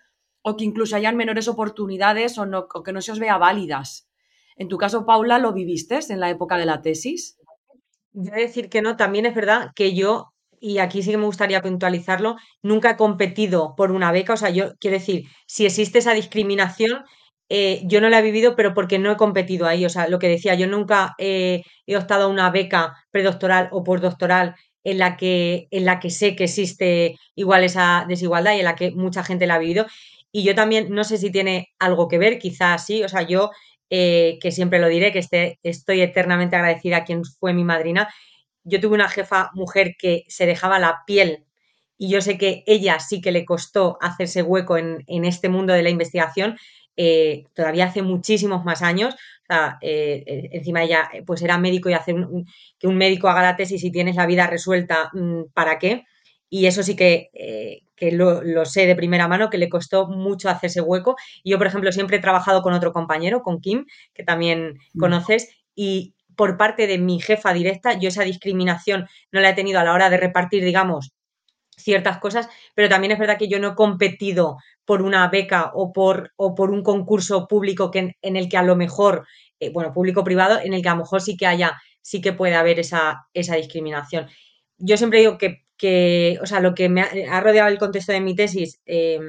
o 0.43 0.57
que 0.57 0.65
incluso 0.65 0.95
hayan 0.95 1.15
menores 1.15 1.47
oportunidades 1.47 2.37
o, 2.37 2.45
no, 2.45 2.67
o 2.73 2.83
que 2.83 2.91
no 2.91 3.01
se 3.01 3.11
os 3.11 3.19
vea 3.19 3.37
válidas. 3.37 4.10
En 4.61 4.67
tu 4.67 4.77
caso, 4.77 5.07
Paula, 5.07 5.39
¿lo 5.39 5.53
viviste 5.53 5.97
en 6.09 6.19
la 6.19 6.29
época 6.29 6.55
de 6.55 6.67
la 6.67 6.83
tesis? 6.83 7.35
Yo 8.13 8.31
decir 8.31 8.69
que 8.69 8.83
no, 8.83 8.95
también 8.95 9.25
es 9.25 9.33
verdad 9.33 9.71
que 9.73 9.95
yo, 9.95 10.33
y 10.59 10.77
aquí 10.77 11.01
sí 11.01 11.09
que 11.09 11.17
me 11.17 11.25
gustaría 11.25 11.63
puntualizarlo, 11.63 12.35
nunca 12.61 12.91
he 12.91 12.95
competido 12.95 13.73
por 13.75 13.91
una 13.91 14.11
beca, 14.11 14.33
o 14.33 14.37
sea, 14.37 14.51
yo 14.51 14.73
quiero 14.79 14.99
decir, 14.99 15.23
si 15.47 15.65
existe 15.65 15.97
esa 15.97 16.13
discriminación, 16.13 17.05
eh, 17.49 17.81
yo 17.85 18.01
no 18.01 18.09
la 18.09 18.19
he 18.19 18.21
vivido, 18.21 18.55
pero 18.55 18.75
porque 18.75 18.99
no 18.99 19.11
he 19.11 19.17
competido 19.17 19.65
ahí, 19.65 19.83
o 19.83 19.89
sea, 19.89 20.07
lo 20.07 20.19
que 20.19 20.29
decía, 20.29 20.53
yo 20.53 20.67
nunca 20.67 21.15
he 21.17 21.63
optado 21.97 22.25
a 22.25 22.27
una 22.27 22.51
beca 22.51 22.93
predoctoral 23.09 23.67
o 23.71 23.83
postdoctoral 23.83 24.53
en 24.83 24.99
la 24.99 25.17
que, 25.17 25.69
en 25.71 25.85
la 25.85 25.99
que 25.99 26.11
sé 26.11 26.35
que 26.35 26.43
existe 26.43 27.15
igual 27.33 27.63
esa 27.63 28.05
desigualdad 28.07 28.53
y 28.53 28.59
en 28.59 28.65
la 28.65 28.75
que 28.75 28.91
mucha 28.91 29.23
gente 29.23 29.47
la 29.47 29.55
ha 29.55 29.57
vivido. 29.57 29.87
Y 30.31 30.43
yo 30.43 30.55
también 30.55 30.87
no 30.91 31.03
sé 31.03 31.17
si 31.17 31.31
tiene 31.31 31.69
algo 31.79 32.07
que 32.07 32.19
ver, 32.19 32.37
quizás 32.39 32.85
sí, 32.85 33.03
o 33.03 33.09
sea, 33.09 33.23
yo 33.23 33.49
eh, 33.93 34.39
que 34.41 34.53
siempre 34.53 34.79
lo 34.79 34.87
diré, 34.87 35.11
que 35.11 35.19
este, 35.19 35.59
estoy 35.63 35.99
eternamente 35.99 36.55
agradecida 36.55 36.97
a 36.97 37.03
quien 37.03 37.25
fue 37.25 37.53
mi 37.53 37.65
madrina. 37.65 38.07
Yo 38.63 38.79
tuve 38.79 38.95
una 38.95 39.09
jefa 39.09 39.51
mujer 39.53 39.95
que 39.99 40.23
se 40.29 40.45
dejaba 40.45 40.79
la 40.79 41.03
piel 41.05 41.45
y 41.97 42.09
yo 42.09 42.21
sé 42.21 42.37
que 42.37 42.63
ella 42.67 42.99
sí 43.01 43.19
que 43.19 43.33
le 43.33 43.43
costó 43.43 43.97
hacerse 43.99 44.43
hueco 44.43 44.77
en, 44.77 45.03
este 45.25 45.49
mundo 45.49 45.73
de 45.73 45.83
la 45.83 45.89
investigación, 45.89 46.57
eh, 46.95 47.43
todavía 47.53 47.87
hace 47.87 48.01
muchísimos 48.01 48.63
más 48.63 48.81
años. 48.81 49.13
Eh, 49.81 50.49
encima 50.53 50.83
ella 50.83 51.09
pues 51.25 51.41
era 51.41 51.57
médico 51.57 51.89
y 51.89 51.93
hacer 51.93 52.15
que 52.79 52.87
un 52.87 52.95
médico 52.95 53.27
haga 53.27 53.41
la 53.41 53.57
tesis 53.57 53.83
y 53.83 53.91
tienes 53.91 54.15
la 54.15 54.25
vida 54.25 54.47
resuelta, 54.47 55.09
mm, 55.11 55.51
¿para 55.53 55.77
qué? 55.79 56.05
Y 56.49 56.67
eso 56.67 56.81
sí 56.81 56.95
que, 56.95 57.29
que 58.01 58.11
lo, 58.11 58.65
sé 58.65 58.87
de 58.87 58.95
primera 58.95 59.27
mano, 59.27 59.51
que 59.51 59.59
le 59.59 59.69
costó 59.69 60.07
mucho 60.07 60.49
hacerse 60.49 60.81
hueco. 60.81 61.15
Y 61.43 61.51
yo, 61.51 61.59
por 61.59 61.67
ejemplo, 61.67 61.91
siempre 61.91 62.17
he 62.17 62.19
trabajado 62.19 62.63
con 62.63 62.73
otro 62.73 62.93
compañero, 62.93 63.43
con 63.43 63.61
Kim, 63.61 63.85
que 64.15 64.23
también 64.23 64.79
mm. 64.95 64.99
conoces, 64.99 65.49
y 65.75 66.15
por 66.35 66.57
parte 66.57 66.87
de 66.87 66.97
mi 66.97 67.21
jefa 67.21 67.53
directa, 67.53 67.93
yo 67.99 68.09
esa 68.09 68.23
discriminación 68.23 69.07
no 69.31 69.39
la 69.39 69.51
he 69.51 69.53
tenido 69.53 69.79
a 69.79 69.83
la 69.83 69.93
hora 69.93 70.09
de 70.09 70.17
repartir, 70.17 70.63
digamos, 70.63 71.11
ciertas 71.77 72.17
cosas, 72.17 72.49
pero 72.73 72.89
también 72.89 73.11
es 73.11 73.19
verdad 73.19 73.37
que 73.37 73.47
yo 73.47 73.59
no 73.59 73.69
he 73.69 73.75
competido 73.75 74.57
por 74.83 75.03
una 75.03 75.27
beca 75.27 75.69
o 75.75 75.93
por, 75.93 76.31
o 76.37 76.55
por 76.55 76.71
un 76.71 76.81
concurso 76.81 77.47
público 77.47 77.91
que, 77.91 78.15
en, 78.19 78.35
el 78.35 78.49
que 78.49 78.57
a 78.57 78.63
lo 78.63 78.75
mejor, 78.75 79.27
eh, 79.59 79.69
bueno, 79.71 79.93
público-privado, 79.93 80.59
en 80.59 80.73
el 80.73 80.81
que 80.81 80.89
a 80.89 80.95
lo 80.95 81.01
mejor 81.01 81.21
sí 81.21 81.37
que 81.37 81.45
haya, 81.45 81.79
sí 82.01 82.19
que 82.19 82.33
puede 82.33 82.55
haber 82.55 82.79
esa, 82.79 83.27
esa 83.35 83.57
discriminación. 83.57 84.27
Yo 84.81 84.97
siempre 84.97 85.19
digo 85.19 85.37
que 85.37 85.63
que, 85.81 86.37
o 86.43 86.45
sea, 86.45 86.59
lo 86.59 86.75
que 86.75 86.89
me 86.89 87.01
ha, 87.01 87.41
rodeado 87.41 87.67
el 87.67 87.79
contexto 87.79 88.11
de 88.11 88.21
mi 88.21 88.35
tesis 88.35 88.79
eh, 88.85 89.19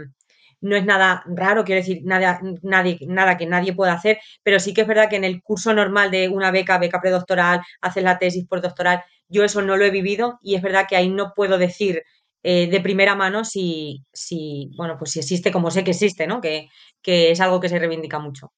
no 0.61 0.77
es 0.77 0.85
nada 0.85 1.25
raro, 1.27 1.65
quiero 1.65 1.81
decir, 1.81 2.03
nada, 2.05 2.41
nadie, 2.61 2.99
nada 3.07 3.39
que 3.39 3.47
nadie 3.47 3.73
pueda 3.73 3.95
hacer, 3.95 4.19
pero 4.43 4.61
sí 4.61 4.75
que 4.75 4.83
es 4.83 4.87
verdad 4.87 5.09
que 5.09 5.17
en 5.17 5.25
el 5.25 5.43
curso 5.43 5.73
normal 5.73 6.11
de 6.11 6.29
una 6.29 6.51
beca, 6.51 6.77
beca 6.77 7.01
predoctoral, 7.01 7.63
hacer 7.81 8.03
la 8.03 8.19
tesis 8.19 8.47
postdoctoral, 8.47 9.03
yo 9.29 9.45
eso 9.45 9.63
no 9.63 9.79
lo 9.79 9.87
he 9.87 9.91
vivido 9.91 10.39
y 10.43 10.55
es 10.55 10.61
verdad 10.61 10.85
que 10.87 10.95
ahí 10.95 11.09
no 11.09 11.33
puedo 11.35 11.57
decir 11.57 12.03
eh, 12.43 12.67
de 12.67 12.81
primera 12.83 13.15
mano 13.15 13.47
si, 13.47 14.05
si, 14.13 14.71
bueno, 14.77 14.97
pues 14.99 15.13
si 15.13 15.21
existe 15.21 15.53
como 15.53 15.71
sé 15.71 15.85
que 15.85 15.93
existe, 15.93 16.27
¿no? 16.27 16.43
Que, 16.43 16.69
que 17.01 17.31
es 17.31 17.41
algo 17.41 17.61
que 17.61 17.71
se 17.71 17.79
reivindica 17.79 18.19
mucho. 18.19 18.53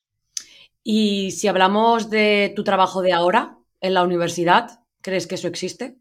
Y 0.82 1.30
si 1.30 1.46
hablamos 1.46 2.10
de 2.10 2.52
tu 2.56 2.64
trabajo 2.64 3.02
de 3.02 3.12
ahora 3.12 3.56
en 3.80 3.94
la 3.94 4.02
universidad, 4.02 4.80
¿crees 5.00 5.28
que 5.28 5.36
eso 5.36 5.46
existe? 5.46 5.96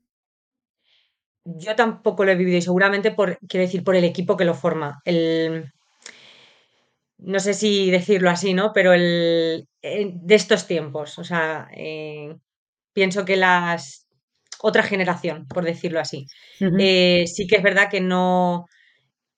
Yo 1.46 1.76
tampoco 1.76 2.26
lo 2.26 2.32
he 2.32 2.36
vivido 2.36 2.58
y 2.58 2.62
seguramente 2.62 3.12
por, 3.12 3.38
quiero 3.48 3.66
decir, 3.66 3.84
por 3.84 3.96
el 3.96 4.04
equipo 4.04 4.38
que 4.38 4.46
lo 4.46 4.54
forma. 4.54 5.02
El, 5.06 5.72
no 7.18 7.40
sé 7.40 7.54
si 7.54 7.90
decirlo 7.90 8.30
así, 8.30 8.54
¿no? 8.54 8.74
Pero 8.74 8.94
el, 8.94 9.68
de 9.82 10.36
estos 10.36 10.68
tiempos, 10.68 11.18
o 11.20 11.24
sea, 11.24 11.68
eh, 11.76 12.36
pienso 12.94 13.26
que 13.26 13.38
las 13.38 14.08
otra 14.62 14.84
generación, 14.84 15.46
por 15.48 15.66
decirlo 15.66 16.00
así. 16.00 16.26
Eh, 16.80 17.26
sí 17.28 17.48
que 17.48 17.58
es 17.58 17.64
verdad 17.64 17.90
que 17.90 18.00
no, 18.00 18.66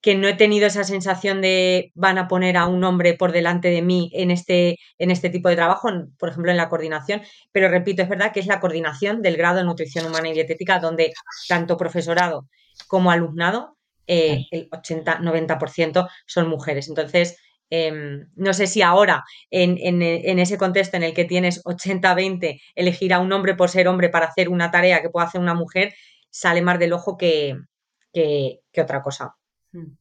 que 0.06 0.14
no 0.14 0.28
he 0.28 0.36
tenido 0.36 0.68
esa 0.68 0.84
sensación 0.84 1.42
de 1.42 1.92
van 1.96 2.20
a 2.20 2.28
poner 2.28 2.58
a 2.58 2.68
un 2.68 2.84
hombre 2.84 3.16
por 3.16 3.32
delante 3.32 3.70
de 3.70 3.82
mí 3.82 4.12
en 4.14 4.30
este, 4.30 4.78
en 5.00 5.10
este 5.10 5.32
tipo 5.32 5.50
de 5.50 5.56
trabajo, 5.56 5.90
por 6.20 6.30
ejemplo, 6.30 6.52
en 6.52 6.58
la 6.58 6.70
coordinación, 6.70 7.24
pero 7.52 7.70
repito, 7.70 8.04
es 8.04 8.10
verdad 8.10 8.32
que 8.32 8.40
es 8.40 8.46
la 8.46 8.60
coordinación 8.60 9.24
del 9.24 9.36
grado 9.36 9.58
de 9.58 9.64
nutrición 9.64 10.06
humana 10.06 10.30
y 10.30 10.34
dietética 10.34 10.78
donde 10.78 11.12
tanto 11.50 11.76
profesorado 11.76 12.48
como 12.88 13.10
alumnado, 13.10 13.78
eh, 14.06 14.46
el 14.52 14.70
80-90% 14.70 16.08
son 16.28 16.50
mujeres. 16.50 16.88
Entonces, 16.88 17.40
em, 17.72 18.30
no 18.36 18.54
sé 18.54 18.68
si 18.68 18.84
ahora, 18.84 19.24
en, 19.50 20.40
ese 20.40 20.60
contexto 20.60 20.98
en 20.98 21.04
el 21.04 21.16
que 21.16 21.26
tienes 21.26 21.64
80-20, 21.66 22.62
elegir 22.76 23.12
a 23.12 23.20
un 23.20 23.34
hombre 23.34 23.56
por 23.56 23.72
ser 23.72 23.88
hombre 23.88 24.10
para 24.10 24.28
hacer 24.28 24.50
una 24.50 24.70
tarea 24.70 25.02
que 25.02 25.10
pueda 25.10 25.26
hacer 25.26 25.42
una 25.42 25.56
mujer, 25.56 25.96
sale 26.30 26.62
más 26.62 26.78
del 26.78 26.94
ojo 26.94 27.18
que 27.18 27.56
otra 28.78 29.02
cosa. 29.02 29.36
Hmm. 29.76 29.98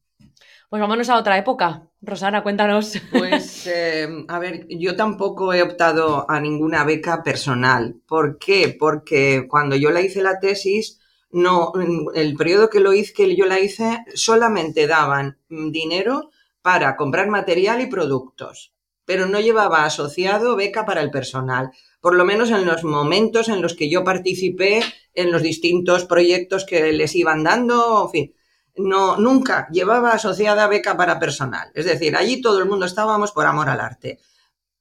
Pues 0.69 0.81
vámonos 0.81 1.09
a 1.09 1.17
otra 1.17 1.37
época. 1.37 1.89
Rosana, 2.01 2.43
cuéntanos. 2.43 2.93
Pues, 3.11 3.67
eh, 3.67 4.07
a 4.27 4.39
ver, 4.39 4.65
yo 4.69 4.95
tampoco 4.95 5.53
he 5.53 5.61
optado 5.61 6.29
a 6.29 6.39
ninguna 6.39 6.83
beca 6.83 7.23
personal. 7.23 7.95
¿Por 8.07 8.37
qué? 8.37 8.75
Porque 8.77 9.47
cuando 9.49 9.75
yo 9.75 9.91
la 9.91 10.01
hice 10.01 10.21
la 10.21 10.39
tesis, 10.39 10.99
no, 11.31 11.73
el 12.13 12.35
periodo 12.35 12.69
que 12.69 12.79
lo 12.79 12.93
hice, 12.93 13.13
que 13.13 13.35
yo 13.35 13.45
la 13.45 13.59
hice, 13.59 14.05
solamente 14.13 14.87
daban 14.87 15.37
dinero 15.49 16.31
para 16.61 16.95
comprar 16.95 17.27
material 17.27 17.81
y 17.81 17.87
productos, 17.87 18.73
pero 19.05 19.27
no 19.27 19.39
llevaba 19.39 19.85
asociado 19.85 20.55
beca 20.55 20.85
para 20.85 21.01
el 21.01 21.11
personal. 21.11 21.71
Por 21.99 22.15
lo 22.15 22.23
menos 22.25 22.49
en 22.51 22.65
los 22.65 22.83
momentos 22.83 23.49
en 23.49 23.61
los 23.61 23.75
que 23.75 23.89
yo 23.89 24.03
participé 24.03 24.81
en 25.13 25.31
los 25.31 25.43
distintos 25.43 26.05
proyectos 26.05 26.65
que 26.65 26.93
les 26.93 27.15
iban 27.15 27.43
dando, 27.43 28.05
en 28.05 28.11
fin 28.11 28.34
no, 28.77 29.17
nunca 29.17 29.67
llevaba 29.71 30.11
asociada 30.11 30.67
beca 30.67 30.97
para 30.97 31.19
personal. 31.19 31.71
Es 31.73 31.85
decir, 31.85 32.15
allí 32.15 32.41
todo 32.41 32.59
el 32.59 32.67
mundo 32.67 32.85
estábamos 32.85 33.31
por 33.31 33.45
amor 33.45 33.69
al 33.69 33.79
arte. 33.79 34.19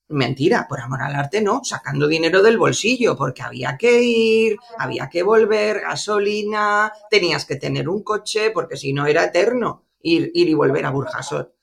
Mentira, 0.09 0.67
por 0.69 0.81
amor 0.81 1.03
al 1.03 1.15
arte 1.15 1.41
no, 1.41 1.63
sacando 1.65 2.07
dinero 2.07 2.43
del 2.43 2.59
bolsillo, 2.59 3.17
porque 3.17 3.43
había 3.43 3.79
que 3.79 4.03
ir, 4.03 4.57
había 4.79 5.09
que 5.09 5.23
volver, 5.23 5.81
gasolina, 5.81 6.93
tenías 7.11 7.47
que 7.47 7.57
tener 7.57 7.89
un 7.89 8.03
coche, 8.03 8.51
porque 8.51 8.77
si 8.77 8.93
no 8.93 9.07
era 9.07 9.25
eterno 9.25 9.87
ir, 10.03 10.31
ir 10.35 10.49
y 10.49 10.55
volver 10.55 10.85
a 10.85 10.91
Burjasot. 10.91 11.55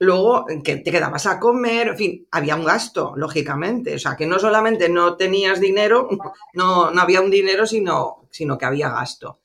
Luego, 0.00 0.46
que 0.62 0.76
te 0.76 0.90
quedabas 0.92 1.26
a 1.26 1.40
comer, 1.40 1.88
en 1.88 1.96
fin, 1.96 2.28
había 2.30 2.56
un 2.56 2.64
gasto, 2.64 3.14
lógicamente. 3.16 3.94
O 3.94 3.98
sea, 3.98 4.16
que 4.16 4.26
no 4.26 4.38
solamente 4.38 4.88
no 4.88 5.16
tenías 5.16 5.60
dinero, 5.60 6.08
no, 6.54 6.90
no 6.90 7.00
había 7.00 7.20
un 7.20 7.30
dinero, 7.30 7.66
sino, 7.66 8.28
sino 8.30 8.58
que 8.58 8.66
había 8.66 8.90
gasto. 8.90 9.40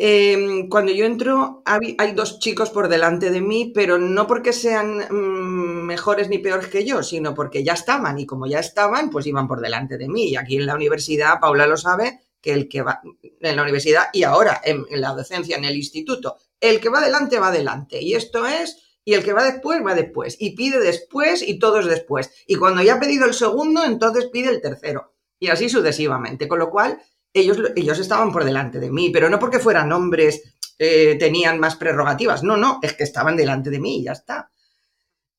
Em, 0.00 0.68
cuando 0.68 0.92
yo 0.92 1.04
entro, 1.04 1.60
hay, 1.64 2.12
dos 2.14 2.38
chicos 2.38 2.70
por 2.70 2.88
delante 2.88 3.30
de 3.30 3.40
mí, 3.40 3.72
pero 3.74 3.98
no 3.98 4.28
porque 4.28 4.52
sean 4.52 4.98
mm, 5.10 5.84
mejores 5.84 6.28
ni 6.28 6.38
peores 6.38 6.68
que 6.68 6.84
yo, 6.84 7.02
sino 7.02 7.34
porque 7.34 7.64
ya 7.64 7.72
estaban 7.72 8.16
y 8.16 8.24
como 8.24 8.46
ya 8.46 8.60
estaban, 8.60 9.10
pues 9.10 9.26
iban 9.26 9.48
por 9.48 9.60
delante 9.60 9.98
de 9.98 10.08
mí. 10.08 10.28
Y 10.30 10.36
aquí 10.36 10.56
en 10.56 10.66
la 10.66 10.76
universidad, 10.76 11.40
Paula 11.40 11.66
lo 11.66 11.76
sabe, 11.76 12.20
que 12.40 12.52
el 12.52 12.68
que 12.68 12.82
va 12.82 13.02
en 13.40 13.56
la 13.56 13.62
universidad 13.62 14.04
y 14.12 14.22
ahora 14.22 14.60
en, 14.64 14.86
la 15.00 15.14
docencia, 15.14 15.56
en 15.56 15.64
el 15.64 15.74
instituto, 15.74 16.36
el 16.60 16.78
que 16.78 16.90
va 16.90 17.00
adelante 17.00 17.40
va 17.40 17.48
adelante. 17.48 18.00
Y 18.00 18.14
esto 18.14 18.46
es, 18.46 19.00
y 19.04 19.14
el 19.14 19.24
que 19.24 19.32
va 19.32 19.42
después 19.42 19.84
va 19.84 19.96
después. 19.96 20.36
Y 20.38 20.54
pide 20.54 20.78
después 20.78 21.42
y 21.42 21.58
todos 21.58 21.86
después. 21.86 22.30
Y 22.46 22.54
cuando 22.54 22.82
ya 22.82 22.94
ha 22.94 23.00
pedido 23.00 23.26
el 23.26 23.34
segundo, 23.34 23.84
entonces 23.84 24.26
pide 24.26 24.50
el 24.50 24.60
tercero. 24.60 25.16
Y 25.40 25.48
así 25.48 25.68
sucesivamente. 25.68 26.46
Con 26.46 26.60
lo 26.60 26.70
cual, 26.70 27.00
ellos, 27.38 27.58
ellos 27.76 27.98
estaban 27.98 28.32
por 28.32 28.44
delante 28.44 28.78
de 28.78 28.90
mí, 28.90 29.10
pero 29.10 29.28
no 29.28 29.38
porque 29.38 29.58
fueran 29.58 29.92
hombres, 29.92 30.54
eh, 30.78 31.16
tenían 31.18 31.58
más 31.58 31.76
prerrogativas. 31.76 32.42
No, 32.42 32.56
no, 32.56 32.78
es 32.82 32.94
que 32.94 33.04
estaban 33.04 33.36
delante 33.36 33.70
de 33.70 33.80
mí 33.80 34.00
y 34.00 34.04
ya 34.04 34.12
está. 34.12 34.50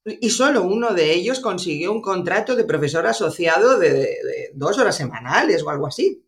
Y 0.05 0.29
solo 0.29 0.63
uno 0.63 0.93
de 0.93 1.13
ellos 1.13 1.39
consiguió 1.39 1.91
un 1.91 2.01
contrato 2.01 2.55
de 2.55 2.63
profesor 2.63 3.05
asociado 3.05 3.77
de, 3.77 4.51
dos 4.53 4.77
horas 4.77 4.95
semanales 4.95 5.63
o 5.63 5.69
algo 5.69 5.87
así. 5.87 6.25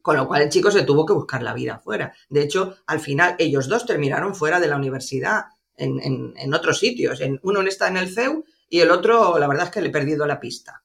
Con 0.00 0.16
lo 0.16 0.26
cual 0.26 0.42
el 0.42 0.48
chico 0.48 0.70
se 0.70 0.84
tuvo 0.84 1.04
que 1.04 1.12
buscar 1.12 1.42
la 1.42 1.52
vida 1.52 1.78
fuera. 1.78 2.14
De 2.30 2.42
hecho, 2.42 2.76
al 2.86 3.00
final 3.00 3.34
ellos 3.38 3.68
dos 3.68 3.84
terminaron 3.84 4.34
fuera 4.34 4.60
de 4.60 4.68
la 4.68 4.76
universidad, 4.76 5.46
en, 5.76 6.34
en 6.36 6.54
otros 6.54 6.78
sitios. 6.78 7.20
En, 7.20 7.38
uno 7.42 7.60
está 7.62 7.88
en 7.88 7.98
el 7.98 8.12
CEU 8.12 8.44
y 8.68 8.80
el 8.80 8.90
otro, 8.90 9.38
la 9.38 9.48
verdad 9.48 9.66
es 9.66 9.70
que 9.70 9.80
le 9.80 9.88
he 9.88 9.92
perdido 9.92 10.26
la 10.26 10.40
pista. 10.40 10.82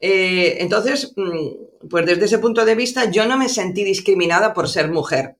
Eh, 0.00 0.58
entonces, 0.60 1.12
mm, 1.16 1.48
pues 1.88 2.06
desde 2.06 2.24
ese 2.24 2.38
punto 2.38 2.64
de 2.64 2.74
vista, 2.74 3.10
yo 3.10 3.26
no 3.26 3.36
me 3.36 3.48
sentí 3.48 3.84
discriminada 3.84 4.52
por 4.54 4.68
ser 4.68 4.90
mujer. 4.90 5.38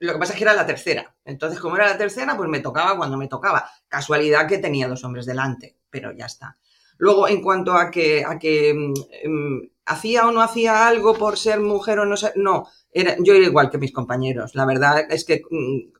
Lo 0.00 0.12
que 0.12 0.18
pasa 0.18 0.32
es 0.32 0.38
que 0.38 0.44
era 0.44 0.54
la 0.54 0.66
tercera. 0.66 1.14
Entonces, 1.24 1.60
como 1.60 1.76
era 1.76 1.88
la 1.88 1.98
tercera, 1.98 2.36
pues 2.36 2.48
me 2.48 2.60
tocaba 2.60 2.96
cuando 2.96 3.16
me 3.16 3.28
tocaba. 3.28 3.68
Casualidad 3.88 4.46
que 4.46 4.58
tenía 4.58 4.88
dos 4.88 5.04
hombres 5.04 5.26
delante, 5.26 5.76
pero 5.90 6.12
ya 6.12 6.26
está. 6.26 6.56
Luego, 6.96 7.28
en 7.28 7.42
cuanto 7.42 7.74
a 7.74 7.90
que, 7.90 8.24
a 8.24 8.38
que 8.38 8.74
mm, 8.74 9.28
mm, 9.28 9.70
hacía 9.86 10.26
o 10.26 10.32
no 10.32 10.40
hacía 10.40 10.86
algo 10.86 11.14
por 11.14 11.36
ser 11.36 11.60
mujer 11.60 11.98
o 11.98 12.06
no 12.06 12.16
ser, 12.16 12.32
no, 12.36 12.68
era, 12.92 13.16
yo 13.18 13.34
era 13.34 13.44
igual 13.44 13.70
que 13.70 13.78
mis 13.78 13.92
compañeros. 13.92 14.54
La 14.54 14.64
verdad 14.64 15.04
es 15.10 15.24
que 15.24 15.42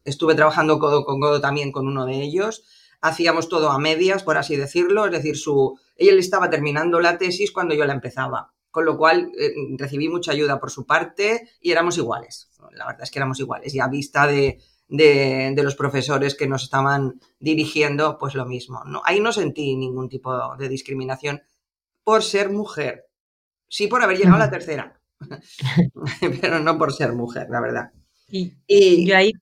estuve 0.04 0.34
trabajando 0.34 0.78
codo 0.78 1.04
con 1.04 1.20
codo 1.20 1.40
también 1.40 1.72
con 1.72 1.86
uno 1.86 2.06
de 2.06 2.22
ellos 2.22 2.64
hacíamos 3.02 3.48
todo 3.48 3.70
a 3.70 3.78
medias, 3.78 4.22
por 4.22 4.38
así 4.38 4.56
decirlo, 4.56 5.04
es 5.06 5.12
decir, 5.12 5.36
su, 5.36 5.78
ella 5.96 6.12
estaba 6.18 6.48
terminando 6.48 7.00
la 7.00 7.18
tesis 7.18 7.50
cuando 7.52 7.74
yo 7.74 7.84
la 7.84 7.92
empezaba, 7.92 8.51
con 8.72 8.84
lo 8.86 8.96
cual 8.98 9.30
eh, 9.38 9.52
recibí 9.78 10.08
mucha 10.08 10.32
ayuda 10.32 10.58
por 10.58 10.70
su 10.72 10.84
parte 10.84 11.50
y 11.60 11.70
éramos 11.70 11.98
iguales, 11.98 12.50
la 12.72 12.86
verdad 12.86 13.02
es 13.04 13.10
que 13.10 13.18
éramos 13.20 13.38
iguales, 13.38 13.72
y 13.74 13.78
a 13.78 13.86
vista 13.86 14.26
de, 14.26 14.58
de, 14.88 15.62
los 15.62 15.76
profesores 15.76 16.34
que 16.34 16.48
nos 16.48 16.64
estaban 16.64 17.20
dirigiendo, 17.38 18.18
pues 18.18 18.34
lo 18.34 18.46
mismo. 18.46 18.82
No, 18.84 19.02
ahí 19.04 19.20
no 19.20 19.32
sentí 19.32 19.76
ningún 19.76 20.08
tipo 20.08 20.56
de 20.56 20.68
discriminación 20.68 21.42
por 22.02 22.24
ser 22.24 22.50
mujer, 22.50 23.06
sí 23.68 23.86
por 23.86 24.02
haber 24.02 24.16
llegado 24.16 24.36
a 24.36 24.46
la 24.46 24.50
tercera, 24.50 25.00
pero 26.40 26.58
no 26.58 26.78
por 26.78 26.92
ser 26.92 27.12
mujer, 27.12 27.48
la 27.50 27.60
verdad. 27.60 27.92
Y, 28.26 28.54
y 28.66 29.06
yo 29.06 29.16
ahí... 29.16 29.32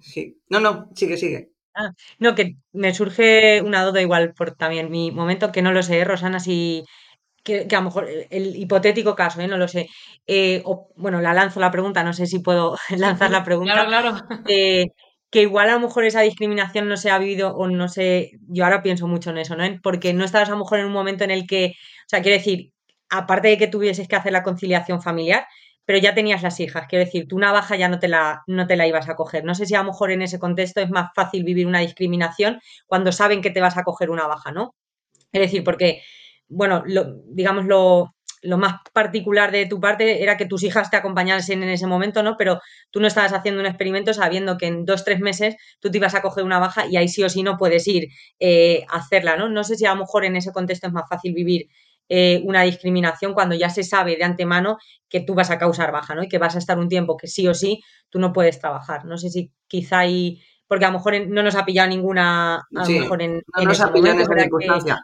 Sí. 0.00 0.42
No, 0.48 0.58
no, 0.58 0.90
sigue, 0.96 1.16
sigue. 1.16 1.52
Ah, 1.74 1.92
no, 2.18 2.34
que 2.34 2.56
me 2.72 2.92
surge 2.92 3.62
una 3.62 3.84
duda 3.84 4.02
igual 4.02 4.34
por 4.34 4.56
también 4.56 4.90
mi 4.90 5.12
momento, 5.12 5.52
que 5.52 5.62
no 5.62 5.72
lo 5.72 5.82
sé, 5.82 6.04
Rosana, 6.04 6.40
si 6.40 6.84
que, 7.42 7.66
a 7.70 7.78
lo 7.78 7.82
mejor 7.82 8.08
el, 8.30 8.56
hipotético 8.56 9.14
caso, 9.14 9.40
¿eh? 9.40 9.48
no 9.48 9.58
lo 9.58 9.68
sé. 9.68 9.88
Eh, 10.26 10.62
o, 10.64 10.88
bueno, 10.96 11.20
la 11.20 11.34
lanzo 11.34 11.60
la 11.60 11.70
pregunta, 11.70 12.04
no 12.04 12.12
sé 12.12 12.26
si 12.26 12.38
puedo 12.40 12.76
lanzar 12.96 13.30
la 13.30 13.44
pregunta. 13.44 13.72
Claro, 13.86 13.88
claro. 13.88 14.42
Eh, 14.48 14.86
que 15.30 15.42
igual 15.42 15.70
a 15.70 15.74
lo 15.74 15.80
mejor 15.80 16.04
esa 16.04 16.20
discriminación 16.20 16.88
no 16.88 16.96
se 16.98 17.10
ha 17.10 17.18
vivido 17.18 17.56
o 17.56 17.66
no 17.66 17.88
sé, 17.88 18.32
yo 18.48 18.64
ahora 18.64 18.82
pienso 18.82 19.08
mucho 19.08 19.30
en 19.30 19.38
eso, 19.38 19.56
¿no? 19.56 19.64
Porque 19.82 20.12
no 20.12 20.24
estabas 20.24 20.48
a 20.50 20.52
lo 20.52 20.58
mejor 20.58 20.80
en 20.80 20.86
un 20.86 20.92
momento 20.92 21.24
en 21.24 21.30
el 21.30 21.46
que, 21.46 21.74
o 21.74 22.08
sea, 22.08 22.20
quiero 22.20 22.36
decir, 22.36 22.72
aparte 23.08 23.48
de 23.48 23.58
que 23.58 23.66
tuvieses 23.66 24.08
que 24.08 24.16
hacer 24.16 24.32
la 24.32 24.42
conciliación 24.42 25.00
familiar, 25.00 25.46
pero 25.84 25.98
ya 25.98 26.14
tenías 26.14 26.42
las 26.42 26.60
hijas. 26.60 26.86
Quiero 26.88 27.04
decir, 27.04 27.26
tú 27.26 27.36
una 27.36 27.50
baja 27.50 27.76
ya 27.76 27.88
no 27.88 27.98
te, 27.98 28.08
la, 28.08 28.42
no 28.46 28.66
te 28.66 28.76
la 28.76 28.86
ibas 28.86 29.08
a 29.08 29.16
coger. 29.16 29.44
No 29.44 29.54
sé 29.54 29.66
si 29.66 29.74
a 29.74 29.78
lo 29.78 29.84
mejor 29.84 30.10
en 30.10 30.22
ese 30.22 30.38
contexto 30.38 30.80
es 30.80 30.90
más 30.90 31.10
fácil 31.14 31.44
vivir 31.44 31.66
una 31.66 31.80
discriminación 31.80 32.60
cuando 32.86 33.10
saben 33.10 33.42
que 33.42 33.50
te 33.50 33.60
vas 33.60 33.76
a 33.76 33.84
coger 33.84 34.10
una 34.10 34.26
baja, 34.26 34.52
¿no? 34.52 34.74
Es 35.32 35.40
decir, 35.40 35.64
porque, 35.64 36.02
bueno, 36.52 36.82
lo, 36.86 37.22
digamos, 37.26 37.64
lo, 37.66 38.14
lo 38.42 38.58
más 38.58 38.80
particular 38.92 39.52
de 39.52 39.66
tu 39.66 39.80
parte 39.80 40.22
era 40.22 40.36
que 40.36 40.46
tus 40.46 40.64
hijas 40.64 40.90
te 40.90 40.96
acompañasen 40.96 41.62
en 41.62 41.68
ese 41.68 41.86
momento, 41.86 42.22
¿no? 42.22 42.36
Pero 42.36 42.60
tú 42.90 43.00
no 43.00 43.06
estabas 43.06 43.32
haciendo 43.32 43.60
un 43.60 43.66
experimento 43.66 44.12
sabiendo 44.12 44.58
que 44.58 44.66
en 44.66 44.84
dos, 44.84 45.04
tres 45.04 45.20
meses 45.20 45.56
tú 45.80 45.90
te 45.90 45.98
ibas 45.98 46.14
a 46.14 46.22
coger 46.22 46.44
una 46.44 46.58
baja 46.58 46.86
y 46.86 46.96
ahí 46.96 47.08
sí 47.08 47.22
o 47.22 47.28
sí 47.28 47.42
no 47.42 47.56
puedes 47.56 47.86
ir 47.86 48.08
eh, 48.40 48.84
a 48.88 48.98
hacerla, 48.98 49.36
¿no? 49.36 49.48
No 49.48 49.62
sé 49.62 49.76
si 49.76 49.86
a 49.86 49.94
lo 49.94 50.00
mejor 50.00 50.24
en 50.24 50.36
ese 50.36 50.52
contexto 50.52 50.88
es 50.88 50.92
más 50.92 51.08
fácil 51.08 51.34
vivir 51.34 51.68
eh, 52.08 52.42
una 52.44 52.62
discriminación 52.62 53.32
cuando 53.32 53.54
ya 53.54 53.70
se 53.70 53.84
sabe 53.84 54.16
de 54.16 54.24
antemano 54.24 54.76
que 55.08 55.20
tú 55.20 55.34
vas 55.34 55.50
a 55.50 55.58
causar 55.58 55.92
baja, 55.92 56.16
¿no? 56.16 56.24
Y 56.24 56.28
que 56.28 56.38
vas 56.38 56.56
a 56.56 56.58
estar 56.58 56.78
un 56.78 56.88
tiempo 56.88 57.16
que 57.16 57.28
sí 57.28 57.46
o 57.46 57.54
sí 57.54 57.80
tú 58.10 58.18
no 58.18 58.32
puedes 58.32 58.58
trabajar. 58.58 59.04
No 59.04 59.18
sé 59.18 59.30
si 59.30 59.52
quizá 59.68 60.00
hay, 60.00 60.42
porque 60.66 60.84
a 60.84 60.88
lo 60.90 60.98
mejor 60.98 61.14
no 61.28 61.44
nos 61.44 61.54
ha 61.54 61.64
pillado 61.64 61.88
ninguna, 61.88 62.56
a 62.56 62.64
lo 62.70 62.88
mejor 62.88 63.22
en, 63.22 63.42
no 63.56 63.64
nos 63.64 63.80
ha 63.80 63.92
pillado 63.92 64.14
en 64.14 64.20
esa 64.20 64.34
circunstancia. 64.34 65.00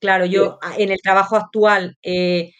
Claro, 0.00 0.26
yo 0.26 0.58
en 0.78 0.90
el 0.90 1.00
trabajo 1.02 1.36
actual, 1.36 1.96
eh, 2.02 2.52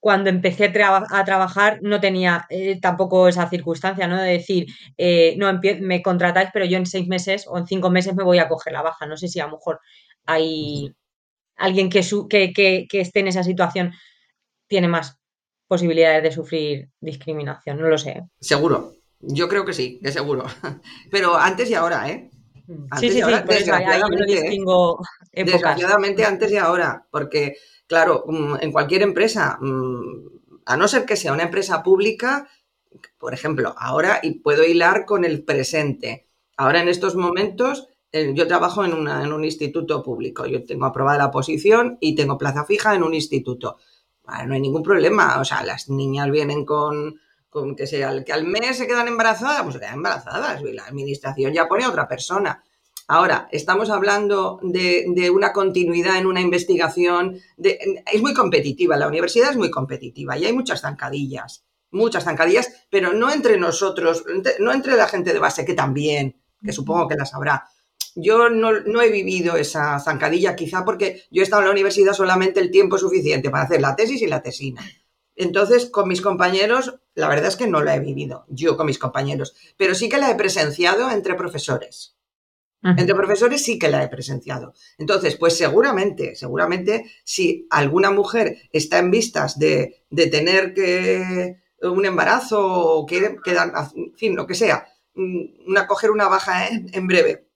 cuando 0.00 0.28
empecé 0.30 0.66
a 0.66 1.24
trabajar, 1.24 1.78
no 1.82 1.98
tenía 1.98 2.46
eh, 2.50 2.78
tampoco 2.80 3.26
esa 3.26 3.48
circunstancia, 3.48 4.06
¿no? 4.06 4.20
De 4.20 4.32
decir, 4.32 4.66
no, 5.38 5.60
me 5.80 6.02
contratáis, 6.02 6.50
pero 6.52 6.66
yo 6.66 6.76
en 6.76 6.86
seis 6.86 7.08
meses 7.08 7.46
o 7.48 7.56
en 7.56 7.66
cinco 7.66 7.90
meses 7.90 8.14
me 8.14 8.22
voy 8.22 8.38
a 8.38 8.48
coger 8.48 8.74
la 8.74 8.82
baja. 8.82 9.06
No 9.06 9.16
sé 9.16 9.28
si 9.28 9.40
a 9.40 9.46
lo 9.46 9.52
mejor 9.52 9.80
hay, 10.26 10.94
alguien 11.56 11.88
que, 11.88 12.02
que, 12.28 12.86
que, 12.88 13.00
esté 13.00 13.20
en 13.20 13.28
esa 13.28 13.44
situación 13.44 13.92
tiene 14.66 14.88
más 14.88 15.18
posibilidades 15.66 16.22
de 16.22 16.32
sufrir 16.32 16.90
discriminación, 17.00 17.78
no 17.78 17.88
lo 17.88 17.98
sé. 17.98 18.22
Seguro, 18.40 18.94
yo 19.20 19.48
creo 19.48 19.64
que 19.64 19.72
sí, 19.72 19.98
de 20.02 20.12
seguro. 20.12 20.44
Pero 21.10 21.36
antes 21.36 21.70
y 21.70 21.74
ahora, 21.74 22.08
¿eh? 22.10 22.30
Sí, 22.98 23.10
sí, 23.10 23.22
sí, 23.22 23.32
desgraciadamente, 25.32 26.24
antes 26.24 26.50
y 26.52 26.56
ahora, 26.56 27.06
porque, 27.10 27.56
claro, 27.86 28.24
mm, 28.26 28.56
en 28.60 28.72
cualquier 28.72 29.02
empresa, 29.02 29.58
mm, 29.60 30.28
a 30.66 30.76
no 30.76 30.88
ser 30.88 31.04
que 31.04 31.16
sea 31.16 31.32
una 31.32 31.44
empresa 31.44 31.82
pública, 31.82 32.48
por 33.18 33.34
ejemplo, 33.34 33.74
ahora 33.78 34.20
y 34.22 34.40
puedo 34.40 34.64
hilar 34.64 35.04
con 35.04 35.24
el 35.24 35.44
presente. 35.44 36.28
Ahora 36.56 36.80
en 36.80 36.88
estos 36.88 37.16
momentos 37.16 37.88
eh, 38.12 38.32
yo 38.32 38.46
trabajo 38.46 38.84
en, 38.84 38.92
un 38.94 39.44
instituto 39.44 40.00
público, 40.00 40.46
yo 40.46 40.64
tengo 40.64 40.86
aprobada 40.86 41.18
la 41.18 41.30
posición 41.32 41.98
y 42.00 42.14
tengo 42.14 42.38
plaza 42.38 42.64
fija 42.64 42.94
en 42.94 43.02
un 43.02 43.12
instituto. 43.12 43.78
no 44.46 44.54
hay 44.54 44.60
ningún 44.60 44.84
problema, 44.84 45.40
o 45.40 45.44
sea, 45.44 45.64
las 45.64 45.88
niñas 45.88 46.30
vienen 46.30 46.64
con, 46.64 47.20
que, 47.76 47.86
sea, 47.86 48.24
que 48.24 48.32
al 48.32 48.44
mes 48.44 48.76
se 48.76 48.86
quedan 48.86 49.08
embarazadas, 49.08 49.62
pues 49.62 49.74
se 49.74 49.80
quedan 49.80 49.94
embarazadas 49.94 50.60
y 50.62 50.72
la 50.72 50.84
administración 50.84 51.52
ya 51.52 51.68
pone 51.68 51.84
a 51.84 51.88
otra 51.88 52.08
persona. 52.08 52.62
Ahora, 53.06 53.48
estamos 53.52 53.90
hablando 53.90 54.58
de, 54.62 55.30
una 55.30 55.52
continuidad 55.52 56.16
en 56.16 56.26
una 56.26 56.40
investigación, 56.40 57.38
es 57.58 58.22
muy 58.22 58.32
competitiva, 58.32 58.96
la 58.96 59.08
universidad 59.08 59.50
es 59.50 59.56
muy 59.56 59.70
competitiva 59.70 60.38
y 60.38 60.46
hay 60.46 60.52
muchas 60.52 60.80
zancadillas, 60.80 61.64
muchas 61.90 62.24
zancadillas, 62.24 62.86
pero 62.90 63.12
no 63.12 63.30
entre 63.30 63.58
nosotros, 63.58 64.24
no 64.58 64.72
entre 64.72 64.96
la 64.96 65.06
gente 65.06 65.34
de 65.34 65.38
base, 65.38 65.66
que 65.66 65.74
también, 65.74 66.40
que 66.64 66.72
supongo 66.72 67.06
que 67.06 67.16
las 67.16 67.34
habrá, 67.34 67.68
yo 68.16 68.48
no, 68.48 69.02
he 69.02 69.10
vivido 69.10 69.56
esa 69.56 69.98
zancadilla, 69.98 70.56
quizá 70.56 70.84
porque 70.84 71.24
yo 71.30 71.42
he 71.42 71.44
estado 71.44 71.62
en 71.62 71.66
la 71.66 71.72
universidad 71.72 72.12
solamente 72.12 72.60
el 72.60 72.70
tiempo 72.70 72.96
suficiente 72.96 73.50
para 73.50 73.64
hacer 73.64 73.80
la 73.80 73.96
tesis 73.96 74.22
y 74.22 74.26
la 74.26 74.42
tesina. 74.42 74.82
Entonces, 75.36 75.86
con 75.86 76.08
mis 76.08 76.20
compañeros, 76.20 77.00
la 77.14 77.28
verdad 77.28 77.46
es 77.46 77.56
que 77.56 77.66
no 77.66 77.82
la 77.82 77.96
he 77.96 78.00
vivido, 78.00 78.44
yo 78.48 78.76
con 78.76 78.86
mis 78.86 78.98
compañeros, 78.98 79.54
pero 79.76 79.94
sí 79.94 80.08
que 80.08 80.18
la 80.18 80.30
he 80.30 80.34
presenciado 80.34 81.10
entre 81.10 81.34
profesores. 81.34 82.16
Entre 82.82 83.14
profesores 83.14 83.64
sí 83.64 83.78
que 83.78 83.88
la 83.88 84.04
he 84.04 84.08
presenciado. 84.08 84.74
Entonces, 84.98 85.36
pues 85.36 85.56
seguramente, 85.56 86.36
seguramente, 86.36 87.10
si 87.24 87.66
alguna 87.70 88.10
mujer 88.10 88.58
está 88.72 88.98
en 88.98 89.10
vistas 89.10 89.58
de, 89.58 90.04
tener 90.14 90.74
que 90.74 91.62
un 91.80 92.04
embarazo 92.04 92.60
o 92.60 93.06
quiere 93.06 93.36
quedar, 93.42 93.72
en 93.96 94.14
fin, 94.16 94.36
lo 94.36 94.46
que 94.46 94.54
sea, 94.54 94.86
mm, 95.14 95.68
una, 95.68 95.86
coger 95.86 96.10
una 96.10 96.28
baja 96.28 96.68
en 96.68 97.06
breve 97.06 97.48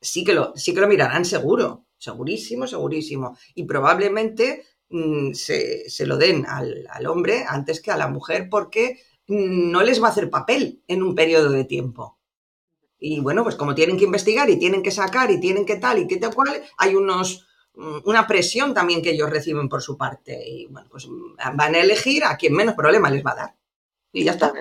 sí 0.00 0.24
que 0.24 0.32
lo, 0.32 0.52
sí 0.56 0.74
que 0.74 0.80
lo 0.80 0.88
mirarán 0.88 1.24
seguro, 1.24 1.86
segurísimo, 1.98 2.66
segurísimo. 2.66 3.36
Y 3.54 3.64
probablemente 3.64 4.64
mm, 4.90 5.32
se, 5.32 6.06
lo 6.06 6.16
den 6.16 6.46
al, 6.46 7.06
hombre 7.06 7.44
antes 7.48 7.80
que 7.80 7.90
a 7.90 7.96
la 7.96 8.08
mujer 8.08 8.48
porque 8.50 9.00
no 9.26 9.82
les 9.82 10.02
va 10.02 10.08
a 10.08 10.10
hacer 10.10 10.30
papel 10.30 10.82
en 10.88 11.02
un 11.02 11.14
periodo 11.14 11.50
de 11.50 11.64
tiempo. 11.64 12.18
Y 12.98 13.20
bueno, 13.20 13.42
pues 13.42 13.56
como 13.56 13.74
tienen 13.74 13.96
que 13.96 14.04
investigar 14.04 14.50
y 14.50 14.58
tienen 14.58 14.82
que 14.82 14.90
sacar 14.90 15.30
y 15.30 15.40
tienen 15.40 15.64
que 15.64 15.76
tal 15.76 15.98
y 15.98 16.06
que 16.06 16.18
tal 16.18 16.34
cual, 16.34 16.62
hay 16.76 16.94
unos 16.94 17.46
mm, 17.74 18.00
una 18.04 18.26
presión 18.26 18.74
también 18.74 19.02
que 19.02 19.10
ellos 19.10 19.30
reciben 19.30 19.68
por 19.68 19.82
su 19.82 19.96
parte. 19.96 20.42
Y 20.46 20.66
bueno, 20.66 20.88
pues 20.90 21.08
van 21.54 21.74
a 21.74 21.80
elegir 21.80 22.24
a 22.24 22.36
quien 22.36 22.52
menos 22.54 22.74
problema 22.74 23.10
les 23.10 23.24
va 23.24 23.32
a 23.32 23.36
dar. 23.36 23.56
Y 24.12 24.24
ya 24.24 24.32
está. 24.32 24.52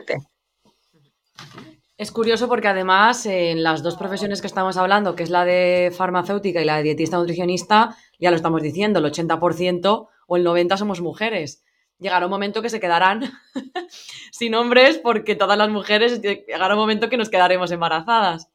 Es 2.00 2.14
curioso 2.14 2.48
porque 2.48 2.70
además 2.70 3.26
en 3.26 3.62
las 3.62 3.84
dos 3.84 3.98
profesiones 3.98 4.40
que 4.40 4.48
estamos 4.48 4.78
hablando, 4.78 5.18
que 5.18 5.24
es 5.24 5.30
la 5.30 5.44
de 5.44 5.92
farmacéutica 5.94 6.62
y 6.62 6.66
la 6.66 6.78
de 6.78 6.84
dietista 6.84 7.18
nutricionista, 7.18 7.98
ya 8.18 8.30
lo 8.30 8.38
estamos 8.38 8.62
diciendo, 8.62 9.00
el 9.00 9.12
80% 9.12 10.08
o 10.30 10.38
el 10.38 10.46
90% 10.46 10.78
somos 10.78 11.02
mujeres. 11.02 11.64
Llegará 12.00 12.28
un 12.28 12.32
momento 12.32 12.62
que 12.62 12.70
se 12.70 12.80
quedarán 12.80 13.24
sin 14.32 14.56
hombres 14.56 14.98
porque 14.98 15.36
todas 15.36 15.58
las 15.58 15.70
mujeres, 15.70 16.22
llegará 16.22 16.76
un 16.76 16.80
momento 16.80 17.10
que 17.10 17.18
nos 17.18 17.30
quedaremos 17.30 17.72
embarazadas. 17.72 18.50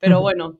Pero 0.00 0.20
bueno, 0.20 0.58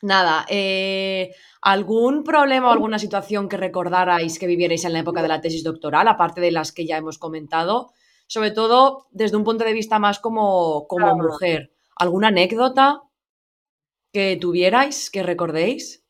nada, 0.00 0.46
eh, 0.48 1.34
¿algún 1.60 2.24
problema 2.24 2.68
o 2.68 2.72
alguna 2.72 2.98
situación 2.98 3.50
que 3.50 3.58
recordarais 3.58 4.38
que 4.38 4.46
vivierais 4.46 4.86
en 4.86 4.94
la 4.94 5.00
época 5.00 5.20
de 5.20 5.28
la 5.28 5.42
tesis 5.42 5.62
doctoral, 5.62 6.08
aparte 6.08 6.40
de 6.40 6.52
las 6.52 6.72
que 6.72 6.86
ya 6.86 6.96
hemos 6.96 7.18
comentado? 7.18 7.92
sobre 8.28 8.50
todo 8.50 9.08
desde 9.10 9.36
un 9.36 9.44
punto 9.44 9.64
de 9.64 9.72
vista 9.72 9.98
más 9.98 10.20
como, 10.20 10.86
como 10.86 11.16
mujer. 11.16 11.72
¿Alguna 11.96 12.28
anécdota 12.28 13.02
que 14.12 14.36
tuvierais, 14.36 15.10
que 15.10 15.22
recordéis? 15.22 16.04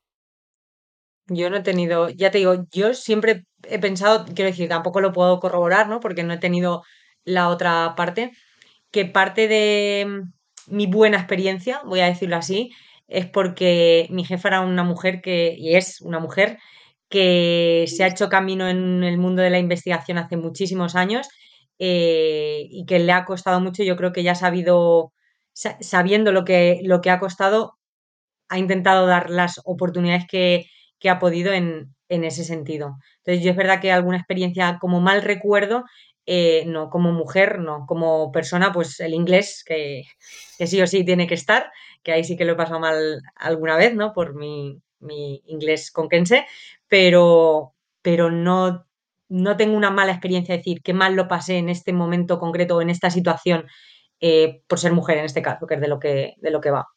Yo 1.29 1.51
no 1.51 1.59
he 1.59 1.63
tenido, 1.63 2.09
ya 2.09 2.31
te 2.31 2.39
digo, 2.39 2.65
yo 2.73 2.95
siempre 2.95 3.45
he 3.65 3.79
pensado, 3.79 4.25
quiero 4.27 4.51
decir, 4.51 4.69
tampoco 4.69 5.01
lo 5.01 5.13
puedo 5.13 5.41
corroborar, 5.41 5.89
¿no? 5.89 6.01
Porque 6.01 6.23
no 6.23 6.33
he 6.35 6.39
tenido 6.39 6.83
la 7.25 7.49
otra 7.49 7.95
parte, 7.97 8.33
que 8.91 9.05
parte 9.05 9.49
de 9.49 10.23
mi 10.69 10.87
buena 10.87 11.19
experiencia, 11.19 11.81
voy 11.85 12.01
a 12.01 12.07
decirlo 12.07 12.37
así, 12.37 12.71
es 13.09 13.27
porque 13.27 14.07
mi 14.11 14.25
jefa 14.25 14.49
era 14.49 14.61
una 14.61 14.85
mujer 14.85 15.21
que, 15.23 15.55
y 15.59 15.77
es 15.77 16.01
una 16.01 16.19
mujer 16.21 16.59
que 17.09 17.87
se 17.89 18.05
ha 18.05 18.09
hecho 18.09 18.29
camino 18.29 18.69
en 18.69 19.03
el 19.05 19.19
mundo 19.19 19.43
de 19.43 19.51
la 19.51 19.59
investigación 19.59 20.19
hace 20.19 20.37
muchísimos 20.37 20.95
años 20.95 21.29
eh, 21.79 22.67
y 22.71 22.85
que 22.87 22.99
le 22.99 23.13
ha 23.13 23.25
costado 23.25 23.61
mucho. 23.61 23.83
Yo 23.83 23.97
creo 23.97 24.13
que 24.13 24.23
ya 24.23 24.33
ha 24.33 24.35
sabido, 24.35 25.13
sabiendo 25.53 26.33
lo 26.33 26.45
que, 26.45 26.81
lo 26.85 27.01
que 27.01 27.11
ha 27.11 27.21
costado, 27.21 27.79
ha 28.49 28.59
intentado 28.59 29.07
dar 29.07 29.31
las 29.31 29.61
oportunidades 29.65 30.27
que, 30.29 30.67
ha 31.05 31.19
podido 31.19 31.53
en, 31.53 31.95
ese 32.09 32.45
sentido. 32.45 32.97
Entonces, 33.19 33.45
yo 33.45 33.51
es 33.51 33.57
verdad 33.57 33.81
que 33.81 33.93
alguna 33.93 34.17
experiencia 34.17 34.79
como 34.81 35.01
mal 35.01 35.23
recuerdo, 35.23 35.85
eh, 36.27 36.65
no, 36.67 36.91
como 36.91 37.13
mujer, 37.13 37.59
no, 37.59 37.85
como 37.87 38.33
persona, 38.33 38.73
pues 38.73 38.99
el 39.01 39.15
inglés, 39.15 39.63
que, 39.65 40.05
sí 40.67 40.81
o 40.81 40.87
sí 40.87 41.05
tiene 41.05 41.27
que 41.27 41.35
estar, 41.35 41.71
que 42.03 42.13
ahí 42.13 42.25
sí 42.25 42.37
que 42.37 42.45
lo 42.45 42.53
he 42.53 42.57
pasado 42.57 42.81
mal 42.81 43.23
alguna 43.37 43.77
vez, 43.77 43.95
¿no? 43.95 44.13
Por 44.13 44.35
mi, 44.35 44.81
mi 45.01 45.43
inglés 45.47 45.91
conquense, 45.91 46.47
pero, 46.89 47.75
pero 48.03 48.31
no 48.31 48.89
no 49.29 49.57
tengo 49.57 49.77
una 49.77 49.91
mala 49.91 50.13
experiencia 50.13 50.55
de 50.55 50.59
decir 50.59 50.83
qué 50.83 50.95
mal 50.95 51.15
lo 51.15 51.29
pasé 51.29 51.59
en 51.59 51.69
este 51.69 51.93
momento 51.93 52.39
concreto 52.39 52.77
o 52.77 52.83
en 52.83 52.91
esta 52.91 53.11
situación 53.11 53.67
eh, 54.21 54.63
por 54.67 54.79
ser 54.79 54.93
mujer 54.93 55.19
en 55.19 55.25
este 55.25 55.43
caso, 55.43 55.67
que 55.67 55.75
es 55.75 55.81
de 55.81 55.89
lo 55.89 55.99
que, 55.99 56.35
de 56.39 56.51
lo 56.51 56.61
que 56.61 56.71
va. 56.71 56.89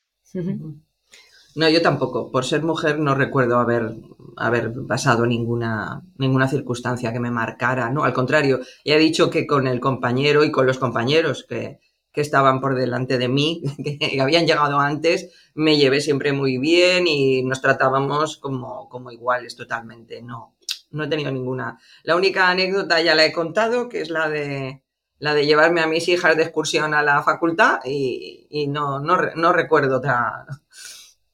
No, 1.55 1.69
yo 1.69 1.81
tampoco. 1.81 2.31
Por 2.31 2.45
ser 2.45 2.63
mujer 2.63 2.99
no 2.99 3.15
recuerdo 3.15 3.59
haber, 3.59 3.95
haber 4.37 4.71
pasado 4.87 5.25
ninguna, 5.25 6.01
ninguna 6.17 6.47
circunstancia 6.47 7.11
que 7.11 7.19
me 7.19 7.31
marcara. 7.31 7.89
No, 7.89 8.03
al 8.03 8.13
contrario, 8.13 8.61
he 8.85 8.97
dicho 8.97 9.29
que 9.29 9.45
con 9.45 9.67
el 9.67 9.79
compañero 9.79 10.43
y 10.43 10.51
con 10.51 10.65
los 10.65 10.77
compañeros 10.77 11.45
que, 11.47 11.79
que 12.11 12.21
estaban 12.21 12.61
por 12.61 12.75
delante 12.75 13.17
de 13.17 13.27
mí, 13.27 13.61
que 13.99 14.21
habían 14.21 14.47
llegado 14.47 14.79
antes, 14.79 15.31
me 15.53 15.77
llevé 15.77 16.01
siempre 16.01 16.33
muy 16.33 16.57
bien 16.57 17.07
y 17.07 17.43
nos 17.43 17.61
tratábamos 17.61 18.37
como, 18.37 18.87
como 18.89 19.11
iguales 19.11 19.55
totalmente. 19.55 20.21
No, 20.21 20.55
no 20.91 21.03
he 21.03 21.07
tenido 21.07 21.31
ninguna. 21.31 21.79
La 22.03 22.15
única 22.15 22.49
anécdota 22.49 23.01
ya 23.01 23.15
la 23.15 23.25
he 23.25 23.31
contado, 23.31 23.89
que 23.89 24.01
es 24.01 24.09
la 24.09 24.29
de 24.29 24.83
la 25.21 25.35
de 25.35 25.45
llevarme 25.45 25.81
a 25.81 25.87
mis 25.87 26.07
hijas 26.07 26.35
de 26.35 26.41
excursión 26.41 26.95
a 26.95 27.03
la 27.03 27.21
facultad 27.21 27.79
y, 27.85 28.65
no, 28.67 28.99
no, 28.99 29.53
recuerdo 29.53 29.97
otra, 29.97 30.47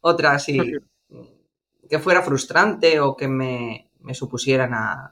otra 0.08 0.34
así 0.34 0.60
que 1.89 1.99
fuera 1.99 2.22
frustrante 2.22 2.99
o 2.99 3.16
que 3.16 3.28
me, 3.28 3.89
me 4.01 4.14
supusiera 4.14 4.68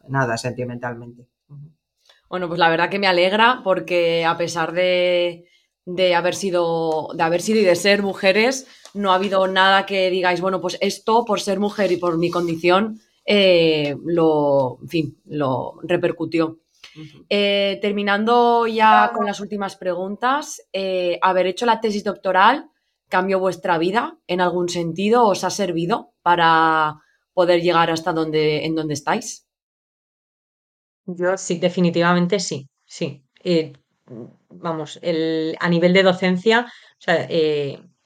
nada 0.08 0.38
sentimentalmente. 0.38 1.28
Bueno, 2.30 2.48
pues 2.48 2.60
la 2.60 2.70
verdad 2.70 2.89
que 2.89 3.00
me 3.00 3.08
alegra 3.08 3.62
porque 3.64 4.26
a 4.26 4.38
pesar 4.38 4.74
de, 4.74 5.46
de, 5.86 6.16
haber 6.16 6.36
sido, 6.36 7.10
de 7.14 7.24
haber 7.24 7.41
sido 7.41 7.60
y 7.60 7.64
de 7.64 7.76
ser 7.76 8.02
mujeres, 8.02 8.68
no 8.93 9.12
ha 9.12 9.16
habido 9.16 9.48
nada 9.48 9.86
que 9.86 10.10
digáis, 10.10 10.41
bueno, 10.41 10.60
pues 10.60 10.78
esto 10.82 11.24
por 11.24 11.39
ser 11.39 11.60
mujer 11.60 11.91
y 11.91 11.98
por 11.98 12.18
mi 12.18 12.32
condición 12.32 13.00
eh, 13.26 13.96
lo, 14.04 14.80
en 14.82 14.89
fin, 14.89 15.18
lo 15.26 15.80
repercutió. 15.84 16.60
Eh, 17.30 17.78
terminando 17.82 18.68
ya 18.68 19.12
con 19.14 19.26
las 19.26 19.41
últimas 19.41 19.76
preguntas, 19.76 20.62
eh, 20.72 21.20
¿haber 21.22 21.48
hecho 21.48 21.66
la 21.66 21.82
tesis 21.82 22.06
doctoral 22.06 22.70
cambió 23.16 23.39
vuestra 23.39 23.78
vida 23.78 24.18
en 24.28 24.41
algún 24.41 24.68
sentido? 24.68 25.26
¿Os 25.26 25.45
ha 25.45 25.49
servido 25.49 26.11
para 26.22 26.95
poder 27.34 27.61
llegar 27.61 27.89
hasta 27.89 28.11
donde, 28.11 28.66
en 28.66 28.76
donde 28.76 28.93
estáis? 28.93 29.47
Yo 31.05 31.38
sí, 31.38 31.57
definitivamente 31.57 32.41
sí, 32.41 32.68
sí. 32.86 33.24
vamos, 34.49 34.99
el, 35.01 35.55
a 35.61 35.70
nivel 35.70 35.93
de 35.93 36.03
docencia, 36.03 36.66
o 36.66 37.01
sea, 37.01 37.26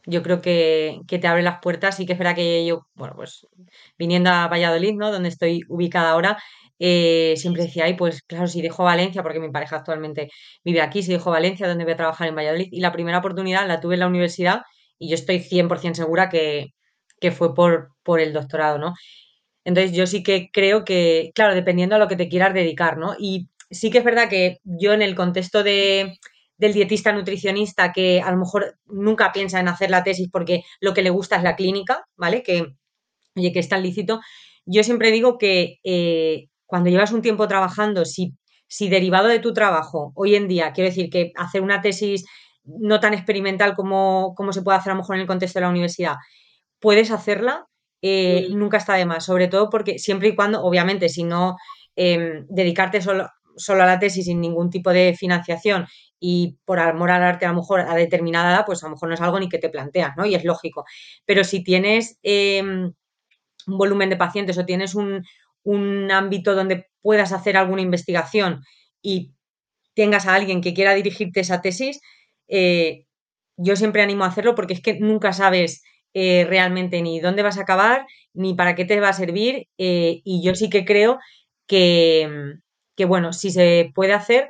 yo 0.05 0.21
creo 0.21 0.41
que, 0.41 1.01
te 1.07 1.27
abre 1.27 1.41
las 1.41 1.59
puertas 1.59 1.99
y 1.99 2.05
que 2.05 2.13
es 2.13 2.35
que 2.35 2.67
yo, 2.67 2.87
bueno, 2.93 3.15
pues 3.15 3.47
viniendo 3.97 4.29
a 4.29 4.47
Valladolid, 4.47 4.93
¿no? 4.93 5.11
Donde 5.11 5.29
estoy 5.29 5.61
ubicada 5.69 6.11
ahora, 6.11 6.37
eh, 6.79 7.33
siempre 7.37 7.63
decía, 7.63 7.85
ay, 7.85 7.95
pues 7.95 8.21
claro, 8.23 8.47
si 8.47 8.61
dejo 8.61 8.83
Valencia, 8.83 9.23
porque 9.23 9.39
mi 9.39 9.49
pareja 9.49 9.77
actualmente 9.77 10.29
vive 10.63 10.81
aquí, 10.81 11.01
si 11.03 11.11
dejo 11.11 11.31
Valencia, 11.31 11.67
donde 11.67 11.83
voy 11.83 11.93
a 11.93 11.97
trabajar 11.97 12.27
en 12.27 12.35
Valladolid, 12.35 12.69
y 12.71 12.79
la 12.81 12.91
primera 12.91 13.17
oportunidad 13.17 13.67
la 13.67 13.79
tuve 13.79 13.95
en 13.95 14.01
la 14.01 14.07
universidad 14.07 14.61
y 14.99 15.09
yo 15.09 15.15
estoy 15.15 15.39
100% 15.39 15.95
segura 15.95 16.29
que, 16.29 16.73
que 17.19 17.31
fue 17.31 17.55
por, 17.55 17.91
por 18.03 18.19
el 18.19 18.33
doctorado, 18.33 18.77
¿no? 18.77 18.93
Entonces 19.65 19.93
yo 19.93 20.07
sí 20.07 20.23
que 20.23 20.49
creo 20.51 20.85
que, 20.85 21.31
claro, 21.35 21.55
dependiendo 21.55 21.95
a 21.95 21.99
lo 21.99 22.07
que 22.07 22.15
te 22.15 22.29
quieras 22.29 22.53
dedicar, 22.53 22.97
¿no? 22.97 23.15
Y 23.19 23.49
sí 23.71 23.91
que 23.91 23.99
es 23.99 24.03
verdad 24.03 24.29
que 24.29 24.59
yo 24.63 24.93
en 24.93 25.01
el 25.01 25.15
contexto 25.15 25.63
de 25.63 26.17
del 26.59 26.73
dietista 26.73 27.13
nutricionista 27.13 27.93
que 27.93 28.21
a 28.21 28.31
lo 28.31 28.37
mejor 28.37 28.77
nunca 28.85 29.31
piensa 29.31 29.61
en 29.61 29.69
hacer 29.69 29.89
la 29.89 30.03
tesis 30.03 30.27
porque 30.29 30.63
lo 30.81 30.93
que 30.93 31.01
le 31.01 31.09
gusta 31.09 31.37
es 31.37 31.43
la 31.43 31.55
clínica, 31.55 32.05
¿vale? 32.17 32.43
Que, 32.43 32.75
oye, 33.35 33.53
que 33.53 33.59
está 33.59 33.77
lícito. 33.77 34.19
Yo 34.65 34.83
siempre 34.83 35.11
digo 35.11 35.37
que 35.37 35.77
eh, 35.83 36.47
cuando 36.65 36.89
llevas 36.89 37.13
un 37.13 37.21
tiempo 37.21 37.47
trabajando, 37.47 38.03
si, 38.03 38.33
si 38.67 38.89
derivado 38.89 39.29
de 39.29 39.39
tu 39.39 39.53
trabajo, 39.53 40.11
hoy 40.15 40.35
en 40.35 40.49
día, 40.49 40.73
quiero 40.73 40.89
decir 40.89 41.09
que 41.09 41.31
hacer 41.37 41.61
una 41.61 41.81
tesis 41.81 42.25
no 42.79 42.99
tan 42.99 43.13
experimental 43.13 43.75
como, 43.75 44.33
como 44.35 44.53
se 44.53 44.61
puede 44.61 44.77
hacer 44.77 44.91
a 44.91 44.95
lo 44.95 45.01
mejor 45.01 45.15
en 45.15 45.21
el 45.21 45.27
contexto 45.27 45.59
de 45.59 45.65
la 45.65 45.69
universidad, 45.69 46.15
puedes 46.79 47.11
hacerla, 47.11 47.67
eh, 48.01 48.47
nunca 48.51 48.77
está 48.77 48.95
de 48.95 49.05
más, 49.05 49.25
sobre 49.25 49.47
todo 49.47 49.69
porque 49.69 49.99
siempre 49.99 50.29
y 50.29 50.35
cuando, 50.35 50.63
obviamente, 50.63 51.09
si 51.09 51.23
no 51.23 51.57
em, 51.95 52.45
dedicarte 52.49 53.01
solo, 53.01 53.29
solo 53.57 53.83
a 53.83 53.85
la 53.85 53.99
tesis 53.99 54.25
sin 54.25 54.39
ningún 54.41 54.69
tipo 54.69 54.91
de 54.91 55.15
financiación 55.17 55.87
y 56.19 56.57
por 56.65 56.79
amor 56.79 57.11
al 57.11 57.23
arte 57.23 57.45
a 57.45 57.49
lo 57.49 57.55
mejor 57.55 57.81
a 57.81 57.95
determinada 57.95 58.51
edad, 58.51 58.65
pues 58.65 58.83
a 58.83 58.87
lo 58.87 58.93
mejor 58.93 59.09
no 59.09 59.15
es 59.15 59.21
algo 59.21 59.39
ni 59.39 59.49
que 59.49 59.57
te 59.57 59.69
planteas, 59.69 60.15
¿no? 60.17 60.25
Y 60.25 60.35
es 60.35 60.43
lógico. 60.43 60.85
Pero 61.25 61.43
si 61.43 61.63
tienes 61.63 62.19
em, 62.23 62.93
un 63.67 63.77
volumen 63.77 64.09
de 64.09 64.17
pacientes 64.17 64.57
o 64.57 64.65
tienes 64.65 64.95
un, 64.95 65.23
ámbito 66.11 66.55
donde 66.55 66.87
puedas 67.01 67.31
hacer 67.31 67.55
alguna 67.55 67.83
investigación 67.83 68.63
y 69.03 69.33
tengas 69.93 70.25
a 70.25 70.33
alguien 70.33 70.61
que 70.61 70.73
quiera 70.73 70.95
dirigirte 70.95 71.41
esa 71.41 71.61
tesis, 71.61 72.01
eh, 72.49 73.05
yo 73.57 73.75
siempre 73.75 74.01
animo 74.01 74.23
a 74.23 74.27
hacerlo 74.27 74.55
porque 74.55 74.73
es 74.73 74.81
que 74.81 74.99
nunca 74.99 75.33
sabes 75.33 75.83
eh, 76.13 76.45
realmente 76.47 77.01
ni 77.01 77.19
dónde 77.19 77.43
vas 77.43 77.57
a 77.57 77.61
acabar, 77.61 78.05
ni 78.33 78.53
para 78.55 78.75
qué 78.75 78.85
te 78.85 78.99
va 78.99 79.09
a 79.09 79.13
servir. 79.13 79.67
Eh, 79.77 80.21
y 80.23 80.43
yo 80.43 80.55
sí 80.55 80.69
que 80.69 80.85
creo 80.85 81.19
que, 81.67 82.53
que, 82.95 83.05
bueno, 83.05 83.33
si 83.33 83.51
se 83.51 83.91
puede 83.95 84.13
hacer, 84.13 84.49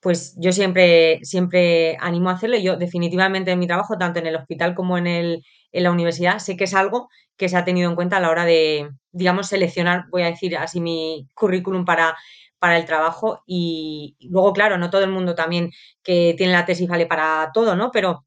pues 0.00 0.36
yo 0.38 0.52
siempre, 0.52 1.20
siempre 1.24 1.96
animo 2.00 2.30
a 2.30 2.34
hacerlo. 2.34 2.56
Yo 2.58 2.76
definitivamente 2.76 3.50
en 3.50 3.58
mi 3.58 3.66
trabajo, 3.66 3.98
tanto 3.98 4.20
en 4.20 4.26
el 4.26 4.36
hospital 4.36 4.74
como 4.74 4.96
en, 4.98 5.06
el, 5.06 5.44
en 5.72 5.82
la 5.82 5.90
universidad, 5.90 6.38
sé 6.38 6.56
que 6.56 6.64
es 6.64 6.74
algo 6.74 7.08
que 7.36 7.48
se 7.48 7.56
ha 7.56 7.64
tenido 7.64 7.90
en 7.90 7.96
cuenta 7.96 8.18
a 8.18 8.20
la 8.20 8.30
hora 8.30 8.44
de, 8.44 8.90
digamos, 9.12 9.48
seleccionar, 9.48 10.06
voy 10.10 10.22
a 10.22 10.26
decir 10.26 10.56
así, 10.56 10.80
mi 10.80 11.28
currículum 11.34 11.84
para, 11.84 12.16
para 12.58 12.78
el 12.78 12.84
trabajo. 12.86 13.42
Y 13.46 14.16
luego, 14.20 14.52
claro, 14.52 14.78
no 14.78 14.90
todo 14.90 15.02
el 15.04 15.10
mundo 15.10 15.34
también 15.34 15.70
que 16.02 16.34
tiene 16.36 16.52
la 16.52 16.64
tesis 16.66 16.88
vale 16.88 17.06
para 17.06 17.50
todo, 17.54 17.76
¿no? 17.76 17.90
Pero 17.92 18.26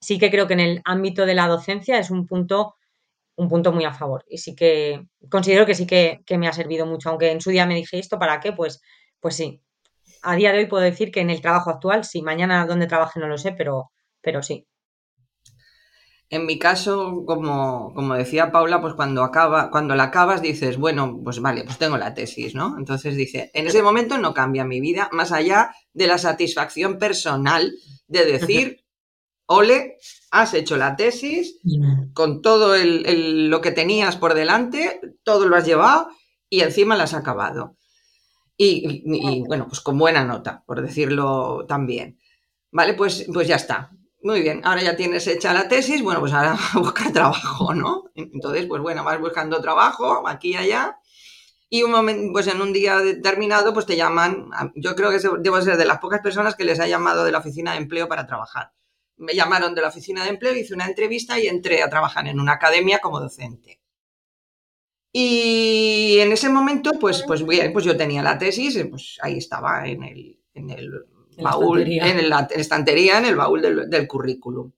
sí 0.00 0.18
que 0.18 0.30
creo 0.30 0.46
que 0.46 0.54
en 0.54 0.60
el 0.60 0.82
ámbito 0.84 1.26
de 1.26 1.34
la 1.34 1.48
docencia 1.48 1.98
es 1.98 2.10
un 2.10 2.26
punto 2.26 2.76
un 3.36 3.48
punto 3.48 3.72
muy 3.72 3.84
a 3.84 3.92
favor. 3.92 4.24
Y 4.28 4.38
sí 4.38 4.54
que 4.54 5.06
considero 5.30 5.66
que 5.66 5.74
sí 5.74 5.86
que, 5.86 6.22
que 6.26 6.38
me 6.38 6.48
ha 6.48 6.52
servido 6.52 6.86
mucho. 6.86 7.10
Aunque 7.10 7.30
en 7.30 7.40
su 7.40 7.50
día 7.50 7.66
me 7.66 7.74
dije 7.74 7.98
esto, 7.98 8.18
¿para 8.18 8.40
qué? 8.40 8.52
Pues, 8.52 8.80
pues 9.20 9.36
sí, 9.36 9.62
a 10.22 10.36
día 10.36 10.52
de 10.52 10.58
hoy 10.58 10.66
puedo 10.66 10.82
decir 10.82 11.10
que 11.12 11.20
en 11.20 11.30
el 11.30 11.40
trabajo 11.40 11.70
actual, 11.70 12.04
sí, 12.04 12.22
mañana 12.22 12.66
donde 12.66 12.86
trabaje 12.86 13.20
no 13.20 13.28
lo 13.28 13.38
sé, 13.38 13.52
pero, 13.52 13.92
pero 14.22 14.42
sí. 14.42 14.66
En 16.34 16.46
mi 16.46 16.58
caso, 16.58 17.22
como, 17.24 17.94
como 17.94 18.14
decía 18.14 18.50
Paula, 18.50 18.80
pues 18.80 18.94
cuando 18.94 19.22
acaba, 19.22 19.70
cuando 19.70 19.94
la 19.94 20.04
acabas 20.04 20.42
dices, 20.42 20.78
bueno, 20.78 21.20
pues 21.22 21.38
vale, 21.38 21.62
pues 21.62 21.78
tengo 21.78 21.96
la 21.96 22.12
tesis, 22.12 22.56
¿no? 22.56 22.74
Entonces 22.76 23.14
dice, 23.14 23.52
en 23.54 23.68
ese 23.68 23.84
momento 23.84 24.18
no 24.18 24.34
cambia 24.34 24.64
mi 24.64 24.80
vida, 24.80 25.08
más 25.12 25.30
allá 25.30 25.72
de 25.92 26.08
la 26.08 26.18
satisfacción 26.18 26.98
personal 26.98 27.72
de 28.08 28.24
decir, 28.24 28.84
ole, 29.46 29.98
has 30.32 30.54
hecho 30.54 30.76
la 30.76 30.96
tesis 30.96 31.60
con 32.14 32.42
todo 32.42 32.74
el, 32.74 33.48
lo 33.48 33.60
que 33.60 33.70
tenías 33.70 34.16
por 34.16 34.34
delante, 34.34 35.00
todo 35.22 35.46
lo 35.46 35.54
has 35.54 35.64
llevado 35.64 36.08
y 36.50 36.62
encima 36.62 36.96
la 36.96 37.04
has 37.04 37.14
acabado. 37.14 37.76
Y, 38.56 39.04
y, 39.04 39.44
bueno, 39.46 39.68
pues 39.68 39.80
con 39.80 39.96
buena 39.96 40.24
nota, 40.24 40.64
por 40.66 40.82
decirlo 40.82 41.64
también. 41.68 42.18
Vale, 42.72 42.94
pues, 42.94 43.24
pues 43.32 43.46
ya 43.46 43.54
está. 43.54 43.92
Muy 44.24 44.40
bien, 44.40 44.60
ahora 44.64 44.82
ya 44.82 44.96
tienes 44.96 45.26
hecha 45.28 45.52
la 45.52 45.68
tesis, 45.68 46.02
bueno, 46.02 46.18
pues 46.18 46.32
ahora 46.32 46.56
a 46.74 46.78
buscar 46.78 47.12
trabajo, 47.12 47.74
¿no? 47.74 48.04
Entonces, 48.16 48.66
pues 48.66 48.80
bueno, 48.82 49.04
vas 49.04 49.20
buscando 49.20 49.60
trabajo 49.60 50.26
aquí 50.26 50.52
y 50.52 50.56
allá. 50.56 50.98
Y 51.70 51.82
un 51.84 51.92
momento, 51.92 52.32
pues 52.32 52.46
en 52.48 52.60
un 52.62 52.72
día 52.72 52.98
determinado, 52.98 53.74
pues 53.74 53.86
te 53.86 53.96
llaman, 53.96 54.50
yo 54.76 54.96
creo 54.96 55.10
que 55.10 55.20
debo 55.40 55.60
ser 55.62 55.76
de 55.76 55.86
las 55.86 55.98
pocas 56.00 56.20
personas 56.22 56.56
que 56.56 56.64
les 56.64 56.80
ha 56.80 56.88
llamado 56.88 57.24
de 57.24 57.32
la 57.32 57.38
oficina 57.38 57.72
de 57.72 57.78
empleo 57.78 58.08
para 58.08 58.26
trabajar. 58.26 58.72
Me 59.18 59.34
llamaron 59.34 59.74
de 59.74 59.82
la 59.82 59.88
oficina 59.88 60.24
de 60.24 60.30
empleo, 60.30 60.54
hice 60.56 60.74
una 60.74 60.86
entrevista 60.86 61.38
y 61.38 61.46
entré 61.48 61.82
a 61.82 61.90
trabajar 61.90 62.26
en 62.28 62.40
una 62.40 62.52
academia 62.54 63.00
como 63.00 63.20
docente. 63.20 63.80
Y 65.12 66.18
en 66.18 66.32
ese 66.32 66.48
momento, 66.48 66.92
pues, 67.00 67.22
pues 67.26 67.42
pues 67.72 67.84
yo 67.84 67.96
tenía 67.96 68.22
la 68.22 68.36
tesis, 68.38 68.84
pues 68.90 69.18
ahí 69.22 69.38
estaba 69.38 69.86
el, 69.86 70.38
en 70.54 70.70
el 70.70 70.90
en 71.36 71.44
baúl, 71.44 71.82
en 71.86 72.28
la 72.28 72.48
estantería, 72.50 73.18
en 73.18 73.26
el 73.26 73.36
baúl 73.36 73.62
del, 73.62 74.08
currículum. 74.08 74.72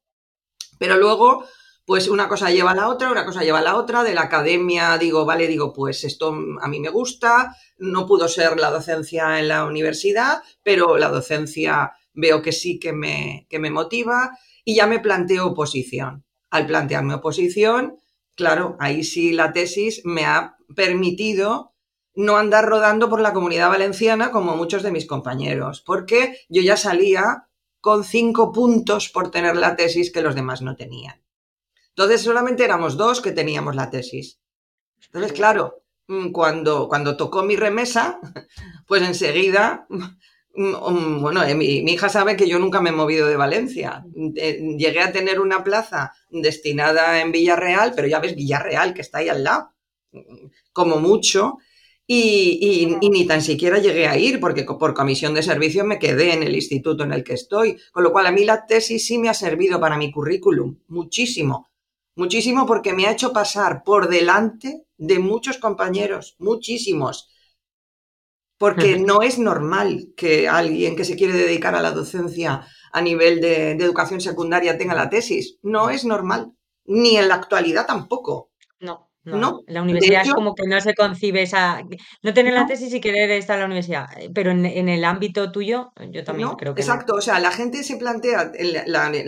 Pero 0.79 0.97
luego, 0.97 1.45
pues 1.85 2.09
una 2.09 2.29
cosa 2.29 2.51
lleva 2.51 2.73
a 2.73 2.75
la 2.75 2.89
otra, 2.89 3.11
una 3.11 3.25
cosa 3.25 3.43
lleva 3.43 3.61
a 3.61 3.63
la 3.63 3.77
otra, 3.77 4.03
de 4.03 4.15
la 4.15 4.23
academia 4.23 4.99
digo, 4.99 5.25
vale, 5.25 5.47
digo, 5.47 5.73
pues 5.73 6.05
esto 6.05 6.37
a 6.61 6.69
mí 6.69 6.81
me 6.81 6.89
gusta, 6.89 7.57
no 7.79 8.07
pudo 8.07 8.29
ser 8.29 8.59
la 8.59 8.71
docencia 8.71 9.39
en 9.39 9.49
la 9.49 9.65
universidad, 9.65 10.43
pero 10.63 10.99
la 10.99 11.09
docencia 11.09 11.93
veo 12.13 12.43
que 12.43 12.53
sí 12.53 12.79
que 12.79 12.93
me, 12.93 13.47
que 13.49 13.59
me 13.59 13.71
motiva 13.71 14.31
y 14.65 14.75
ya 14.75 14.87
me 14.87 15.01
planteo 15.01 15.47
oposición. 15.47 16.25
Al 16.51 16.67
plantearme 16.67 17.15
oposición, 17.15 17.99
claro, 18.35 18.77
ahí 18.81 19.05
sí 19.05 19.33
la 19.33 19.53
tesis 19.53 20.03
me 20.05 20.25
ha 20.25 20.57
permitido 20.75 21.76
no 22.17 22.39
andar 22.39 22.65
rodando 22.65 23.09
por 23.09 23.21
la 23.21 23.35
comunidad 23.35 23.69
valenciana 23.69 24.33
como 24.33 24.57
muchos 24.57 24.83
de 24.83 24.91
mis 24.91 25.07
compañeros, 25.07 25.83
porque 25.83 26.41
yo 26.49 26.63
ya 26.63 26.77
salía 26.77 27.47
con 27.81 28.05
cinco 28.05 28.53
puntos 28.53 29.11
por 29.11 29.31
tener 29.31 29.57
la 29.57 29.77
tesis 29.77 30.11
que 30.11 30.23
los 30.23 30.35
demás 30.35 30.63
no 30.63 30.77
tenían. 30.77 31.23
Entonces 31.91 32.23
solamente 32.23 32.65
éramos 32.65 32.97
dos 32.97 33.21
que 33.21 33.33
teníamos 33.33 33.77
la 33.77 33.91
tesis. 33.91 34.41
Entonces, 35.07 35.33
claro, 35.33 35.83
mm, 36.09 36.33
cuando, 36.33 36.89
cuando 36.89 37.17
tocó 37.17 37.43
mi 37.43 37.55
remesa, 37.55 38.19
pues 38.87 39.03
enseguida, 39.03 39.87
mm, 39.89 40.65
mm, 40.65 41.21
bueno, 41.21 41.43
eh, 41.45 41.55
mi, 41.55 41.83
mi, 41.83 41.93
hija 41.93 42.09
sabe 42.09 42.35
que 42.37 42.49
yo 42.49 42.59
nunca 42.59 42.81
me 42.81 42.91
he 42.91 42.93
movido 42.93 43.29
de 43.29 43.37
Valencia. 43.37 44.05
Eh, 44.37 44.75
llegué 44.79 45.01
a 45.01 45.13
tener 45.13 45.39
una 45.39 45.63
plaza 45.63 46.13
destinada 46.31 47.21
en 47.21 47.31
Villarreal, 47.31 47.93
pero 47.95 48.09
ya 48.09 48.21
ves, 48.21 48.35
Villarreal, 48.35 48.95
que 48.95 49.03
está 49.03 49.19
ahí 49.19 49.29
al 49.29 49.45
lado, 49.45 49.75
como 50.73 50.99
mucho, 50.99 51.59
y, 52.09 52.99
ni 53.01 53.27
tan 53.27 53.43
siquiera 53.43 53.79
llegué 53.79 54.07
a 54.07 54.17
ir 54.17 54.39
porque 54.39 54.65
por 54.65 54.95
comisión 54.95 55.35
de 55.35 55.43
servicio 55.43 55.85
me 55.85 55.99
quedé 55.99 56.33
en 56.33 56.43
el 56.45 56.55
instituto 56.55 57.03
en 57.03 57.13
el 57.13 57.25
que 57.25 57.35
estoy. 57.35 57.79
Con 57.93 58.05
lo 58.05 58.13
cual 58.13 58.27
a 58.27 58.33
mí 58.33 58.45
la 58.45 58.67
tesis 58.67 59.07
sí 59.07 59.19
me 59.19 59.29
ha 59.29 59.35
servido 59.35 59.81
para 59.81 59.97
mi 59.97 60.13
currículum, 60.13 60.79
muchísimo. 60.89 61.71
Muchísimo 62.15 62.65
porque 62.65 62.93
me 62.93 63.07
ha 63.07 63.13
hecho 63.13 63.33
pasar 63.33 63.83
por 63.85 64.09
delante 64.09 64.87
de 64.97 65.19
muchos 65.19 65.59
compañeros, 65.59 66.37
muchísimos. 66.39 67.29
Porque 68.59 68.99
no 68.99 69.21
es 69.21 69.39
normal 69.39 70.15
que 70.17 70.49
alguien 70.49 70.97
que 70.97 71.05
se 71.05 71.17
quiere 71.17 71.35
dedicar 71.35 71.75
a 71.75 71.83
la 71.83 71.91
docencia 71.91 72.67
a 72.91 73.03
nivel 73.03 73.43
de 73.43 73.73
educación 73.73 74.23
secundaria 74.23 74.79
tenga 74.79 74.95
la 74.95 75.11
tesis. 75.11 75.59
No 75.63 75.91
es 75.91 76.07
normal. 76.07 76.53
Ni 76.87 77.17
en 77.17 77.29
la 77.29 77.35
actualidad 77.35 77.87
tampoco. 77.87 78.53
No. 78.81 79.06
No, 79.27 79.63
la 79.67 79.83
universidad 79.83 80.23
es 80.23 80.33
como 80.33 80.55
que 80.55 80.67
no 80.67 80.81
se 80.81 80.95
concibe 80.95 81.43
esa. 81.43 81.83
No 82.23 82.33
tener 82.33 82.55
la 82.55 82.67
tesis 82.67 82.95
y 82.95 83.01
querer 83.01 83.31
estar 83.33 83.57
en 83.57 83.61
la 83.61 83.67
universidad. 83.67 84.07
Eh, 84.17 84.31
pero 84.33 84.53
en, 84.53 84.65
el 84.65 85.05
ámbito 85.05 85.51
tuyo, 85.51 85.93
yo 86.11 86.23
también 86.23 86.51
creo 86.51 86.75
que. 86.75 86.81
Exacto, 86.81 87.15
o 87.15 87.21
sea, 87.21 87.41
la 87.41 87.51
gente 87.51 87.83
se 87.83 87.97
plantea, 87.97 88.53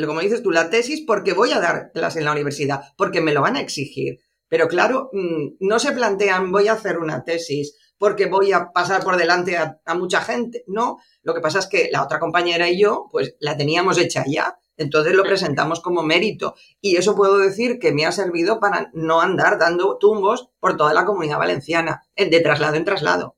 como 0.07 0.21
dices 0.21 0.43
tú, 0.43 0.53
la 0.53 0.71
tesis 0.71 1.03
porque 1.07 1.33
voy 1.33 1.51
a 1.53 1.59
dar 1.59 1.91
clase 1.93 2.21
en 2.21 2.27
la 2.27 2.33
universidad, 2.33 2.81
porque 2.97 3.21
me 3.21 3.33
lo 3.33 3.43
van 3.43 3.57
a 3.57 3.61
exigir. 3.61 4.19
Pero 4.49 4.69
claro, 4.69 5.11
mm, 5.13 5.57
no 5.61 5.79
se 5.79 5.93
plantean, 5.93 6.53
voy 6.53 6.69
a 6.69 6.73
hacer 6.73 6.99
una 6.99 7.25
tesis 7.25 7.77
porque 7.99 8.27
voy 8.27 8.53
a 8.53 8.71
pasar 8.73 9.03
por 9.03 9.17
delante 9.17 9.57
a, 9.57 9.81
a 9.85 9.95
mucha 9.95 10.21
gente. 10.21 10.63
No, 10.69 10.99
lo 11.23 11.35
que 11.35 11.41
pasa 11.41 11.59
es 11.59 11.67
que 11.67 11.89
la 11.91 12.05
otra 12.05 12.21
compañera 12.21 12.69
y 12.69 12.81
yo, 12.81 13.09
pues 13.11 13.35
la 13.41 13.57
teníamos 13.57 13.99
hecha 13.99 14.25
ya 14.27 14.57
entonces 14.79 15.15
lo 15.15 15.25
presentamos 15.25 15.81
como 15.81 16.03
mérito. 16.03 16.55
Y 16.81 16.97
eso 16.97 17.15
puedo 17.15 17.37
decir 17.39 17.79
que 17.79 17.93
me 17.93 18.07
ha 18.07 18.13
servido 18.13 18.61
para 18.61 18.91
no 18.95 19.21
andar 19.21 19.59
dando 19.59 19.99
tumbos 19.99 20.49
por 20.61 20.77
toda 20.77 20.95
la 20.95 21.05
comunidad 21.05 21.39
valenciana, 21.39 22.03
de 22.17 22.41
traslado 22.41 22.77
en 22.77 22.85
traslado. 22.85 23.37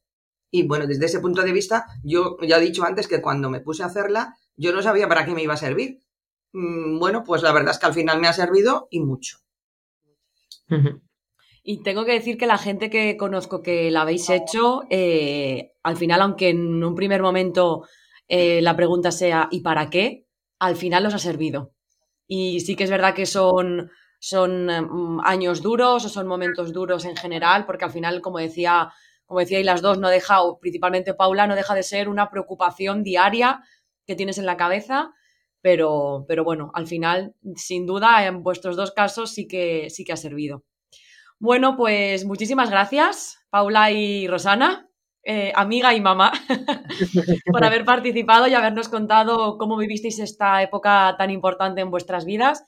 Y 0.50 0.66
bueno, 0.66 0.86
desde 0.86 1.06
ese 1.06 1.20
punto 1.20 1.42
de 1.42 1.52
vista, 1.52 1.86
yo 2.04 2.36
ya 2.42 2.58
he 2.58 2.60
dicho 2.60 2.84
antes 2.84 3.08
que 3.08 3.22
cuando 3.22 3.50
me 3.50 3.60
puse 3.60 3.82
a 3.82 3.86
hacerla, 3.86 4.36
yo 4.56 4.72
no 4.72 4.82
sabía 4.82 5.08
para 5.08 5.24
qué 5.24 5.32
me 5.32 5.42
iba 5.42 5.54
a 5.54 5.58
servir. 5.58 6.02
Mm, 6.52 6.98
bueno, 6.98 7.24
pues 7.24 7.42
la 7.42 7.52
verdad 7.52 7.72
es 7.72 7.78
que 7.78 7.86
al 7.86 7.94
final 7.94 8.20
me 8.20 8.28
ha 8.28 8.32
servido 8.32 8.88
y 8.90 9.00
mucho. 9.00 9.38
Y 11.62 11.82
tengo 11.82 12.04
que 12.04 12.12
decir 12.12 12.36
que 12.36 12.46
la 12.46 12.58
gente 12.58 12.90
que 12.90 13.16
conozco 13.16 13.62
que 13.62 13.90
la 13.90 14.02
habéis 14.02 14.30
hecho, 14.30 14.82
eh, 14.88 15.72
al 15.82 15.96
final, 15.96 16.20
aunque 16.20 16.50
en 16.50 16.82
un 16.82 16.94
primer 16.94 17.22
momento 17.22 17.84
eh, 18.28 18.62
la 18.62 18.76
pregunta 18.76 19.10
sea 19.10 19.48
¿y 19.50 19.60
para 19.60 19.90
qué? 19.90 20.26
Al 20.60 20.76
final 20.76 21.02
los 21.02 21.14
ha 21.14 21.18
servido. 21.18 21.72
Y 22.28 22.60
sí 22.60 22.76
que 22.76 22.84
es 22.84 22.90
verdad 22.90 23.14
que 23.14 23.26
son, 23.26 23.90
son 24.20 24.66
mm, 24.66 25.20
años 25.24 25.62
duros 25.62 26.04
o 26.04 26.08
son 26.08 26.28
momentos 26.28 26.72
duros 26.72 27.04
en 27.04 27.16
general, 27.16 27.66
porque 27.66 27.86
al 27.86 27.90
final, 27.90 28.20
como 28.20 28.38
decía, 28.38 28.92
como 29.26 29.40
decíais 29.40 29.66
las 29.66 29.82
dos, 29.82 29.98
no 29.98 30.08
deja, 30.08 30.42
o 30.42 30.60
principalmente 30.60 31.14
Paula, 31.14 31.48
no 31.48 31.56
deja 31.56 31.74
de 31.74 31.82
ser 31.82 32.08
una 32.08 32.30
preocupación 32.30 33.02
diaria 33.02 33.62
que 34.06 34.14
tienes 34.14 34.38
en 34.38 34.46
la 34.46 34.56
cabeza. 34.56 35.12
Pero, 35.62 36.24
pero 36.26 36.42
bueno, 36.42 36.70
al 36.74 36.86
final, 36.86 37.34
sin 37.54 37.84
duda, 37.86 38.26
en 38.26 38.42
vuestros 38.42 38.76
dos 38.76 38.92
casos 38.92 39.30
sí 39.30 39.46
que, 39.46 39.90
sí 39.90 40.04
que 40.04 40.12
ha 40.12 40.16
servido. 40.16 40.64
Bueno, 41.38 41.76
pues 41.76 42.24
muchísimas 42.24 42.70
gracias, 42.70 43.38
Paula 43.50 43.90
y 43.90 44.26
Rosana. 44.26 44.89
Eh, 45.22 45.52
amiga 45.54 45.92
y 45.94 46.00
mamá, 46.00 46.32
por 47.52 47.62
haber 47.62 47.84
participado 47.84 48.48
y 48.48 48.54
habernos 48.54 48.88
contado 48.88 49.58
cómo 49.58 49.76
vivisteis 49.76 50.18
esta 50.18 50.62
época 50.62 51.14
tan 51.18 51.30
importante 51.30 51.82
en 51.82 51.90
vuestras 51.90 52.24
vidas. 52.24 52.64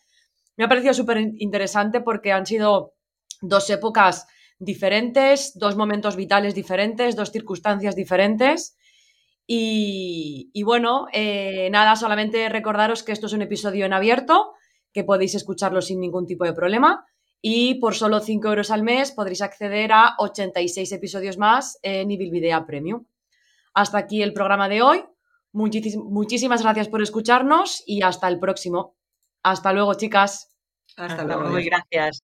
Me 0.59 0.65
ha 0.65 0.69
parecido 0.69 0.93
súper 0.93 1.19
interesante 1.39 2.03
porque 2.03 2.31
han 2.31 2.45
sido 2.45 2.93
dos 3.41 3.71
épocas 3.71 4.27
diferentes, 4.59 5.59
dos 5.59 5.77
momentos 5.77 6.15
vitales 6.15 6.55
diferentes, 6.55 7.17
dos 7.17 7.31
circunstancias 7.31 7.97
diferentes. 7.97 8.77
Y, 9.47 10.63
bueno, 10.65 11.07
eh, 11.13 11.69
nada, 11.71 11.97
solamente 11.97 12.49
recordaros 12.49 13.03
que 13.03 13.13
esto 13.13 13.27
es 13.27 13.33
un 13.33 13.43
episodio 13.43 13.87
en 13.87 13.93
abierto, 13.93 14.53
que 14.93 15.05
podéis 15.05 15.35
escucharlo 15.35 15.83
sin 15.83 16.01
ningún 16.01 16.27
tipo 16.27 16.45
de 16.45 16.53
problema 16.53 17.07
y 17.43 17.75
por 17.75 17.97
solo 17.97 18.21
5 18.21 18.49
euros 18.49 18.71
al 18.71 18.85
mes 18.85 19.11
podréis 19.11 19.43
acceder 19.43 19.93
a 19.93 20.15
86 20.19 20.93
episodios 20.93 21.37
más 21.37 21.79
en 21.83 22.11
Ibilvidea 22.11 22.65
Premium. 22.65 23.05
Hasta 23.75 23.99
aquí 23.99 24.23
el 24.23 24.33
programa 24.33 24.69
de 24.69 24.81
hoy. 24.81 25.05
muchísimas 25.53 26.63
gracias 26.63 26.89
por 26.89 27.03
escucharnos 27.03 27.83
y 27.85 28.03
hasta 28.03 28.29
el 28.29 28.39
próximo. 28.39 28.97
Hasta 29.43 29.73
luego, 29.73 29.95
chicas. 29.95 30.57
Hasta, 30.97 31.25
luego. 31.25 31.49
Muy 31.49 31.65
gracias. 31.65 32.23